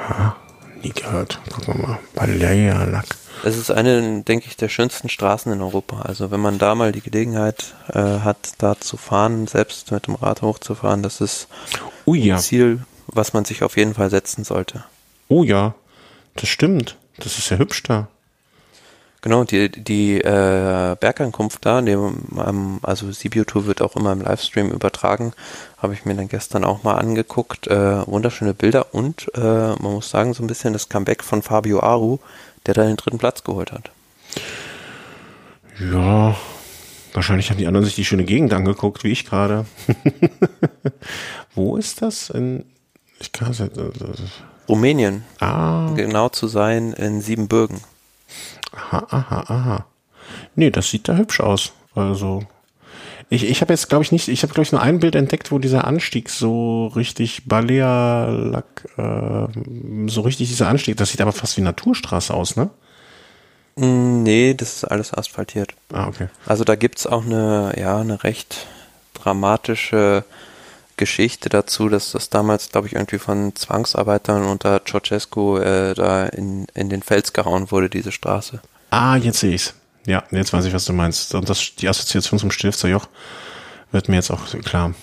[0.10, 0.36] Ha,
[0.82, 1.40] nie gehört.
[1.52, 2.00] Gucken wir mal.
[2.16, 3.08] Balea Lack.
[3.44, 6.02] Es ist eine, denke ich, der schönsten Straßen in Europa.
[6.02, 10.16] Also wenn man da mal die Gelegenheit äh, hat, da zu fahren, selbst mit dem
[10.16, 11.48] Rad hochzufahren, das ist
[12.06, 12.36] oh ja.
[12.36, 14.84] ein Ziel, was man sich auf jeden Fall setzen sollte.
[15.30, 15.74] Oh ja,
[16.36, 16.98] das stimmt.
[17.18, 18.08] Das ist ja hübsch da.
[19.22, 24.22] Genau, die, die äh, Bergankunft da, die, ähm, also Sibiu Tour wird auch immer im
[24.22, 25.34] Livestream übertragen,
[25.78, 27.68] habe ich mir dann gestern auch mal angeguckt.
[27.68, 31.82] Äh, wunderschöne Bilder und äh, man muss sagen, so ein bisschen das Comeback von Fabio
[31.82, 32.20] Aru,
[32.66, 33.92] der da den dritten Platz geholt hat.
[35.80, 36.36] Ja,
[37.14, 39.66] wahrscheinlich haben die anderen sich die schöne Gegend angeguckt, wie ich gerade.
[41.56, 42.30] Wo ist das?
[42.30, 42.64] In,
[43.20, 43.62] ich kann es
[44.70, 45.24] Rumänien.
[45.40, 45.92] Ah.
[45.96, 47.82] Genau zu sein in Siebenbürgen.
[48.72, 49.86] Aha, aha, aha.
[50.56, 51.74] Nee, das sieht da hübsch aus.
[51.96, 52.44] Also,
[53.30, 55.52] ich, ich habe jetzt, glaube ich, nicht, ich habe, glaube ich, nur ein Bild entdeckt,
[55.52, 61.58] wo dieser Anstieg so richtig Balea-Lack, äh, so richtig dieser Anstieg, das sieht aber fast
[61.58, 62.70] wie Naturstraße aus, ne?
[63.76, 65.74] Mm, nee, das ist alles asphaltiert.
[65.94, 66.28] Ah, okay.
[66.46, 68.68] Also da gibt's auch eine, ja, eine recht
[69.14, 70.24] dramatische
[71.00, 76.68] Geschichte dazu, dass das damals, glaube ich, irgendwie von Zwangsarbeitern unter Ceausescu äh, da in,
[76.76, 78.60] in den Fels gehauen wurde, diese Straße.
[78.92, 79.74] Ah, jetzt sehe ich's.
[80.06, 81.34] Ja, jetzt weiß ich, was du meinst.
[81.34, 83.08] Und das, die Assoziation zum Stilfzer Joch
[83.92, 84.94] wird mir jetzt auch klar.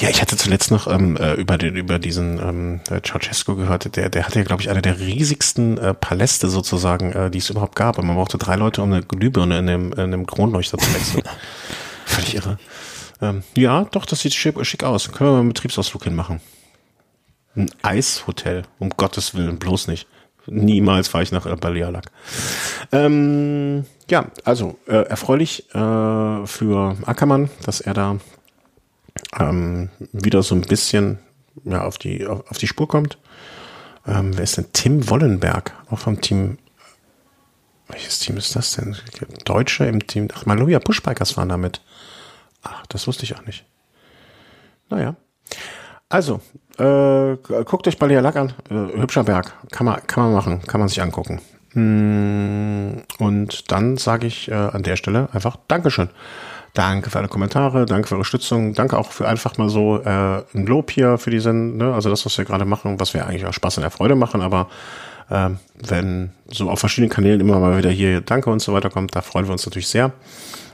[0.00, 3.94] Ja, ich hatte zuletzt noch ähm, äh, über den über diesen ähm, Ceausescu gehört.
[3.96, 7.50] Der der hatte ja glaube ich eine der riesigsten äh, Paläste sozusagen, äh, die es
[7.50, 7.98] überhaupt gab.
[7.98, 11.22] Und man brauchte drei Leute, um eine Glühbirne in dem in einem Kronleuchter zu wechseln.
[12.06, 12.58] Völlig irre.
[13.20, 15.10] Ähm, ja, doch, das sieht schick, schick aus.
[15.10, 16.40] Können wir mal einen Betriebsausflug hinmachen.
[17.56, 20.06] Ein Eishotel, um Gottes Willen, bloß nicht.
[20.46, 22.10] Niemals fahre ich nach Balearlack.
[22.92, 28.16] Ähm, ja, also äh, erfreulich äh, für Ackermann, dass er da
[29.38, 31.18] ähm, wieder so ein bisschen
[31.64, 33.18] ja, auf, die, auf, auf die Spur kommt.
[34.06, 34.72] Ähm, wer ist denn?
[34.72, 36.58] Tim Wollenberg, auch vom Team.
[37.88, 38.96] Welches Team ist das denn?
[39.44, 40.28] Deutsche im Team.
[40.34, 41.82] Ach, Maloja Pushbikers waren damit.
[42.62, 43.64] Ach, das wusste ich auch nicht.
[44.90, 45.16] Naja.
[46.08, 46.40] Also,
[46.78, 48.54] äh, guckt euch Balea Lack an.
[48.70, 49.52] Äh, hübscher Berg.
[49.70, 50.62] Kann man, kann man machen.
[50.66, 51.40] Kann man sich angucken.
[51.74, 56.08] Mm, und dann sage ich äh, an der Stelle einfach Dankeschön.
[56.74, 60.42] Danke für alle Kommentare, danke für eure Stützung, danke auch für einfach mal so äh,
[60.54, 63.46] ein Lob hier für diesen, ne, also das, was wir gerade machen, was wir eigentlich
[63.46, 64.68] auch Spaß und der Freude machen, aber
[65.30, 69.16] äh, wenn so auf verschiedenen Kanälen immer mal wieder hier Danke und so weiter kommt,
[69.16, 70.12] da freuen wir uns natürlich sehr.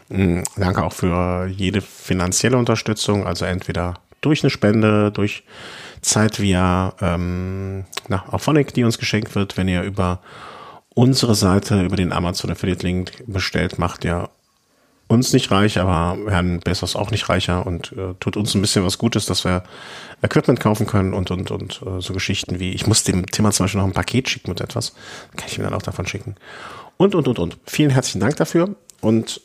[0.09, 5.45] Mm, danke auch für jede finanzielle Unterstützung, also entweder durch eine Spende, durch
[6.01, 10.21] Zeit via ähm, na, Auphonic, die uns geschenkt wird, wenn ihr über
[10.95, 14.29] unsere Seite, über den Amazon Affiliate Link bestellt, macht ihr
[15.07, 18.85] uns nicht reich, aber Herrn Bezos auch nicht reicher und äh, tut uns ein bisschen
[18.85, 19.63] was Gutes, dass wir
[20.23, 23.65] Equipment kaufen können und und und äh, so Geschichten wie ich muss dem Thema zum
[23.65, 24.95] Beispiel noch ein Paket schicken mit etwas,
[25.37, 26.37] kann ich ihm dann auch davon schicken.
[26.97, 27.59] Und und und und.
[27.67, 29.43] Vielen herzlichen Dank dafür und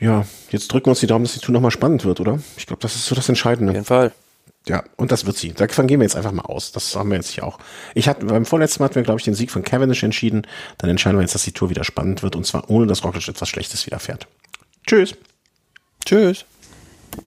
[0.00, 2.40] ja, jetzt drücken wir uns die Daumen, dass die Tour nochmal spannend wird, oder?
[2.56, 3.70] Ich glaube, das ist so das Entscheidende.
[3.70, 4.12] Auf jeden Fall.
[4.66, 5.52] Ja, und das wird sie.
[5.52, 6.72] Davon gehen wir jetzt einfach mal aus.
[6.72, 7.58] Das haben wir jetzt hier auch.
[7.94, 10.46] Ich hatte, beim vorletzten Mal hatten wir, glaube ich, den Sieg von Cavendish entschieden.
[10.78, 13.26] Dann entscheiden wir jetzt, dass die Tour wieder spannend wird und zwar ohne, dass Roglic
[13.28, 14.26] etwas Schlechtes widerfährt.
[14.86, 15.14] Tschüss.
[16.04, 16.44] Tschüss.